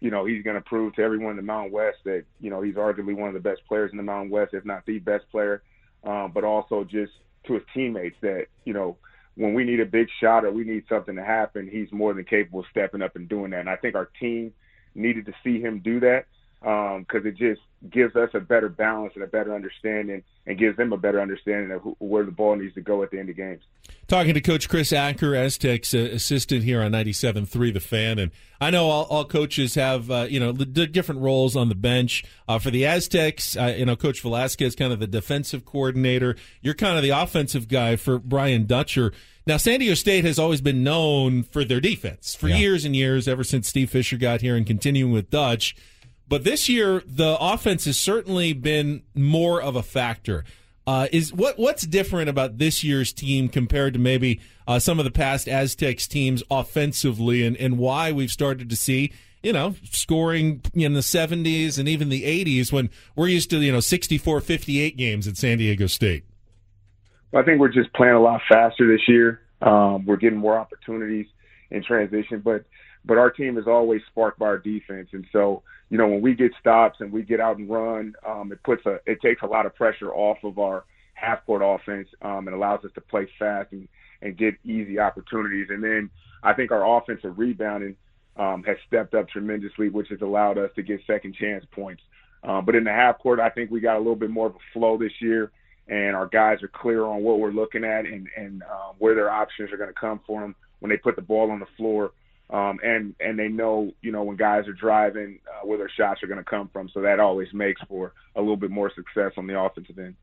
you 0.01 0.11
know, 0.11 0.25
he's 0.25 0.43
going 0.43 0.55
to 0.55 0.61
prove 0.61 0.95
to 0.95 1.01
everyone 1.01 1.31
in 1.31 1.37
the 1.37 1.43
Mountain 1.43 1.71
West 1.71 1.99
that, 2.03 2.25
you 2.41 2.49
know, 2.49 2.61
he's 2.61 2.75
arguably 2.75 3.15
one 3.15 3.29
of 3.29 3.33
the 3.33 3.39
best 3.39 3.61
players 3.65 3.91
in 3.91 3.97
the 3.97 4.03
Mountain 4.03 4.31
West, 4.31 4.53
if 4.53 4.65
not 4.65 4.85
the 4.85 4.99
best 4.99 5.29
player, 5.31 5.61
um, 6.03 6.31
but 6.33 6.43
also 6.43 6.83
just 6.83 7.13
to 7.45 7.53
his 7.53 7.63
teammates 7.73 8.17
that, 8.21 8.47
you 8.65 8.73
know, 8.73 8.97
when 9.35 9.53
we 9.53 9.63
need 9.63 9.79
a 9.79 9.85
big 9.85 10.07
shot 10.19 10.43
or 10.43 10.51
we 10.51 10.65
need 10.65 10.83
something 10.89 11.15
to 11.15 11.23
happen, 11.23 11.69
he's 11.71 11.91
more 11.91 12.13
than 12.13 12.25
capable 12.25 12.61
of 12.61 12.65
stepping 12.71 13.01
up 13.01 13.15
and 13.15 13.29
doing 13.29 13.51
that. 13.51 13.61
And 13.61 13.69
I 13.69 13.77
think 13.77 13.95
our 13.95 14.09
team 14.19 14.51
needed 14.95 15.27
to 15.27 15.33
see 15.43 15.61
him 15.61 15.79
do 15.79 16.01
that 16.01 16.25
because 16.61 17.23
um, 17.23 17.27
it 17.27 17.35
just 17.37 17.61
gives 17.89 18.15
us 18.15 18.29
a 18.35 18.39
better 18.39 18.69
balance 18.69 19.13
and 19.15 19.23
a 19.23 19.27
better 19.27 19.55
understanding 19.55 20.21
and 20.45 20.59
gives 20.59 20.77
them 20.77 20.93
a 20.93 20.97
better 20.97 21.19
understanding 21.19 21.71
of 21.71 21.81
who, 21.81 21.95
where 21.99 22.23
the 22.23 22.31
ball 22.31 22.55
needs 22.55 22.75
to 22.75 22.81
go 22.81 23.01
at 23.01 23.09
the 23.09 23.19
end 23.19 23.29
of 23.29 23.35
games. 23.35 23.63
Talking 24.07 24.35
to 24.35 24.41
Coach 24.41 24.69
Chris 24.69 24.93
Acker, 24.93 25.35
Aztecs 25.35 25.93
uh, 25.93 25.97
assistant 26.13 26.63
here 26.63 26.83
on 26.83 26.91
97.3 26.91 27.73
The 27.73 27.79
Fan. 27.79 28.19
And 28.19 28.31
I 28.59 28.69
know 28.69 28.87
all, 28.87 29.05
all 29.05 29.25
coaches 29.25 29.73
have, 29.73 30.11
uh, 30.11 30.27
you 30.29 30.39
know, 30.39 30.51
the, 30.51 30.65
the, 30.65 30.85
different 30.85 31.21
roles 31.21 31.55
on 31.55 31.69
the 31.69 31.75
bench. 31.75 32.23
Uh, 32.47 32.59
for 32.59 32.69
the 32.69 32.85
Aztecs, 32.85 33.57
uh, 33.57 33.73
you 33.75 33.85
know, 33.85 33.95
Coach 33.95 34.21
Velasquez, 34.21 34.75
kind 34.75 34.93
of 34.93 34.99
the 34.99 35.07
defensive 35.07 35.65
coordinator. 35.65 36.35
You're 36.61 36.75
kind 36.75 36.97
of 36.97 37.03
the 37.03 37.09
offensive 37.09 37.67
guy 37.67 37.95
for 37.95 38.19
Brian 38.19 38.67
Dutcher. 38.67 39.13
Now, 39.47 39.57
San 39.57 39.79
Diego 39.79 39.95
State 39.95 40.25
has 40.25 40.37
always 40.37 40.61
been 40.61 40.83
known 40.83 41.41
for 41.41 41.63
their 41.63 41.81
defense 41.81 42.35
for 42.35 42.47
yeah. 42.47 42.57
years 42.57 42.85
and 42.85 42.95
years, 42.95 43.27
ever 43.27 43.43
since 43.43 43.67
Steve 43.67 43.89
Fisher 43.89 44.17
got 44.17 44.41
here 44.41 44.55
and 44.55 44.67
continuing 44.67 45.11
with 45.11 45.31
Dutch. 45.31 45.75
But 46.31 46.45
this 46.45 46.69
year, 46.69 47.03
the 47.05 47.35
offense 47.41 47.83
has 47.83 47.97
certainly 47.97 48.53
been 48.53 49.03
more 49.13 49.61
of 49.61 49.75
a 49.75 49.83
factor. 49.83 50.45
Uh, 50.87 51.07
is 51.11 51.33
what 51.33 51.59
what's 51.59 51.85
different 51.85 52.29
about 52.29 52.57
this 52.57 52.85
year's 52.85 53.11
team 53.11 53.49
compared 53.49 53.91
to 53.95 53.99
maybe 53.99 54.39
uh, 54.65 54.79
some 54.79 54.97
of 54.97 55.03
the 55.03 55.11
past 55.11 55.49
Aztecs 55.49 56.07
teams 56.07 56.41
offensively, 56.49 57.45
and, 57.45 57.57
and 57.57 57.77
why 57.77 58.13
we've 58.13 58.31
started 58.31 58.69
to 58.69 58.77
see 58.77 59.11
you 59.43 59.51
know 59.51 59.75
scoring 59.91 60.61
in 60.73 60.93
the 60.93 61.01
70s 61.01 61.77
and 61.77 61.89
even 61.89 62.07
the 62.07 62.23
80s 62.23 62.71
when 62.71 62.89
we're 63.13 63.27
used 63.27 63.49
to 63.49 63.57
you 63.57 63.73
know 63.73 63.79
64-58 63.79 64.95
games 64.95 65.27
at 65.27 65.35
San 65.35 65.57
Diego 65.57 65.85
State. 65.85 66.23
Well, 67.33 67.43
I 67.43 67.45
think 67.45 67.59
we're 67.59 67.67
just 67.67 67.91
playing 67.91 68.13
a 68.13 68.21
lot 68.21 68.39
faster 68.47 68.87
this 68.87 69.05
year. 69.05 69.41
Um, 69.61 70.05
we're 70.05 70.15
getting 70.15 70.39
more 70.39 70.57
opportunities 70.57 71.25
in 71.71 71.83
transition, 71.83 72.39
but 72.39 72.63
but 73.03 73.17
our 73.17 73.31
team 73.31 73.57
is 73.57 73.67
always 73.67 73.99
sparked 74.09 74.39
by 74.39 74.45
our 74.45 74.59
defense, 74.59 75.09
and 75.11 75.25
so 75.33 75.63
you 75.91 75.97
know 75.97 76.07
when 76.07 76.21
we 76.21 76.33
get 76.33 76.53
stops 76.59 77.01
and 77.01 77.11
we 77.11 77.21
get 77.21 77.41
out 77.41 77.57
and 77.57 77.69
run, 77.69 78.15
um, 78.25 78.51
it 78.51 78.63
puts 78.63 78.85
a 78.85 78.99
it 79.05 79.21
takes 79.21 79.43
a 79.43 79.45
lot 79.45 79.65
of 79.65 79.75
pressure 79.75 80.11
off 80.13 80.37
of 80.43 80.57
our 80.57 80.85
half 81.15 81.45
court 81.45 81.61
offense 81.63 82.07
um, 82.21 82.47
and 82.47 82.55
allows 82.55 82.83
us 82.85 82.91
to 82.95 83.01
play 83.01 83.27
fast 83.37 83.73
and 83.73 83.87
and 84.21 84.37
get 84.37 84.55
easy 84.63 84.99
opportunities. 84.99 85.67
And 85.69 85.83
then 85.83 86.09
I 86.43 86.53
think 86.53 86.71
our 86.71 86.97
offensive 86.97 87.37
rebounding 87.37 87.97
um, 88.37 88.63
has 88.63 88.77
stepped 88.87 89.13
up 89.13 89.27
tremendously, 89.27 89.89
which 89.89 90.07
has 90.09 90.21
allowed 90.21 90.57
us 90.57 90.69
to 90.77 90.81
get 90.81 91.01
second 91.05 91.35
chance 91.35 91.65
points. 91.71 92.01
Um, 92.43 92.63
but 92.63 92.73
in 92.75 92.85
the 92.85 92.91
half 92.91 93.19
court, 93.19 93.41
I 93.41 93.49
think 93.49 93.69
we 93.69 93.81
got 93.81 93.97
a 93.97 93.99
little 93.99 94.15
bit 94.15 94.29
more 94.29 94.47
of 94.47 94.55
a 94.55 94.59
flow 94.73 94.97
this 94.97 95.11
year, 95.19 95.51
and 95.89 96.15
our 96.15 96.27
guys 96.27 96.63
are 96.63 96.69
clear 96.69 97.03
on 97.03 97.21
what 97.21 97.39
we're 97.39 97.51
looking 97.51 97.83
at 97.83 98.05
and 98.05 98.29
and 98.37 98.63
um, 98.63 98.95
where 98.97 99.13
their 99.13 99.29
options 99.29 99.73
are 99.73 99.77
going 99.77 99.93
to 99.93 99.99
come 99.99 100.21
for 100.25 100.39
them 100.39 100.55
when 100.79 100.89
they 100.89 100.97
put 100.97 101.17
the 101.17 101.21
ball 101.21 101.51
on 101.51 101.59
the 101.59 101.67
floor. 101.75 102.13
Um, 102.51 102.79
and 102.83 103.15
and 103.19 103.39
they 103.39 103.47
know 103.47 103.93
you 104.01 104.11
know 104.11 104.23
when 104.23 104.35
guys 104.35 104.67
are 104.67 104.73
driving 104.73 105.39
uh, 105.47 105.65
where 105.65 105.77
their 105.77 105.89
shots 105.89 106.21
are 106.21 106.27
going 106.27 106.37
to 106.37 106.43
come 106.43 106.69
from, 106.73 106.89
so 106.89 107.01
that 107.01 107.19
always 107.19 107.47
makes 107.53 107.81
for 107.87 108.13
a 108.35 108.41
little 108.41 108.57
bit 108.57 108.71
more 108.71 108.91
success 108.93 109.31
on 109.37 109.47
the 109.47 109.57
offensive 109.57 109.97
end. 109.97 110.15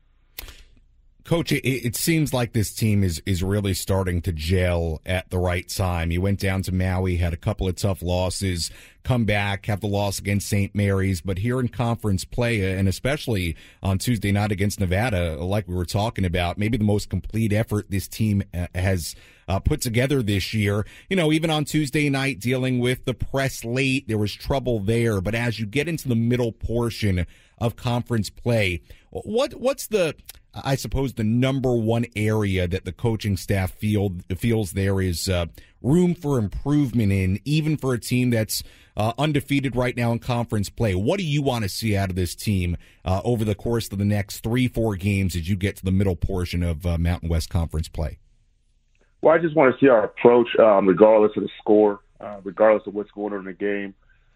Coach, 1.29 1.51
it, 1.51 1.63
it, 1.63 1.95
seems 1.95 2.33
like 2.33 2.53
this 2.53 2.73
team 2.73 3.03
is 3.03 3.21
is 3.23 3.43
really 3.43 3.75
starting 3.75 4.19
to 4.23 4.31
gel 4.31 4.99
at 5.05 5.29
the 5.29 5.37
right 5.37 5.69
time. 5.69 6.09
You 6.09 6.21
went 6.21 6.39
down 6.39 6.63
to 6.63 6.73
Maui, 6.73 7.17
had 7.17 7.33
a 7.33 7.37
couple 7.37 7.67
of 7.67 7.75
tough 7.75 8.01
losses, 8.01 8.71
come 9.03 9.25
back, 9.25 9.67
have 9.67 9.79
the 9.79 9.85
loss 9.85 10.17
against 10.17 10.47
St. 10.49 10.73
Mary's, 10.73 11.21
but 11.21 11.37
here 11.37 11.59
in 11.59 11.67
conference 11.67 12.25
play, 12.25 12.75
and 12.75 12.87
especially 12.87 13.55
on 13.83 13.99
Tuesday 13.99 14.31
night 14.31 14.51
against 14.51 14.79
Nevada, 14.79 15.35
like 15.35 15.67
we 15.67 15.75
were 15.75 15.85
talking 15.85 16.25
about, 16.25 16.57
maybe 16.57 16.79
the 16.79 16.83
most 16.83 17.11
complete 17.11 17.53
effort 17.53 17.91
this 17.91 18.07
team 18.07 18.41
uh, 18.51 18.65
has 18.73 19.15
uh, 19.47 19.59
put 19.59 19.81
together 19.81 20.23
this 20.23 20.51
year. 20.55 20.83
You 21.11 21.15
know, 21.15 21.31
even 21.31 21.51
on 21.51 21.63
Tuesday 21.63 22.09
night, 22.09 22.39
dealing 22.39 22.79
with 22.79 23.05
the 23.05 23.13
press 23.13 23.63
late, 23.63 24.07
there 24.07 24.17
was 24.17 24.33
trouble 24.33 24.79
there. 24.79 25.21
But 25.21 25.35
as 25.35 25.59
you 25.59 25.67
get 25.67 25.87
into 25.87 26.07
the 26.07 26.15
middle 26.15 26.53
portion 26.53 27.27
of 27.59 27.75
conference 27.75 28.31
play, 28.31 28.81
what 29.11 29.53
what's 29.53 29.85
the 29.85 30.15
I 30.53 30.75
suppose 30.75 31.13
the 31.13 31.23
number 31.23 31.73
one 31.73 32.05
area 32.15 32.67
that 32.67 32.85
the 32.85 32.91
coaching 32.91 33.37
staff 33.37 33.71
feel 33.71 34.15
feels 34.35 34.71
there 34.71 34.99
is 34.99 35.29
uh, 35.29 35.45
room 35.81 36.15
for 36.15 36.39
improvement 36.39 37.11
in, 37.11 37.39
even 37.45 37.77
for 37.77 37.93
a 37.93 37.99
team 37.99 38.31
that's 38.31 38.63
uh, 38.97 39.13
undefeated 39.17 39.75
right 39.75 39.95
now 39.95 40.11
in 40.11 40.19
conference 40.19 40.69
play. 40.69 40.95
What 40.95 41.19
do 41.19 41.25
you 41.25 41.41
want 41.41 41.63
to 41.63 41.69
see 41.69 41.95
out 41.95 42.09
of 42.09 42.15
this 42.15 42.35
team 42.35 42.77
uh, 43.05 43.21
over 43.23 43.45
the 43.45 43.55
course 43.55 43.91
of 43.91 43.99
the 43.99 44.05
next 44.05 44.39
three, 44.39 44.67
four 44.67 44.95
games 44.95 45.35
as 45.35 45.47
you 45.47 45.55
get 45.55 45.77
to 45.77 45.85
the 45.85 45.91
middle 45.91 46.15
portion 46.15 46.63
of 46.63 46.85
uh, 46.85 46.97
Mountain 46.97 47.29
West 47.29 47.49
Conference 47.49 47.87
play? 47.87 48.17
Well, 49.21 49.35
I 49.35 49.37
just 49.37 49.55
want 49.55 49.73
to 49.73 49.79
see 49.79 49.89
our 49.89 50.03
approach, 50.03 50.47
um, 50.59 50.87
regardless 50.87 51.31
of 51.37 51.43
the 51.43 51.49
score, 51.59 52.01
uh, 52.19 52.37
regardless 52.43 52.87
of 52.87 52.95
what's 52.95 53.11
going 53.11 53.33
on 53.33 53.39
in 53.39 53.45
the 53.45 53.53
game. 53.53 53.93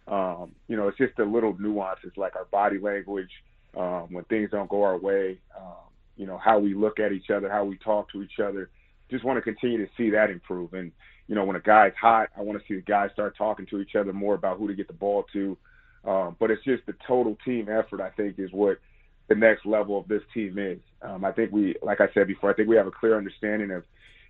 Um, 0.08 0.52
you 0.68 0.76
know, 0.76 0.90
it's 0.90 0.98
just 0.98 1.16
the 1.16 1.26
little 1.26 1.58
nuances 1.58 2.12
like 2.18 2.36
our 2.36 2.46
body 2.46 2.78
language 2.78 3.32
um, 3.76 4.08
when 4.12 4.26
things 4.26 4.52
don't 4.52 4.70
go 4.70 4.84
our 4.84 4.98
way. 4.98 5.40
Um, 5.58 5.93
you 6.16 6.26
know, 6.26 6.38
how 6.38 6.60
we 6.60 6.74
look 6.74 7.00
at 7.00 7.12
each 7.12 7.30
other, 7.30 7.50
how 7.50 7.64
we 7.64 7.78
talk 7.78 8.12
to 8.12 8.22
each 8.22 8.40
other. 8.44 8.70
Just 9.10 9.24
want 9.24 9.38
to 9.38 9.42
continue 9.42 9.78
to 9.78 9.92
see 9.98 10.10
that 10.12 10.30
improve. 10.30 10.74
And, 10.74 10.92
you 11.28 11.36
know, 11.36 11.46
when 11.46 11.56
a 11.56 11.62
guy's 11.62 11.94
hot, 12.00 12.30
I 12.38 12.42
want 12.42 12.60
to 12.60 12.68
see 12.68 12.76
the 12.76 12.82
guys 12.82 13.10
start 13.14 13.38
talking 13.38 13.66
to 13.68 13.80
each 13.80 13.96
other 13.96 14.14
more 14.14 14.36
about 14.36 14.58
who 14.58 14.68
to 14.68 14.74
get 14.74 14.88
the 14.88 14.94
ball 14.94 15.26
to. 15.34 15.58
Um, 16.06 16.36
but 16.40 16.52
it's 16.52 16.64
just 16.64 16.86
the 16.86 16.96
total 17.08 17.38
team 17.46 17.70
effort, 17.70 18.02
I 18.02 18.10
think, 18.10 18.38
is 18.38 18.52
what 18.52 18.80
the 19.30 19.36
next 19.36 19.66
level 19.66 19.98
of 19.98 20.08
this 20.08 20.22
team 20.34 20.58
is. 20.58 20.80
Um, 21.02 21.24
I 21.24 21.32
think 21.32 21.52
we, 21.52 21.76
like 21.82 22.02
I 22.02 22.08
said 22.14 22.28
before, 22.28 22.52
I 22.52 22.54
think 22.54 22.68
we 22.68 22.76
have 22.76 22.88
a 22.88 22.92
clear 22.92 23.18
understanding 23.18 23.72
of, 23.72 23.84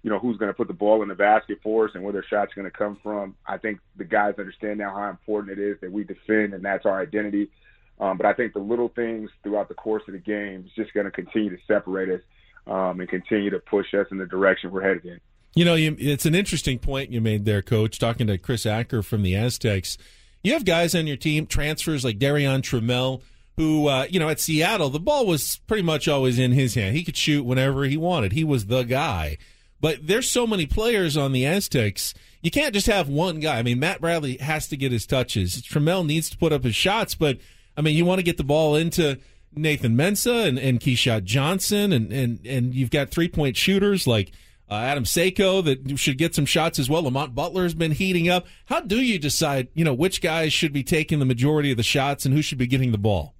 you 0.04 0.10
know, 0.10 0.20
who's 0.20 0.38
going 0.38 0.52
to 0.52 0.54
put 0.54 0.68
the 0.68 0.74
ball 0.74 1.02
in 1.02 1.08
the 1.08 1.16
basket 1.16 1.60
for 1.64 1.86
us 1.86 1.92
and 1.96 2.04
where 2.04 2.14
their 2.14 2.26
shots 2.30 2.54
going 2.54 2.70
to 2.70 2.78
come 2.78 2.98
from. 3.02 3.36
I 3.48 3.58
think 3.58 3.80
the 3.98 4.04
guys 4.04 4.36
understand 4.38 4.80
now 4.80 4.94
how 4.94 5.10
important 5.10 5.58
it 5.58 5.62
is 5.62 5.78
that 5.82 5.92
we 5.92 6.04
defend, 6.04 6.54
and 6.54 6.64
that's 6.64 6.86
our 6.86 7.02
identity. 7.02 7.50
Um, 8.00 8.18
but 8.18 8.26
I 8.26 8.34
think 8.34 8.54
the 8.54 8.60
little 8.60 8.90
things 8.90 9.30
throughout 9.44 9.70
the 9.70 9.76
course 9.76 10.04
of 10.08 10.14
the 10.14 10.20
game 10.20 10.66
is 10.66 10.72
just 10.76 10.94
going 10.94 11.06
to 11.06 11.12
continue 11.12 11.50
to 11.50 11.64
separate 11.68 12.10
us 12.10 12.22
um, 12.68 13.00
and 13.00 13.08
continue 13.08 13.50
to 13.50 13.60
push 13.60 13.94
us 13.94 14.08
in 14.12 14.18
the 14.18 14.26
direction 14.26 14.72
we're 14.72 14.82
headed 14.82 15.06
in. 15.06 15.20
You 15.56 15.66
know, 15.66 15.76
you, 15.76 15.96
it's 16.00 16.26
an 16.26 16.34
interesting 16.34 16.80
point 16.80 17.12
you 17.12 17.22
made 17.22 17.46
there, 17.46 17.62
Coach. 17.62 18.00
Talking 18.00 18.28
to 18.28 18.38
Chris 18.38 18.66
Acker 18.66 19.04
from 19.04 19.22
the 19.22 19.36
Aztecs, 19.36 19.98
you 20.44 20.54
have 20.54 20.66
guys 20.66 20.96
on 20.96 21.06
your 21.06 21.18
team, 21.18 21.46
transfers 21.46 22.04
like 22.04 22.18
Darrion 22.18 22.62
Trammell, 22.62 23.22
who, 23.58 23.88
uh, 23.88 24.08
you 24.10 24.20
know, 24.20 24.30
at 24.30 24.40
Seattle, 24.40 24.90
the 24.90 25.00
ball 25.00 25.28
was 25.28 25.58
pretty 25.68 25.84
much 25.84 26.08
always 26.08 26.40
in 26.40 26.52
his 26.52 26.74
hand. 26.74 26.96
He 26.96 27.04
could 27.04 27.16
shoot 27.16 27.44
whenever 27.44 27.84
he 27.84 27.98
wanted. 27.98 28.32
He 28.32 28.44
was 28.44 28.66
the 28.66 28.84
guy. 28.84 29.38
But 29.80 30.08
there's 30.08 30.30
so 30.30 30.48
many 30.48 30.66
players 30.66 31.16
on 31.16 31.34
the 31.34 31.46
Aztecs. 31.46 32.14
You 32.42 32.50
can't 32.50 32.74
just 32.74 32.88
have 32.88 33.10
one 33.10 33.40
guy. 33.40 33.60
I 33.60 33.64
mean, 33.64 33.80
Matt 33.80 34.02
Bradley 34.02 34.38
has 34.38 34.68
to 34.70 34.78
get 34.78 34.92
his 34.92 35.06
touches. 35.06 35.62
Trammell 35.62 36.06
needs 36.06 36.30
to 36.30 36.38
put 36.38 36.54
up 36.54 36.64
his 36.64 36.76
shots, 36.76 37.16
but 37.16 37.38
I 37.76 37.82
mean, 37.82 37.96
you 37.96 38.06
want 38.06 38.20
to 38.20 38.24
get 38.24 38.38
the 38.38 38.44
ball 38.44 38.76
into 38.76 39.20
Nathan 39.56 39.96
Mensah 39.96 40.48
and, 40.48 40.60
and 40.60 40.80
Keshad 40.80 41.24
Johnson, 41.24 41.92
and, 41.92 42.12
and, 42.12 42.46
and 42.46 42.74
you've 42.74 42.92
got 42.92 43.10
three 43.10 43.28
point 43.28 43.58
shooters 43.58 44.08
like 44.08 44.32
uh, 44.70 44.76
Adama 44.76 45.06
Seiko 45.06 45.64
that 45.64 46.00
should 46.00 46.18
get 46.18 46.34
some 46.34 46.46
shots 46.46 46.80
as 46.80 46.90
well. 46.90 47.04
Lamont 47.04 47.36
Butler's 47.36 47.74
been 47.74 47.92
heating 47.92 48.30
up. 48.30 48.46
How 48.66 48.82
do 48.82 48.98
you 48.98 49.20
decide, 49.20 49.68
you 49.74 49.84
know, 49.84 49.94
which 49.94 50.22
guys 50.22 50.54
should 50.54 50.74
be 50.74 50.84
taking 50.84 51.20
the 51.20 51.26
majority 51.26 51.72
of 51.72 51.78
the 51.78 51.84
shots 51.84 52.26
and 52.26 52.34
who 52.34 52.42
should 52.42 52.58
be 52.58 52.68
getting 52.68 52.92
the 52.92 52.98
ball? 52.98 53.36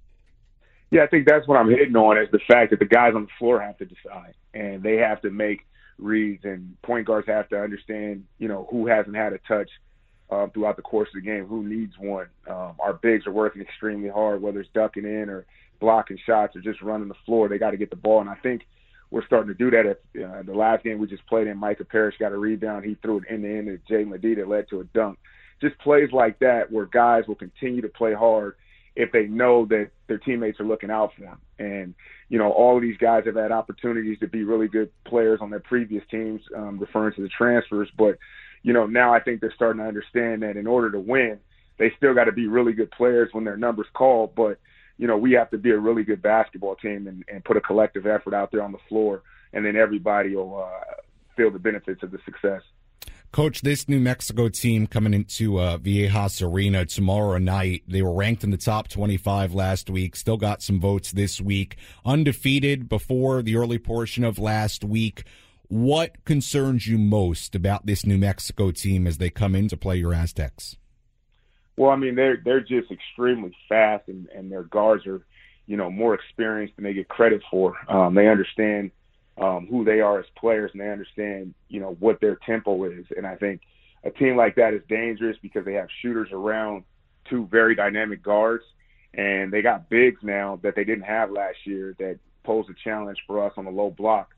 Yeah, 0.90 1.02
I 1.02 1.06
think 1.08 1.26
that's 1.26 1.48
what 1.48 1.58
I'm 1.58 1.70
hitting 1.70 1.96
on 1.96 2.18
is 2.18 2.28
the 2.30 2.38
fact 2.46 2.70
that 2.70 2.78
the 2.78 2.84
guys 2.84 3.14
on 3.16 3.22
the 3.22 3.30
floor 3.38 3.60
have 3.60 3.76
to 3.78 3.84
decide 3.84 4.34
and 4.52 4.82
they 4.82 4.96
have 4.96 5.20
to 5.22 5.30
make 5.30 5.66
reads 5.98 6.44
and 6.44 6.80
point 6.82 7.06
guards 7.06 7.26
have 7.26 7.48
to 7.48 7.60
understand, 7.60 8.24
you 8.38 8.46
know, 8.46 8.68
who 8.70 8.86
hasn't 8.86 9.16
had 9.16 9.32
a 9.32 9.38
touch 9.38 9.70
um, 10.34 10.50
throughout 10.50 10.76
the 10.76 10.82
course 10.82 11.08
of 11.14 11.22
the 11.22 11.28
game. 11.28 11.46
Who 11.46 11.62
needs 11.62 11.94
one? 11.98 12.26
Um, 12.48 12.74
our 12.78 12.94
bigs 12.94 13.26
are 13.26 13.32
working 13.32 13.62
extremely 13.62 14.08
hard, 14.08 14.42
whether 14.42 14.60
it's 14.60 14.70
ducking 14.74 15.04
in 15.04 15.28
or 15.28 15.46
blocking 15.80 16.18
shots 16.26 16.56
or 16.56 16.60
just 16.60 16.82
running 16.82 17.08
the 17.08 17.14
floor. 17.26 17.48
They 17.48 17.58
got 17.58 17.70
to 17.70 17.76
get 17.76 17.90
the 17.90 17.96
ball, 17.96 18.20
and 18.20 18.30
I 18.30 18.36
think 18.36 18.62
we're 19.10 19.26
starting 19.26 19.48
to 19.48 19.54
do 19.54 19.70
that. 19.70 19.86
At 19.86 20.22
uh, 20.22 20.42
the 20.42 20.54
last 20.54 20.84
game 20.84 20.98
we 20.98 21.06
just 21.06 21.26
played 21.26 21.46
in, 21.46 21.56
Micah 21.58 21.84
Parrish 21.84 22.16
got 22.18 22.32
a 22.32 22.38
rebound. 22.38 22.84
He 22.84 22.96
threw 23.02 23.18
it 23.18 23.24
in 23.30 23.42
the 23.42 23.48
end 23.48 23.66
to 23.66 23.78
Jay 23.88 24.04
Medina 24.04 24.46
led 24.46 24.68
to 24.70 24.80
a 24.80 24.84
dunk. 24.84 25.18
Just 25.60 25.78
plays 25.78 26.10
like 26.12 26.38
that 26.40 26.70
where 26.70 26.86
guys 26.86 27.24
will 27.28 27.36
continue 27.36 27.80
to 27.82 27.88
play 27.88 28.12
hard 28.12 28.56
if 28.96 29.10
they 29.12 29.26
know 29.26 29.66
that 29.66 29.90
their 30.06 30.18
teammates 30.18 30.60
are 30.60 30.66
looking 30.66 30.90
out 30.90 31.10
for 31.14 31.22
them. 31.22 31.38
And 31.58 31.94
you 32.28 32.38
know, 32.38 32.50
all 32.50 32.76
of 32.76 32.82
these 32.82 32.96
guys 32.96 33.24
have 33.26 33.36
had 33.36 33.52
opportunities 33.52 34.18
to 34.20 34.26
be 34.26 34.44
really 34.44 34.68
good 34.68 34.90
players 35.04 35.40
on 35.42 35.50
their 35.50 35.60
previous 35.60 36.02
teams, 36.10 36.40
um, 36.56 36.78
referring 36.78 37.14
to 37.14 37.22
the 37.22 37.28
transfers, 37.28 37.88
but 37.96 38.18
you 38.64 38.72
know, 38.72 38.86
now 38.86 39.14
I 39.14 39.20
think 39.20 39.40
they're 39.40 39.52
starting 39.54 39.80
to 39.80 39.86
understand 39.86 40.42
that 40.42 40.56
in 40.56 40.66
order 40.66 40.90
to 40.90 40.98
win, 40.98 41.38
they 41.78 41.92
still 41.96 42.14
got 42.14 42.24
to 42.24 42.32
be 42.32 42.46
really 42.48 42.72
good 42.72 42.90
players 42.90 43.28
when 43.32 43.44
their 43.44 43.58
numbers 43.58 43.86
call. 43.92 44.32
But, 44.34 44.58
you 44.96 45.06
know, 45.06 45.18
we 45.18 45.32
have 45.32 45.50
to 45.50 45.58
be 45.58 45.70
a 45.70 45.78
really 45.78 46.02
good 46.02 46.22
basketball 46.22 46.74
team 46.76 47.06
and, 47.06 47.24
and 47.28 47.44
put 47.44 47.58
a 47.58 47.60
collective 47.60 48.06
effort 48.06 48.34
out 48.34 48.50
there 48.50 48.62
on 48.62 48.72
the 48.72 48.78
floor, 48.88 49.22
and 49.52 49.64
then 49.64 49.76
everybody 49.76 50.34
will 50.34 50.64
uh, 50.64 50.94
feel 51.36 51.50
the 51.50 51.58
benefits 51.58 52.02
of 52.02 52.10
the 52.10 52.18
success. 52.24 52.62
Coach, 53.32 53.60
this 53.62 53.88
New 53.88 54.00
Mexico 54.00 54.48
team 54.48 54.86
coming 54.86 55.12
into 55.12 55.60
uh, 55.60 55.76
Viejas 55.76 56.40
Arena 56.40 56.86
tomorrow 56.86 57.36
night, 57.36 57.82
they 57.86 58.00
were 58.00 58.14
ranked 58.14 58.44
in 58.44 58.50
the 58.50 58.56
top 58.56 58.88
25 58.88 59.52
last 59.52 59.90
week, 59.90 60.16
still 60.16 60.36
got 60.36 60.62
some 60.62 60.80
votes 60.80 61.12
this 61.12 61.40
week, 61.40 61.76
undefeated 62.06 62.88
before 62.88 63.42
the 63.42 63.56
early 63.56 63.78
portion 63.78 64.24
of 64.24 64.38
last 64.38 64.84
week. 64.84 65.24
What 65.68 66.24
concerns 66.24 66.86
you 66.86 66.98
most 66.98 67.54
about 67.54 67.86
this 67.86 68.04
New 68.04 68.18
Mexico 68.18 68.70
team 68.70 69.06
as 69.06 69.18
they 69.18 69.30
come 69.30 69.54
in 69.54 69.68
to 69.68 69.76
play 69.76 69.96
your 69.96 70.12
Aztecs? 70.12 70.76
Well, 71.76 71.90
I 71.90 71.96
mean, 71.96 72.14
they're 72.14 72.40
they're 72.44 72.60
just 72.60 72.90
extremely 72.90 73.56
fast, 73.68 74.08
and, 74.08 74.28
and 74.28 74.50
their 74.52 74.62
guards 74.62 75.06
are, 75.06 75.24
you 75.66 75.76
know, 75.76 75.90
more 75.90 76.14
experienced 76.14 76.76
than 76.76 76.84
they 76.84 76.92
get 76.92 77.08
credit 77.08 77.42
for. 77.50 77.74
Um, 77.88 78.14
they 78.14 78.28
understand 78.28 78.92
um, 79.40 79.66
who 79.68 79.84
they 79.84 80.00
are 80.00 80.20
as 80.20 80.26
players, 80.36 80.70
and 80.72 80.80
they 80.80 80.90
understand, 80.90 81.54
you 81.68 81.80
know, 81.80 81.96
what 81.98 82.20
their 82.20 82.36
tempo 82.46 82.84
is. 82.84 83.06
And 83.16 83.26
I 83.26 83.34
think 83.36 83.62
a 84.04 84.10
team 84.10 84.36
like 84.36 84.54
that 84.56 84.74
is 84.74 84.82
dangerous 84.88 85.36
because 85.42 85.64
they 85.64 85.74
have 85.74 85.88
shooters 86.02 86.28
around 86.30 86.84
two 87.28 87.48
very 87.50 87.74
dynamic 87.74 88.22
guards, 88.22 88.64
and 89.14 89.52
they 89.52 89.62
got 89.62 89.88
bigs 89.88 90.20
now 90.22 90.60
that 90.62 90.76
they 90.76 90.84
didn't 90.84 91.04
have 91.04 91.30
last 91.30 91.58
year 91.64 91.96
that 91.98 92.18
pose 92.44 92.66
a 92.68 92.74
challenge 92.84 93.18
for 93.26 93.44
us 93.44 93.52
on 93.56 93.64
the 93.64 93.70
low 93.70 93.90
block. 93.90 94.33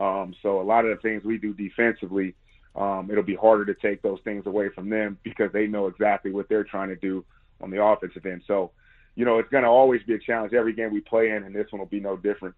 Um, 0.00 0.34
so 0.42 0.60
a 0.60 0.64
lot 0.64 0.86
of 0.86 0.96
the 0.96 1.02
things 1.02 1.22
we 1.24 1.36
do 1.36 1.52
defensively, 1.52 2.34
um, 2.74 3.08
it'll 3.10 3.22
be 3.22 3.36
harder 3.36 3.66
to 3.66 3.74
take 3.74 4.00
those 4.00 4.18
things 4.24 4.46
away 4.46 4.70
from 4.70 4.88
them 4.88 5.18
because 5.22 5.52
they 5.52 5.66
know 5.66 5.86
exactly 5.86 6.32
what 6.32 6.48
they're 6.48 6.64
trying 6.64 6.88
to 6.88 6.96
do 6.96 7.24
on 7.60 7.70
the 7.70 7.82
offensive 7.82 8.24
end. 8.24 8.42
So, 8.46 8.70
you 9.14 9.26
know, 9.26 9.38
it's 9.38 9.50
going 9.50 9.64
to 9.64 9.68
always 9.68 10.02
be 10.04 10.14
a 10.14 10.18
challenge 10.18 10.54
every 10.54 10.72
game 10.72 10.92
we 10.92 11.02
play 11.02 11.30
in, 11.30 11.42
and 11.42 11.54
this 11.54 11.66
one 11.70 11.80
will 11.80 11.86
be 11.86 12.00
no 12.00 12.16
different. 12.16 12.54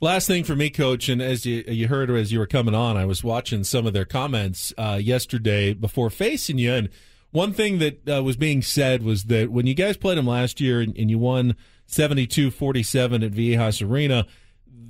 Last 0.00 0.26
thing 0.26 0.44
for 0.44 0.56
me, 0.56 0.70
Coach, 0.70 1.08
and 1.08 1.20
as 1.20 1.44
you, 1.44 1.64
you 1.66 1.88
heard 1.88 2.10
as 2.10 2.32
you 2.32 2.38
were 2.38 2.46
coming 2.46 2.74
on, 2.74 2.96
I 2.96 3.04
was 3.04 3.22
watching 3.22 3.64
some 3.64 3.86
of 3.86 3.92
their 3.92 4.04
comments 4.04 4.72
uh, 4.78 4.98
yesterday 5.02 5.74
before 5.74 6.10
facing 6.10 6.58
you, 6.58 6.72
and 6.72 6.88
one 7.32 7.52
thing 7.52 7.78
that 7.80 8.08
uh, 8.08 8.22
was 8.22 8.36
being 8.36 8.62
said 8.62 9.02
was 9.02 9.24
that 9.24 9.50
when 9.50 9.66
you 9.66 9.74
guys 9.74 9.96
played 9.96 10.16
them 10.16 10.26
last 10.26 10.60
year 10.60 10.80
and, 10.80 10.96
and 10.96 11.10
you 11.10 11.18
won 11.18 11.56
72-47 11.88 13.24
at 13.26 13.32
Viejas 13.32 13.86
Arena– 13.86 14.26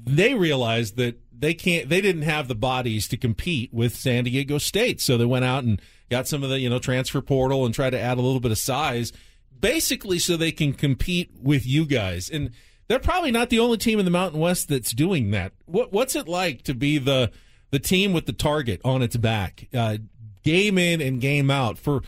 they 0.06 0.34
realized 0.34 0.96
that 0.96 1.18
they 1.38 1.54
can't 1.54 1.88
they 1.88 2.00
didn't 2.00 2.22
have 2.22 2.48
the 2.48 2.54
bodies 2.54 3.08
to 3.08 3.16
compete 3.16 3.72
with 3.72 3.94
San 3.94 4.24
Diego 4.24 4.58
State. 4.58 5.00
So 5.00 5.16
they 5.16 5.24
went 5.24 5.44
out 5.44 5.64
and 5.64 5.80
got 6.10 6.28
some 6.28 6.42
of 6.42 6.50
the, 6.50 6.60
you 6.60 6.70
know, 6.70 6.78
transfer 6.78 7.20
portal 7.20 7.64
and 7.64 7.74
tried 7.74 7.90
to 7.90 8.00
add 8.00 8.18
a 8.18 8.22
little 8.22 8.40
bit 8.40 8.52
of 8.52 8.58
size 8.58 9.12
basically 9.60 10.18
so 10.18 10.36
they 10.36 10.52
can 10.52 10.74
compete 10.74 11.30
with 11.40 11.66
you 11.66 11.86
guys. 11.86 12.28
And 12.28 12.50
they're 12.86 12.98
probably 12.98 13.30
not 13.30 13.48
the 13.48 13.60
only 13.60 13.78
team 13.78 13.98
in 13.98 14.04
the 14.04 14.10
Mountain 14.10 14.38
West 14.38 14.68
that's 14.68 14.92
doing 14.92 15.30
that. 15.30 15.52
What 15.64 15.92
what's 15.92 16.14
it 16.14 16.28
like 16.28 16.62
to 16.64 16.74
be 16.74 16.98
the 16.98 17.30
the 17.70 17.78
team 17.78 18.12
with 18.12 18.26
the 18.26 18.32
target 18.32 18.80
on 18.84 19.02
its 19.02 19.16
back, 19.16 19.68
uh, 19.74 19.96
game 20.42 20.76
in 20.76 21.00
and 21.00 21.20
game 21.20 21.50
out 21.50 21.78
for 21.78 22.02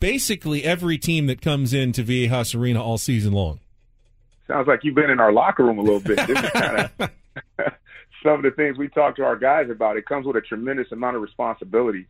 basically 0.00 0.64
every 0.64 0.98
team 0.98 1.26
that 1.26 1.42
comes 1.42 1.74
into 1.74 2.02
Viejas 2.02 2.58
Arena 2.58 2.82
all 2.82 2.98
season 2.98 3.32
long? 3.32 3.60
Sounds 4.46 4.66
like 4.66 4.80
you've 4.82 4.94
been 4.94 5.10
in 5.10 5.20
our 5.20 5.32
locker 5.32 5.64
room 5.64 5.78
a 5.78 5.82
little 5.82 6.00
bit. 6.00 6.18
Some 8.24 8.34
of 8.34 8.42
the 8.42 8.50
things 8.52 8.78
we 8.78 8.88
talk 8.88 9.16
to 9.16 9.24
our 9.24 9.36
guys 9.36 9.68
about. 9.70 9.96
It 9.96 10.06
comes 10.06 10.26
with 10.26 10.36
a 10.36 10.40
tremendous 10.40 10.90
amount 10.90 11.16
of 11.16 11.22
responsibility. 11.22 12.06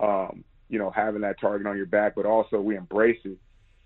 Um, 0.00 0.44
you 0.68 0.78
know, 0.78 0.90
having 0.90 1.20
that 1.22 1.40
target 1.40 1.66
on 1.66 1.76
your 1.76 1.86
back, 1.86 2.14
but 2.14 2.26
also 2.26 2.60
we 2.60 2.76
embrace 2.76 3.20
it. 3.24 3.38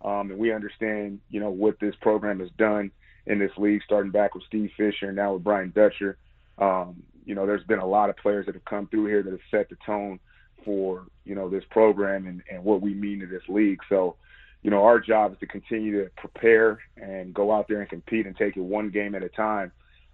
Um, 0.03 0.31
and 0.31 0.39
we 0.39 0.53
understand, 0.53 1.21
you 1.29 1.41
know, 1.41 1.51
what 1.51 1.79
this 1.79 1.95
program 2.01 2.41
has 2.41 2.49
done 2.57 2.91
in 3.27 3.39
this 3.39 3.53
league, 3.59 3.83
starting 3.85 4.11
back 4.11 4.35
with 4.35 4.45
Steve 4.45 4.71
Fisher 4.77 5.09
and 5.09 5.17
now 5.17 5.35
with 5.35 5.45
Brian 5.45 5.73
Dutcher. 5.75 6.17
Um, 6.59 7.03
you 7.25 7.35
know, 7.35 7.47
there's 7.47 7.65
been 7.65 7.79
a 7.81 7.87
lot 7.87 8.09
of 8.09 8.17
players 8.17 8.47
that 8.47 8.55
have 8.55 8.65
come 8.65 8.87
through 8.87 9.07
here 9.07 9.23
that 9.23 9.31
have 9.31 9.41
set 9.51 9.69
the 9.69 9.77
tone 9.85 10.19
for, 10.65 11.07
you 11.25 11.35
know, 11.35 11.49
this 11.49 11.65
program 11.71 12.27
and, 12.27 12.43
and 12.51 12.65
what 12.65 12.81
we 12.81 12.95
mean 12.95 13.21
to 13.21 13.27
this 13.27 13.43
league. 13.49 13.81
So, 13.89 14.17
you 14.63 14.71
know, 14.71 14.85
our 14.85 15.01
job 15.01 15.33
is 15.33 15.39
to 15.41 15.47
continue 15.47 16.03
to 16.03 16.11
prepare 16.17 16.79
and 16.97 17.33
go 17.33 17.53
out 17.53 17.69
there 17.69 17.81
and 17.81 17.89
compete 17.89 18.27
and 18.27 18.37
take 18.37 18.57
it 18.57 18.63
one 18.63 18.91
game 18.91 19.15
at 19.15 19.23
a 19.23 19.29
time. 19.29 19.73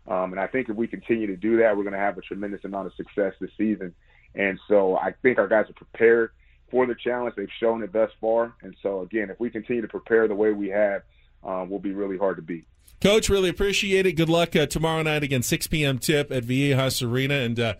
Um, 0.08 0.32
and 0.32 0.40
I 0.40 0.46
think 0.46 0.68
if 0.68 0.76
we 0.76 0.86
continue 0.86 1.26
to 1.26 1.36
do 1.36 1.58
that, 1.58 1.76
we're 1.76 1.82
going 1.82 1.94
to 1.94 1.98
have 1.98 2.16
a 2.16 2.20
tremendous 2.20 2.64
amount 2.64 2.86
of 2.86 2.94
success 2.94 3.34
this 3.40 3.50
season. 3.58 3.94
And 4.34 4.58
so 4.68 4.96
I 4.96 5.14
think 5.22 5.38
our 5.38 5.48
guys 5.48 5.68
are 5.68 5.74
prepared 5.74 6.30
for 6.70 6.86
the 6.86 6.94
challenge. 6.94 7.34
They've 7.36 7.48
shown 7.58 7.82
it 7.82 7.92
thus 7.92 8.10
far. 8.20 8.54
And 8.62 8.76
so, 8.82 9.00
again, 9.00 9.30
if 9.30 9.40
we 9.40 9.50
continue 9.50 9.82
to 9.82 9.88
prepare 9.88 10.28
the 10.28 10.34
way 10.34 10.52
we 10.52 10.68
have, 10.68 11.02
um, 11.42 11.70
we'll 11.70 11.80
be 11.80 11.92
really 11.92 12.18
hard 12.18 12.36
to 12.36 12.42
beat. 12.42 12.66
Coach, 13.00 13.28
really 13.28 13.48
appreciate 13.48 14.06
it. 14.06 14.12
Good 14.12 14.28
luck 14.28 14.56
uh, 14.56 14.66
tomorrow 14.66 15.02
night 15.02 15.22
again, 15.22 15.42
6 15.42 15.66
p.m. 15.66 15.98
tip 15.98 16.30
at 16.30 16.44
Viejas 16.44 17.06
Arena. 17.06 17.34
And 17.34 17.58
uh, 17.58 17.74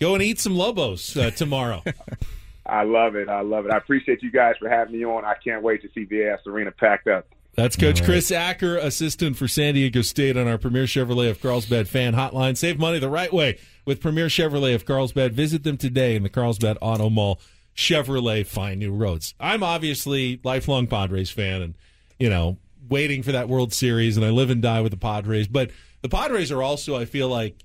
go 0.00 0.14
and 0.14 0.22
eat 0.22 0.40
some 0.40 0.56
Lobos 0.56 1.16
uh, 1.16 1.30
tomorrow. 1.30 1.82
I 2.66 2.84
love 2.84 3.16
it. 3.16 3.28
I 3.28 3.40
love 3.40 3.66
it. 3.66 3.72
I 3.72 3.76
appreciate 3.76 4.22
you 4.22 4.30
guys 4.30 4.54
for 4.58 4.68
having 4.68 4.96
me 4.96 5.04
on. 5.04 5.24
I 5.24 5.34
can't 5.34 5.62
wait 5.62 5.82
to 5.82 5.88
see 5.94 6.06
Viejas 6.06 6.46
Arena 6.46 6.70
packed 6.70 7.08
up. 7.08 7.26
That's 7.54 7.76
Coach 7.76 8.00
right. 8.00 8.08
Chris 8.08 8.30
Acker, 8.30 8.78
assistant 8.78 9.36
for 9.36 9.46
San 9.46 9.74
Diego 9.74 10.00
State 10.00 10.38
on 10.38 10.48
our 10.48 10.56
Premier 10.56 10.84
Chevrolet 10.84 11.28
of 11.28 11.40
Carlsbad 11.40 11.86
fan 11.86 12.14
hotline. 12.14 12.56
Save 12.56 12.78
money 12.78 12.98
the 12.98 13.10
right 13.10 13.32
way 13.32 13.58
with 13.84 14.00
Premier 14.00 14.28
Chevrolet 14.28 14.74
of 14.74 14.86
Carlsbad. 14.86 15.34
Visit 15.34 15.62
them 15.62 15.76
today 15.76 16.16
in 16.16 16.22
the 16.22 16.30
Carlsbad 16.30 16.78
Auto 16.80 17.10
Mall. 17.10 17.38
Chevrolet 17.76 18.46
find 18.46 18.80
new 18.80 18.92
roads. 18.92 19.34
I'm 19.38 19.62
obviously 19.62 20.40
lifelong 20.44 20.86
Padres 20.86 21.30
fan, 21.30 21.60
and 21.62 21.74
you 22.18 22.30
know, 22.30 22.58
waiting 22.88 23.22
for 23.22 23.32
that 23.32 23.48
World 23.48 23.72
Series, 23.72 24.16
and 24.16 24.24
I 24.24 24.30
live 24.30 24.50
and 24.50 24.62
die 24.62 24.80
with 24.80 24.92
the 24.92 24.98
Padres. 24.98 25.46
But 25.46 25.70
the 26.00 26.08
Padres 26.08 26.50
are 26.50 26.62
also, 26.62 26.96
I 26.96 27.04
feel 27.04 27.28
like, 27.28 27.56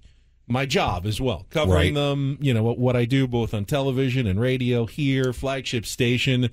my 0.48 0.66
job 0.66 1.06
as 1.06 1.20
well, 1.20 1.46
covering 1.50 1.96
right. 1.96 2.02
them. 2.02 2.38
You 2.42 2.54
know 2.54 2.64
what, 2.64 2.78
what 2.78 2.96
I 2.96 3.06
do 3.06 3.28
both 3.28 3.54
on 3.54 3.66
television 3.66 4.28
and 4.28 4.40
radio 4.40 4.86
here, 4.86 5.34
flagship 5.34 5.86
station. 5.86 6.50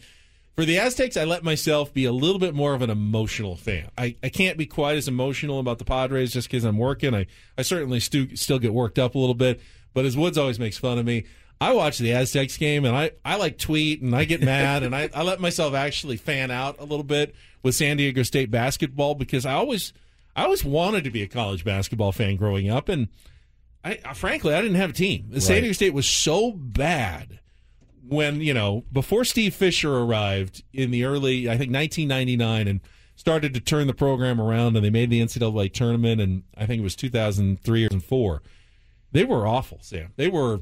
For 0.54 0.64
the 0.64 0.78
Aztecs, 0.78 1.16
I 1.16 1.24
let 1.24 1.42
myself 1.42 1.92
be 1.92 2.04
a 2.04 2.12
little 2.12 2.38
bit 2.38 2.54
more 2.54 2.74
of 2.74 2.82
an 2.82 2.90
emotional 2.90 3.56
fan. 3.56 3.90
I, 3.98 4.16
I 4.22 4.28
can't 4.28 4.56
be 4.56 4.66
quite 4.66 4.96
as 4.96 5.08
emotional 5.08 5.58
about 5.58 5.78
the 5.78 5.84
Padres 5.84 6.32
just 6.32 6.48
because 6.48 6.62
I'm 6.62 6.78
working. 6.78 7.12
I, 7.12 7.26
I 7.58 7.62
certainly 7.62 7.98
stu- 7.98 8.36
still 8.36 8.60
get 8.60 8.72
worked 8.72 8.98
up 8.98 9.16
a 9.16 9.18
little 9.18 9.34
bit. 9.34 9.60
But 9.94 10.04
as 10.04 10.16
Woods 10.16 10.38
always 10.38 10.60
makes 10.60 10.78
fun 10.78 10.98
of 10.98 11.06
me, 11.06 11.24
I 11.60 11.72
watch 11.72 11.98
the 11.98 12.12
Aztecs 12.12 12.56
game 12.56 12.84
and 12.84 12.96
I, 12.96 13.12
I 13.24 13.36
like 13.36 13.58
tweet 13.58 14.00
and 14.00 14.14
I 14.14 14.24
get 14.24 14.42
mad 14.44 14.82
and 14.84 14.94
I, 14.94 15.08
I 15.12 15.22
let 15.22 15.40
myself 15.40 15.74
actually 15.74 16.16
fan 16.18 16.50
out 16.50 16.78
a 16.78 16.84
little 16.84 17.04
bit 17.04 17.34
with 17.62 17.74
San 17.74 17.96
Diego 17.96 18.22
State 18.22 18.50
basketball 18.50 19.14
because 19.14 19.46
I 19.46 19.54
always 19.54 19.92
I 20.36 20.44
always 20.44 20.64
wanted 20.64 21.04
to 21.04 21.10
be 21.10 21.22
a 21.22 21.28
college 21.28 21.64
basketball 21.64 22.12
fan 22.12 22.36
growing 22.36 22.68
up 22.70 22.88
and 22.88 23.08
I, 23.84 23.94
frankly 24.14 24.54
I 24.54 24.60
didn't 24.60 24.76
have 24.76 24.90
a 24.90 24.94
team. 24.94 25.28
Right. 25.30 25.42
San 25.42 25.60
Diego 25.62 25.72
State 25.72 25.94
was 25.94 26.06
so 26.06 26.52
bad 26.52 27.40
when 28.08 28.40
you 28.40 28.54
know 28.54 28.84
before 28.92 29.24
Steve 29.24 29.54
Fisher 29.54 29.96
arrived 29.96 30.62
in 30.72 30.90
the 30.90 31.04
early 31.04 31.48
I 31.48 31.56
think 31.56 31.72
1999 31.72 32.68
and 32.68 32.80
started 33.16 33.54
to 33.54 33.60
turn 33.60 33.86
the 33.86 33.94
program 33.94 34.40
around 34.40 34.76
and 34.76 34.84
they 34.84 34.90
made 34.90 35.10
the 35.10 35.20
NCAA 35.20 35.72
tournament 35.72 36.20
and 36.20 36.42
I 36.56 36.66
think 36.66 36.80
it 36.80 36.84
was 36.84 36.96
2003 36.96 37.84
or 37.84 37.88
2004. 37.88 38.42
They 39.12 39.24
were 39.24 39.46
awful, 39.46 39.78
Sam. 39.80 40.12
They 40.16 40.28
were 40.28 40.60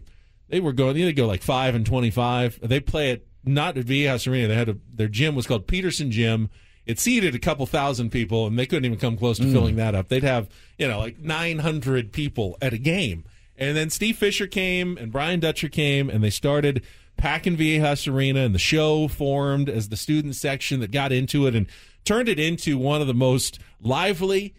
they 0.53 0.61
were 0.61 0.73
going. 0.73 0.95
They 0.95 1.13
go 1.15 1.27
like 1.27 1.43
five 1.43 1.75
and 1.75 1.85
25. 1.87 2.61
They 2.63 2.79
play 2.79 3.11
it 3.11 3.27
not 3.43 3.79
at 3.79 3.87
Viejas 3.87 4.31
Arena. 4.31 4.49
They 4.49 4.55
had 4.55 4.69
a, 4.69 4.77
their 4.93 5.09
gym 5.09 5.35
was 5.35 5.47
called 5.47 5.67
Peterson 5.67 6.11
Gym. 6.11 6.51
It 6.85 7.01
seated 7.01 7.35
a 7.35 7.39
couple 7.39 7.65
thousand 7.65 8.11
people, 8.11 8.47
and 8.47 8.59
they 8.59 8.67
couldn't 8.67 8.85
even 8.85 8.99
come 8.99 9.17
close 9.17 9.39
to 9.39 9.45
mm. 9.45 9.53
filling 9.53 9.77
that 9.77 9.95
up. 9.95 10.09
They'd 10.09 10.23
have 10.23 10.49
you 10.79 10.87
know 10.87 10.99
like 10.99 11.19
900 11.19 12.13
people 12.13 12.59
at 12.61 12.75
a 12.75 12.79
game. 12.79 13.25
And 13.57 13.77
then 13.77 13.91
Steve 13.91 14.17
Fisher 14.17 14.47
came 14.47 14.97
and 14.99 15.11
Brian 15.11 15.41
Dutcher 15.41 15.69
came, 15.71 16.11
and 16.11 16.23
they 16.23 16.31
started 16.31 16.85
packing 17.17 17.57
Viejas 17.57 18.13
Arena, 18.13 18.41
and 18.41 18.55
the 18.55 18.59
show 18.59 19.09
formed 19.09 19.69
as 19.69 19.89
the 19.89 19.97
student 19.97 20.35
section 20.37 20.81
that 20.81 20.91
got 20.91 21.13
into 21.13 21.47
it 21.47 21.55
and 21.55 21.67
turned 22.05 22.29
it 22.29 22.39
into 22.41 22.79
one 22.79 23.01
of 23.01 23.07
the 23.07 23.15
most 23.15 23.59
lively, 23.81 24.55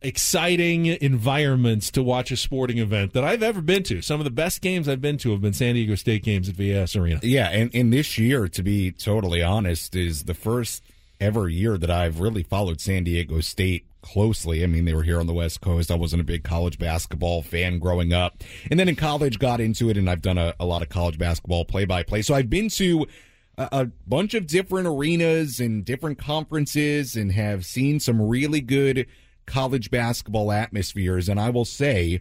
exciting 0.00 0.86
environments 0.86 1.90
to 1.90 2.02
watch 2.02 2.30
a 2.30 2.36
sporting 2.36 2.78
event 2.78 3.12
that 3.14 3.24
I've 3.24 3.42
ever 3.42 3.60
been 3.60 3.82
to. 3.84 4.00
Some 4.00 4.20
of 4.20 4.24
the 4.24 4.30
best 4.30 4.60
games 4.60 4.88
I've 4.88 5.00
been 5.00 5.18
to 5.18 5.32
have 5.32 5.40
been 5.40 5.52
San 5.52 5.74
Diego 5.74 5.96
State 5.96 6.22
games 6.22 6.48
at 6.48 6.54
Viejas 6.54 7.00
Arena. 7.00 7.18
Yeah, 7.22 7.48
and, 7.48 7.74
and 7.74 7.92
this 7.92 8.16
year, 8.16 8.48
to 8.48 8.62
be 8.62 8.92
totally 8.92 9.42
honest, 9.42 9.96
is 9.96 10.24
the 10.24 10.34
first 10.34 10.84
ever 11.20 11.48
year 11.48 11.76
that 11.76 11.90
I've 11.90 12.20
really 12.20 12.44
followed 12.44 12.80
San 12.80 13.02
Diego 13.04 13.40
State 13.40 13.87
closely. 14.02 14.62
I 14.62 14.66
mean, 14.66 14.84
they 14.84 14.94
were 14.94 15.02
here 15.02 15.20
on 15.20 15.26
the 15.26 15.34
West 15.34 15.60
Coast. 15.60 15.90
I 15.90 15.94
wasn't 15.96 16.20
a 16.20 16.24
big 16.24 16.44
college 16.44 16.78
basketball 16.78 17.42
fan 17.42 17.78
growing 17.78 18.12
up. 18.12 18.42
And 18.70 18.78
then 18.78 18.88
in 18.88 18.96
college, 18.96 19.38
got 19.38 19.60
into 19.60 19.90
it, 19.90 19.96
and 19.96 20.08
I've 20.08 20.22
done 20.22 20.38
a, 20.38 20.54
a 20.60 20.64
lot 20.64 20.82
of 20.82 20.88
college 20.88 21.18
basketball 21.18 21.64
play 21.64 21.84
by 21.84 22.02
play. 22.02 22.22
So 22.22 22.34
I've 22.34 22.50
been 22.50 22.68
to 22.70 23.06
a, 23.56 23.68
a 23.72 23.84
bunch 24.06 24.34
of 24.34 24.46
different 24.46 24.86
arenas 24.86 25.60
and 25.60 25.84
different 25.84 26.18
conferences 26.18 27.16
and 27.16 27.32
have 27.32 27.66
seen 27.66 28.00
some 28.00 28.20
really 28.22 28.60
good 28.60 29.06
college 29.46 29.90
basketball 29.90 30.52
atmospheres. 30.52 31.28
And 31.28 31.40
I 31.40 31.50
will 31.50 31.64
say, 31.64 32.20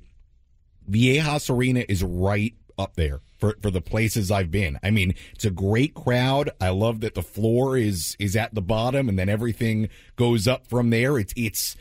Viejas 0.89 1.49
Arena 1.49 1.83
is 1.87 2.03
right 2.03 2.55
up 2.77 2.95
there 2.95 3.21
for, 3.37 3.55
for 3.61 3.71
the 3.71 3.81
places 3.81 4.31
I've 4.31 4.51
been. 4.51 4.79
I 4.83 4.91
mean, 4.91 5.15
it's 5.33 5.45
a 5.45 5.51
great 5.51 5.93
crowd. 5.93 6.49
I 6.59 6.69
love 6.69 7.01
that 7.01 7.15
the 7.15 7.21
floor 7.21 7.77
is 7.77 8.15
is 8.19 8.35
at 8.35 8.53
the 8.53 8.61
bottom 8.61 9.09
and 9.09 9.17
then 9.17 9.29
everything 9.29 9.89
goes 10.15 10.47
up 10.47 10.67
from 10.67 10.89
there. 10.89 11.17
It's 11.17 11.33
it's 11.35 11.75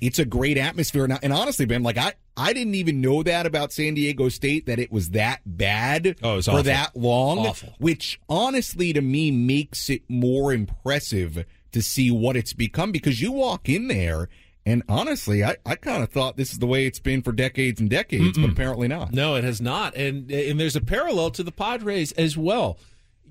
it's 0.00 0.18
a 0.18 0.24
great 0.24 0.56
atmosphere. 0.56 1.04
And, 1.04 1.18
and 1.22 1.32
honestly, 1.32 1.66
Ben, 1.66 1.82
like 1.82 1.98
I 1.98 2.14
I 2.36 2.52
didn't 2.52 2.74
even 2.74 3.00
know 3.00 3.22
that 3.22 3.46
about 3.46 3.72
San 3.72 3.94
Diego 3.94 4.28
State 4.28 4.66
that 4.66 4.78
it 4.78 4.90
was 4.90 5.10
that 5.10 5.40
bad 5.44 6.16
oh, 6.22 6.40
for 6.40 6.50
awful. 6.50 6.62
that 6.64 6.96
long. 6.96 7.38
Awful. 7.40 7.74
Which 7.78 8.20
honestly 8.28 8.92
to 8.92 9.00
me 9.00 9.30
makes 9.30 9.90
it 9.90 10.02
more 10.08 10.52
impressive 10.52 11.44
to 11.72 11.82
see 11.82 12.10
what 12.10 12.36
it's 12.36 12.52
become 12.52 12.92
because 12.92 13.20
you 13.20 13.32
walk 13.32 13.68
in 13.68 13.88
there 13.88 14.28
and 14.64 14.82
honestly, 14.88 15.42
I, 15.42 15.56
I 15.66 15.74
kind 15.74 16.02
of 16.02 16.10
thought 16.10 16.36
this 16.36 16.52
is 16.52 16.58
the 16.58 16.66
way 16.66 16.86
it's 16.86 17.00
been 17.00 17.22
for 17.22 17.32
decades 17.32 17.80
and 17.80 17.90
decades, 17.90 18.38
Mm-mm. 18.38 18.42
but 18.42 18.50
apparently 18.52 18.88
not. 18.88 19.12
No, 19.12 19.34
it 19.34 19.44
has 19.44 19.60
not. 19.60 19.96
And 19.96 20.30
and 20.30 20.60
there's 20.60 20.76
a 20.76 20.80
parallel 20.80 21.30
to 21.32 21.42
the 21.42 21.52
Padres 21.52 22.12
as 22.12 22.36
well. 22.36 22.78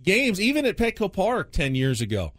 Games, 0.03 0.41
even 0.41 0.65
at 0.65 0.77
Petco 0.77 1.11
Park 1.11 1.51
10 1.51 1.75
years 1.75 2.01
ago, 2.01 2.33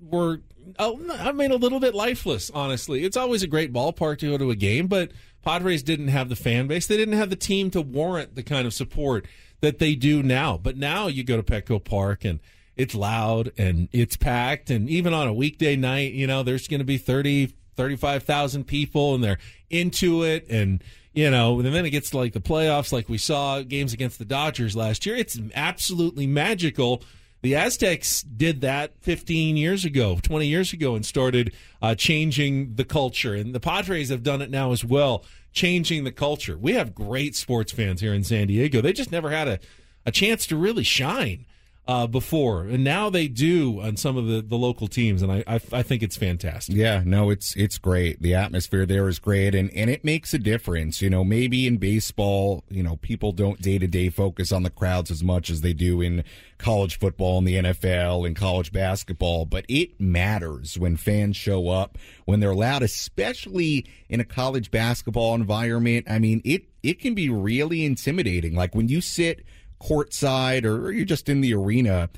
were, 0.00 0.40
oh, 0.78 1.00
I 1.18 1.32
mean, 1.32 1.50
a 1.50 1.56
little 1.56 1.80
bit 1.80 1.94
lifeless, 1.94 2.50
honestly. 2.54 3.04
It's 3.04 3.16
always 3.16 3.42
a 3.42 3.48
great 3.48 3.72
ballpark 3.72 4.18
to 4.18 4.30
go 4.30 4.38
to 4.38 4.50
a 4.50 4.56
game, 4.56 4.86
but 4.86 5.10
Padres 5.42 5.82
didn't 5.82 6.08
have 6.08 6.28
the 6.28 6.36
fan 6.36 6.68
base. 6.68 6.86
They 6.86 6.96
didn't 6.96 7.18
have 7.18 7.30
the 7.30 7.36
team 7.36 7.70
to 7.72 7.82
warrant 7.82 8.36
the 8.36 8.42
kind 8.42 8.66
of 8.66 8.72
support 8.72 9.26
that 9.60 9.78
they 9.78 9.94
do 9.94 10.22
now. 10.22 10.56
But 10.56 10.76
now 10.76 11.08
you 11.08 11.24
go 11.24 11.36
to 11.36 11.42
Petco 11.42 11.82
Park 11.82 12.24
and 12.24 12.40
it's 12.76 12.94
loud 12.94 13.52
and 13.58 13.88
it's 13.92 14.16
packed. 14.16 14.70
And 14.70 14.88
even 14.88 15.12
on 15.12 15.26
a 15.26 15.34
weekday 15.34 15.76
night, 15.76 16.12
you 16.12 16.26
know, 16.26 16.42
there's 16.42 16.68
going 16.68 16.80
to 16.80 16.84
be 16.84 16.98
30, 16.98 17.52
35,000 17.76 18.64
people 18.64 19.14
and 19.14 19.24
they're 19.24 19.38
into 19.70 20.22
it 20.22 20.46
and 20.50 20.82
you 21.12 21.30
know 21.30 21.58
and 21.58 21.74
then 21.74 21.86
it 21.86 21.90
gets 21.90 22.10
to 22.10 22.18
like 22.18 22.32
the 22.32 22.40
playoffs 22.40 22.92
like 22.92 23.08
we 23.08 23.18
saw 23.18 23.62
games 23.62 23.92
against 23.92 24.18
the 24.18 24.24
Dodgers 24.24 24.76
last 24.76 25.06
year. 25.06 25.16
It's 25.16 25.38
absolutely 25.54 26.26
magical. 26.26 27.02
The 27.42 27.56
Aztecs 27.56 28.22
did 28.22 28.60
that 28.60 28.92
15 29.00 29.56
years 29.56 29.84
ago 29.84 30.18
20 30.22 30.46
years 30.46 30.72
ago 30.72 30.94
and 30.94 31.04
started 31.04 31.52
uh, 31.80 31.94
changing 31.94 32.74
the 32.74 32.84
culture. 32.84 33.34
And 33.34 33.54
the 33.54 33.60
Padres 33.60 34.10
have 34.10 34.22
done 34.22 34.42
it 34.42 34.50
now 34.50 34.72
as 34.72 34.84
well 34.84 35.24
changing 35.52 36.04
the 36.04 36.12
culture. 36.12 36.56
We 36.56 36.72
have 36.72 36.94
great 36.94 37.36
sports 37.36 37.72
fans 37.72 38.00
here 38.00 38.14
in 38.14 38.24
San 38.24 38.46
Diego. 38.46 38.80
They 38.80 38.92
just 38.92 39.12
never 39.12 39.30
had 39.30 39.48
a, 39.48 39.58
a 40.06 40.10
chance 40.10 40.46
to 40.46 40.56
really 40.56 40.82
shine 40.82 41.46
uh, 41.88 42.06
before, 42.06 42.62
and 42.62 42.84
now 42.84 43.10
they 43.10 43.26
do 43.26 43.80
on 43.80 43.96
some 43.96 44.16
of 44.16 44.26
the, 44.26 44.40
the 44.40 44.56
local 44.56 44.86
teams, 44.86 45.20
and 45.20 45.32
I, 45.32 45.42
I 45.48 45.60
I 45.72 45.82
think 45.82 46.02
it's 46.04 46.16
fantastic. 46.16 46.76
Yeah, 46.76 47.02
no, 47.04 47.30
it's 47.30 47.56
it's 47.56 47.76
great. 47.76 48.22
The 48.22 48.34
atmosphere 48.34 48.86
there 48.86 49.08
is 49.08 49.18
great, 49.18 49.52
and 49.54 49.68
and 49.74 49.90
it 49.90 50.04
makes 50.04 50.32
a 50.32 50.38
difference. 50.38 51.02
You 51.02 51.10
know, 51.10 51.24
maybe 51.24 51.66
in 51.66 51.78
baseball, 51.78 52.62
you 52.70 52.84
know, 52.84 52.96
people 52.96 53.32
don't 53.32 53.60
day 53.60 53.78
to 53.78 53.88
day 53.88 54.10
focus 54.10 54.52
on 54.52 54.62
the 54.62 54.70
crowds 54.70 55.10
as 55.10 55.24
much 55.24 55.50
as 55.50 55.62
they 55.62 55.72
do 55.72 56.00
in 56.00 56.22
college 56.56 57.00
football 57.00 57.38
and 57.38 57.48
the 57.48 57.56
NFL 57.56 58.24
and 58.24 58.36
college 58.36 58.70
basketball, 58.70 59.44
but 59.44 59.64
it 59.68 60.00
matters 60.00 60.78
when 60.78 60.96
fans 60.96 61.36
show 61.36 61.68
up 61.68 61.98
when 62.26 62.38
they're 62.38 62.54
loud, 62.54 62.84
especially 62.84 63.84
in 64.08 64.20
a 64.20 64.24
college 64.24 64.70
basketball 64.70 65.34
environment. 65.34 66.06
I 66.08 66.20
mean, 66.20 66.40
it 66.44 66.66
it 66.84 67.00
can 67.00 67.14
be 67.14 67.28
really 67.28 67.84
intimidating. 67.84 68.54
Like 68.54 68.72
when 68.72 68.88
you 68.88 69.00
sit 69.00 69.44
courtside 69.82 70.64
or 70.64 70.92
you're 70.92 71.04
just 71.04 71.28
in 71.28 71.40
the 71.40 71.54
arena. 71.54 72.10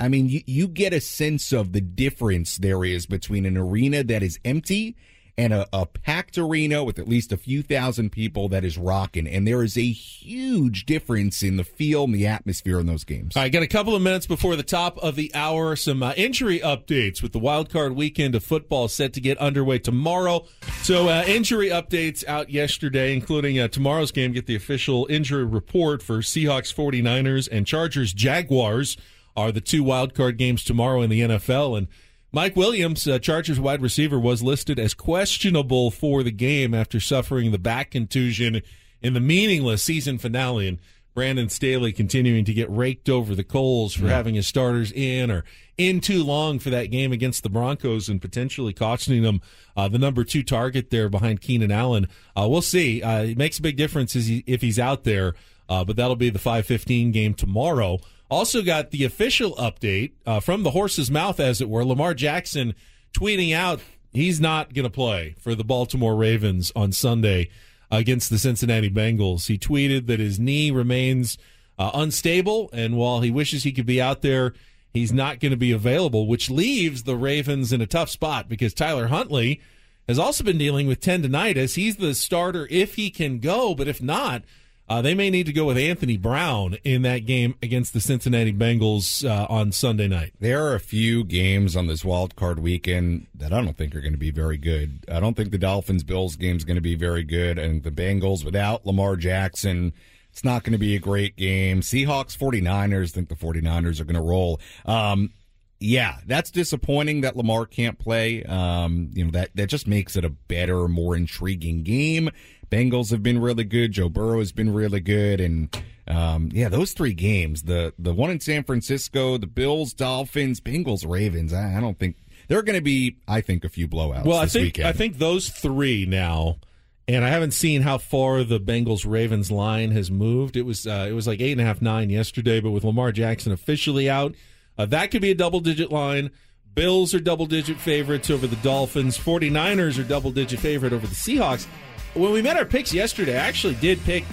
I 0.00 0.08
mean, 0.08 0.28
you, 0.28 0.42
you 0.46 0.68
get 0.68 0.92
a 0.92 1.00
sense 1.00 1.52
of 1.52 1.72
the 1.72 1.80
difference 1.80 2.56
there 2.56 2.84
is 2.84 3.06
between 3.06 3.46
an 3.46 3.56
arena 3.56 4.04
that 4.04 4.22
is 4.22 4.38
empty 4.44 4.96
and 5.38 5.52
a, 5.52 5.68
a, 5.72 5.86
packed 5.86 6.36
arena 6.36 6.82
with 6.82 6.98
at 6.98 7.06
least 7.06 7.30
a 7.30 7.36
few 7.36 7.62
thousand 7.62 8.10
people 8.10 8.48
that 8.48 8.64
is 8.64 8.76
rocking. 8.76 9.26
And 9.26 9.46
there 9.46 9.62
is 9.62 9.78
a 9.78 9.90
huge 9.92 10.84
difference 10.84 11.44
in 11.44 11.56
the 11.56 11.64
feel 11.64 12.04
and 12.04 12.14
the 12.14 12.26
atmosphere 12.26 12.80
in 12.80 12.86
those 12.86 13.04
games. 13.04 13.36
Right, 13.36 13.50
got 13.50 13.62
a 13.62 13.68
couple 13.68 13.94
of 13.94 14.02
minutes 14.02 14.26
before 14.26 14.56
the 14.56 14.64
top 14.64 14.98
of 14.98 15.14
the 15.14 15.32
hour. 15.34 15.76
Some 15.76 16.02
uh, 16.02 16.12
injury 16.16 16.58
updates 16.58 17.22
with 17.22 17.32
the 17.32 17.38
wild 17.38 17.70
card 17.70 17.92
weekend 17.94 18.34
of 18.34 18.42
football 18.42 18.88
set 18.88 19.12
to 19.12 19.20
get 19.20 19.38
underway 19.38 19.78
tomorrow. 19.78 20.44
So, 20.82 21.08
uh, 21.08 21.24
injury 21.26 21.68
updates 21.68 22.26
out 22.26 22.50
yesterday, 22.50 23.14
including 23.14 23.60
uh, 23.60 23.68
tomorrow's 23.68 24.10
game. 24.10 24.32
Get 24.32 24.46
the 24.46 24.56
official 24.56 25.06
injury 25.08 25.44
report 25.44 26.02
for 26.02 26.18
Seahawks 26.18 26.74
49ers 26.74 27.48
and 27.50 27.64
Chargers 27.64 28.12
Jaguars 28.12 28.96
are 29.36 29.52
the 29.52 29.60
two 29.60 29.84
wild 29.84 30.14
card 30.14 30.36
games 30.36 30.64
tomorrow 30.64 31.00
in 31.00 31.10
the 31.10 31.20
NFL. 31.20 31.78
And 31.78 31.86
Mike 32.30 32.56
Williams, 32.56 33.06
uh, 33.08 33.18
Chargers 33.18 33.58
wide 33.58 33.80
receiver, 33.80 34.18
was 34.18 34.42
listed 34.42 34.78
as 34.78 34.92
questionable 34.92 35.90
for 35.90 36.22
the 36.22 36.30
game 36.30 36.74
after 36.74 37.00
suffering 37.00 37.50
the 37.50 37.58
back 37.58 37.90
contusion 37.90 38.60
in 39.00 39.14
the 39.14 39.20
meaningless 39.20 39.82
season 39.82 40.18
finale. 40.18 40.68
And 40.68 40.78
Brandon 41.14 41.48
Staley 41.48 41.92
continuing 41.92 42.44
to 42.44 42.52
get 42.52 42.70
raked 42.70 43.08
over 43.08 43.34
the 43.34 43.42
coals 43.42 43.94
for 43.94 44.04
yeah. 44.04 44.10
having 44.10 44.36
his 44.36 44.46
starters 44.46 44.92
in 44.92 45.30
or 45.30 45.42
in 45.76 46.00
too 46.00 46.22
long 46.22 46.58
for 46.58 46.70
that 46.70 46.92
game 46.92 47.12
against 47.12 47.42
the 47.42 47.48
Broncos 47.48 48.08
and 48.08 48.20
potentially 48.20 48.72
costing 48.72 49.22
them 49.22 49.40
uh, 49.76 49.88
the 49.88 49.98
number 49.98 50.22
two 50.22 50.42
target 50.42 50.90
there 50.90 51.08
behind 51.08 51.40
Keenan 51.40 51.72
Allen. 51.72 52.06
Uh, 52.36 52.46
we'll 52.48 52.62
see. 52.62 53.02
Uh, 53.02 53.22
it 53.24 53.38
makes 53.38 53.58
a 53.58 53.62
big 53.62 53.76
difference 53.76 54.14
if 54.14 54.60
he's 54.60 54.78
out 54.78 55.04
there, 55.04 55.34
uh, 55.68 55.82
but 55.82 55.96
that'll 55.96 56.14
be 56.14 56.30
the 56.30 56.38
5:15 56.38 57.10
game 57.12 57.34
tomorrow. 57.34 57.98
Also 58.30 58.62
got 58.62 58.90
the 58.90 59.04
official 59.04 59.54
update 59.56 60.12
uh, 60.26 60.40
from 60.40 60.62
the 60.62 60.72
horse's 60.72 61.10
mouth, 61.10 61.40
as 61.40 61.60
it 61.60 61.68
were. 61.68 61.84
Lamar 61.84 62.14
Jackson 62.14 62.74
tweeting 63.12 63.54
out 63.54 63.80
he's 64.12 64.40
not 64.40 64.74
going 64.74 64.84
to 64.84 64.90
play 64.90 65.34
for 65.38 65.54
the 65.54 65.64
Baltimore 65.64 66.16
Ravens 66.16 66.70
on 66.76 66.92
Sunday 66.92 67.48
against 67.90 68.30
the 68.30 68.38
Cincinnati 68.38 68.90
Bengals. 68.90 69.46
He 69.46 69.58
tweeted 69.58 70.06
that 70.06 70.20
his 70.20 70.38
knee 70.38 70.70
remains 70.70 71.38
uh, 71.78 71.90
unstable, 71.94 72.68
and 72.72 72.96
while 72.96 73.20
he 73.20 73.30
wishes 73.30 73.62
he 73.62 73.72
could 73.72 73.86
be 73.86 74.00
out 74.00 74.22
there, 74.22 74.52
he's 74.92 75.12
not 75.12 75.40
going 75.40 75.52
to 75.52 75.56
be 75.56 75.72
available, 75.72 76.26
which 76.26 76.50
leaves 76.50 77.04
the 77.04 77.16
Ravens 77.16 77.72
in 77.72 77.80
a 77.80 77.86
tough 77.86 78.10
spot 78.10 78.48
because 78.48 78.74
Tyler 78.74 79.06
Huntley 79.06 79.60
has 80.06 80.18
also 80.18 80.42
been 80.42 80.58
dealing 80.58 80.86
with 80.86 81.00
tendonitis. 81.00 81.76
He's 81.76 81.96
the 81.96 82.14
starter 82.14 82.66
if 82.70 82.96
he 82.96 83.10
can 83.10 83.38
go, 83.38 83.74
but 83.74 83.88
if 83.88 84.02
not, 84.02 84.42
uh, 84.88 85.02
they 85.02 85.14
may 85.14 85.30
need 85.30 85.46
to 85.46 85.52
go 85.52 85.66
with 85.66 85.76
Anthony 85.76 86.16
Brown 86.16 86.78
in 86.84 87.02
that 87.02 87.26
game 87.26 87.54
against 87.62 87.92
the 87.92 88.00
Cincinnati 88.00 88.52
Bengals 88.52 89.28
uh, 89.28 89.46
on 89.50 89.72
Sunday 89.72 90.08
night. 90.08 90.32
There 90.40 90.64
are 90.64 90.74
a 90.74 90.80
few 90.80 91.24
games 91.24 91.76
on 91.76 91.86
this 91.86 92.04
wild 92.04 92.36
card 92.36 92.58
weekend 92.58 93.26
that 93.34 93.52
I 93.52 93.60
don't 93.60 93.76
think 93.76 93.94
are 93.94 94.00
going 94.00 94.12
to 94.12 94.18
be 94.18 94.30
very 94.30 94.56
good. 94.56 95.04
I 95.10 95.20
don't 95.20 95.36
think 95.36 95.50
the 95.50 95.58
Dolphins 95.58 96.04
Bills 96.04 96.36
game 96.36 96.56
is 96.56 96.64
going 96.64 96.76
to 96.76 96.80
be 96.80 96.94
very 96.94 97.24
good, 97.24 97.58
and 97.58 97.82
the 97.82 97.90
Bengals 97.90 98.44
without 98.44 98.86
Lamar 98.86 99.16
Jackson. 99.16 99.92
It's 100.30 100.44
not 100.44 100.62
going 100.62 100.72
to 100.72 100.78
be 100.78 100.94
a 100.94 101.00
great 101.00 101.36
game. 101.36 101.80
Seahawks 101.80 102.38
49ers 102.38 103.10
think 103.10 103.28
the 103.28 103.34
49ers 103.34 104.00
are 104.00 104.04
going 104.04 104.14
to 104.14 104.20
roll. 104.20 104.60
Um, 104.86 105.32
yeah, 105.80 106.16
that's 106.26 106.50
disappointing 106.50 107.20
that 107.20 107.36
Lamar 107.36 107.66
can't 107.66 107.98
play. 107.98 108.42
Um, 108.44 109.10
you 109.14 109.24
know, 109.24 109.30
that, 109.32 109.50
that 109.54 109.68
just 109.68 109.86
makes 109.86 110.16
it 110.16 110.24
a 110.24 110.30
better, 110.30 110.88
more 110.88 111.14
intriguing 111.14 111.82
game. 111.84 112.30
Bengals 112.70 113.10
have 113.12 113.22
been 113.22 113.38
really 113.38 113.64
good. 113.64 113.92
Joe 113.92 114.08
Burrow 114.08 114.40
has 114.40 114.52
been 114.52 114.74
really 114.74 115.00
good. 115.00 115.40
And, 115.40 115.82
um, 116.06 116.50
yeah, 116.52 116.68
those 116.68 116.92
three 116.92 117.14
games, 117.14 117.62
the, 117.62 117.94
the 117.98 118.12
one 118.12 118.30
in 118.30 118.40
San 118.40 118.64
Francisco, 118.64 119.38
the 119.38 119.46
Bills, 119.46 119.94
Dolphins, 119.94 120.60
Bengals, 120.60 121.08
Ravens, 121.08 121.52
I, 121.52 121.76
I 121.76 121.80
don't 121.80 121.98
think 121.98 122.16
there 122.48 122.58
are 122.58 122.62
going 122.62 122.76
to 122.76 122.82
be, 122.82 123.16
I 123.26 123.40
think, 123.40 123.64
a 123.64 123.68
few 123.68 123.88
blowouts. 123.88 124.24
Well, 124.24 124.38
I 124.38 124.46
think, 124.46 124.64
weekend. 124.64 124.88
I 124.88 124.92
think 124.92 125.18
those 125.18 125.48
three 125.48 126.06
now, 126.06 126.58
and 127.06 127.24
I 127.24 127.28
haven't 127.28 127.52
seen 127.52 127.82
how 127.82 127.98
far 127.98 128.42
the 128.42 128.60
Bengals 128.60 129.08
Ravens 129.08 129.50
line 129.50 129.92
has 129.92 130.10
moved. 130.10 130.56
It 130.56 130.62
was, 130.62 130.86
uh, 130.86 131.06
it 131.08 131.12
was 131.12 131.26
like 131.26 131.40
eight 131.40 131.52
and 131.52 131.60
a 131.60 131.64
half, 131.64 131.80
nine 131.80 132.10
yesterday, 132.10 132.60
but 132.60 132.72
with 132.72 132.84
Lamar 132.84 133.12
Jackson 133.12 133.52
officially 133.52 134.10
out, 134.10 134.34
uh, 134.78 134.86
that 134.86 135.10
could 135.10 135.22
be 135.22 135.30
a 135.30 135.34
double 135.34 135.60
digit 135.60 135.90
line. 135.90 136.30
Bills 136.74 137.12
are 137.12 137.20
double 137.20 137.46
digit 137.46 137.78
favorites 137.78 138.30
over 138.30 138.46
the 138.46 138.56
Dolphins. 138.56 139.18
49ers 139.18 139.98
are 139.98 140.06
double 140.06 140.30
digit 140.30 140.60
favorite 140.60 140.92
over 140.92 141.06
the 141.06 141.14
Seahawks. 141.14 141.66
When 142.14 142.32
we 142.32 142.40
met 142.40 142.56
our 142.56 142.64
picks 142.64 142.94
yesterday, 142.94 143.34
I 143.34 143.46
actually 143.46 143.74
did 143.76 144.00
pick 144.04 144.24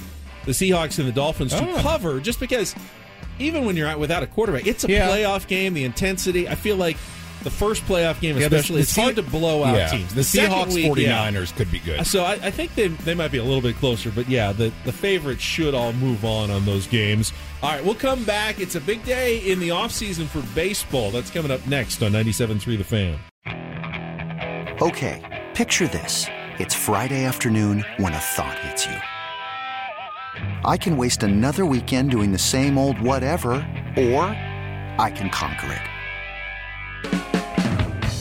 the 0.46 0.52
Seahawks 0.52 1.00
and 1.00 1.08
the 1.08 1.12
Dolphins 1.12 1.54
to 1.54 1.68
oh. 1.68 1.82
cover 1.82 2.20
just 2.20 2.39
because 2.39 2.76
even 3.39 3.66
when 3.66 3.76
you're 3.76 3.88
out 3.88 4.00
without 4.00 4.24
a 4.24 4.28
quarterback, 4.28 4.68
it's 4.68 4.84
a 4.84 4.91
yeah. 4.91 5.10
playoff 5.10 5.48
game. 5.48 5.74
The 5.74 5.84
intensity, 5.84 6.48
I 6.48 6.56
feel 6.56 6.78
like 6.78 6.98
the 7.46 7.52
first 7.52 7.84
playoff 7.86 8.20
game, 8.20 8.36
especially, 8.38 8.68
the, 8.68 8.74
the 8.74 8.80
it's 8.82 8.96
hard 8.96 9.16
to 9.16 9.22
blow 9.22 9.64
out 9.64 9.78
yeah, 9.78 9.88
teams. 9.88 10.10
The, 10.10 10.16
the 10.16 10.22
Seahawks 10.22 10.74
week, 10.74 10.91
49ers 10.91 11.52
yeah. 11.52 11.58
could 11.58 11.72
be 11.72 11.80
good. 11.80 12.06
So 12.06 12.24
I, 12.24 12.34
I, 12.34 12.52
think 12.52 12.74
they, 12.74 12.88
they 12.88 13.14
might 13.14 13.32
be 13.32 13.38
a 13.38 13.43
little 13.43 13.62
bit 13.62 13.76
closer, 13.76 14.12
but 14.12 14.28
yeah, 14.28 14.52
the, 14.52 14.74
the 14.84 14.91
favorites 14.91 15.43
should 15.43 15.76
all 15.76 15.93
move 15.93 16.26
on 16.26 16.50
on 16.50 16.66
those 16.66 16.88
games. 16.88 17.32
All 17.62 17.72
right, 17.72 17.86
we'll 17.86 17.93
come 17.93 18.26
back. 18.26 18.60
It's 18.60 18.76
a 18.76 18.82
big 18.82 19.06
day 19.06 19.38
in 19.38 19.60
the 19.60 19.70
offseason 19.70 20.26
for 20.26 20.41
baseball. 20.56 21.12
That's 21.12 21.30
coming 21.30 21.52
up 21.52 21.66
next 21.68 22.02
on 22.02 22.12
97.3 22.12 22.78
The 22.78 22.84
Fan. 22.84 23.20
Okay, 24.82 25.48
picture 25.54 25.88
this. 25.88 26.26
It's 26.58 26.74
Friday 26.74 27.26
afternoon 27.26 27.86
when 27.98 28.14
a 28.14 28.20
thought 28.20 28.58
hits 28.60 28.88
you. 28.88 28.98
I 30.66 30.78
can 30.78 30.98
waste 30.98 31.22
another 31.22 31.66
weekend 31.66 32.10
doing 32.10 32.32
the 32.32 32.39
same 32.39 32.80
old 32.80 33.00
whatever, 33.00 33.54
or 33.96 34.24
I 34.98 35.14
can 35.16 35.30
conquer 35.30 35.72
it. 35.72 37.34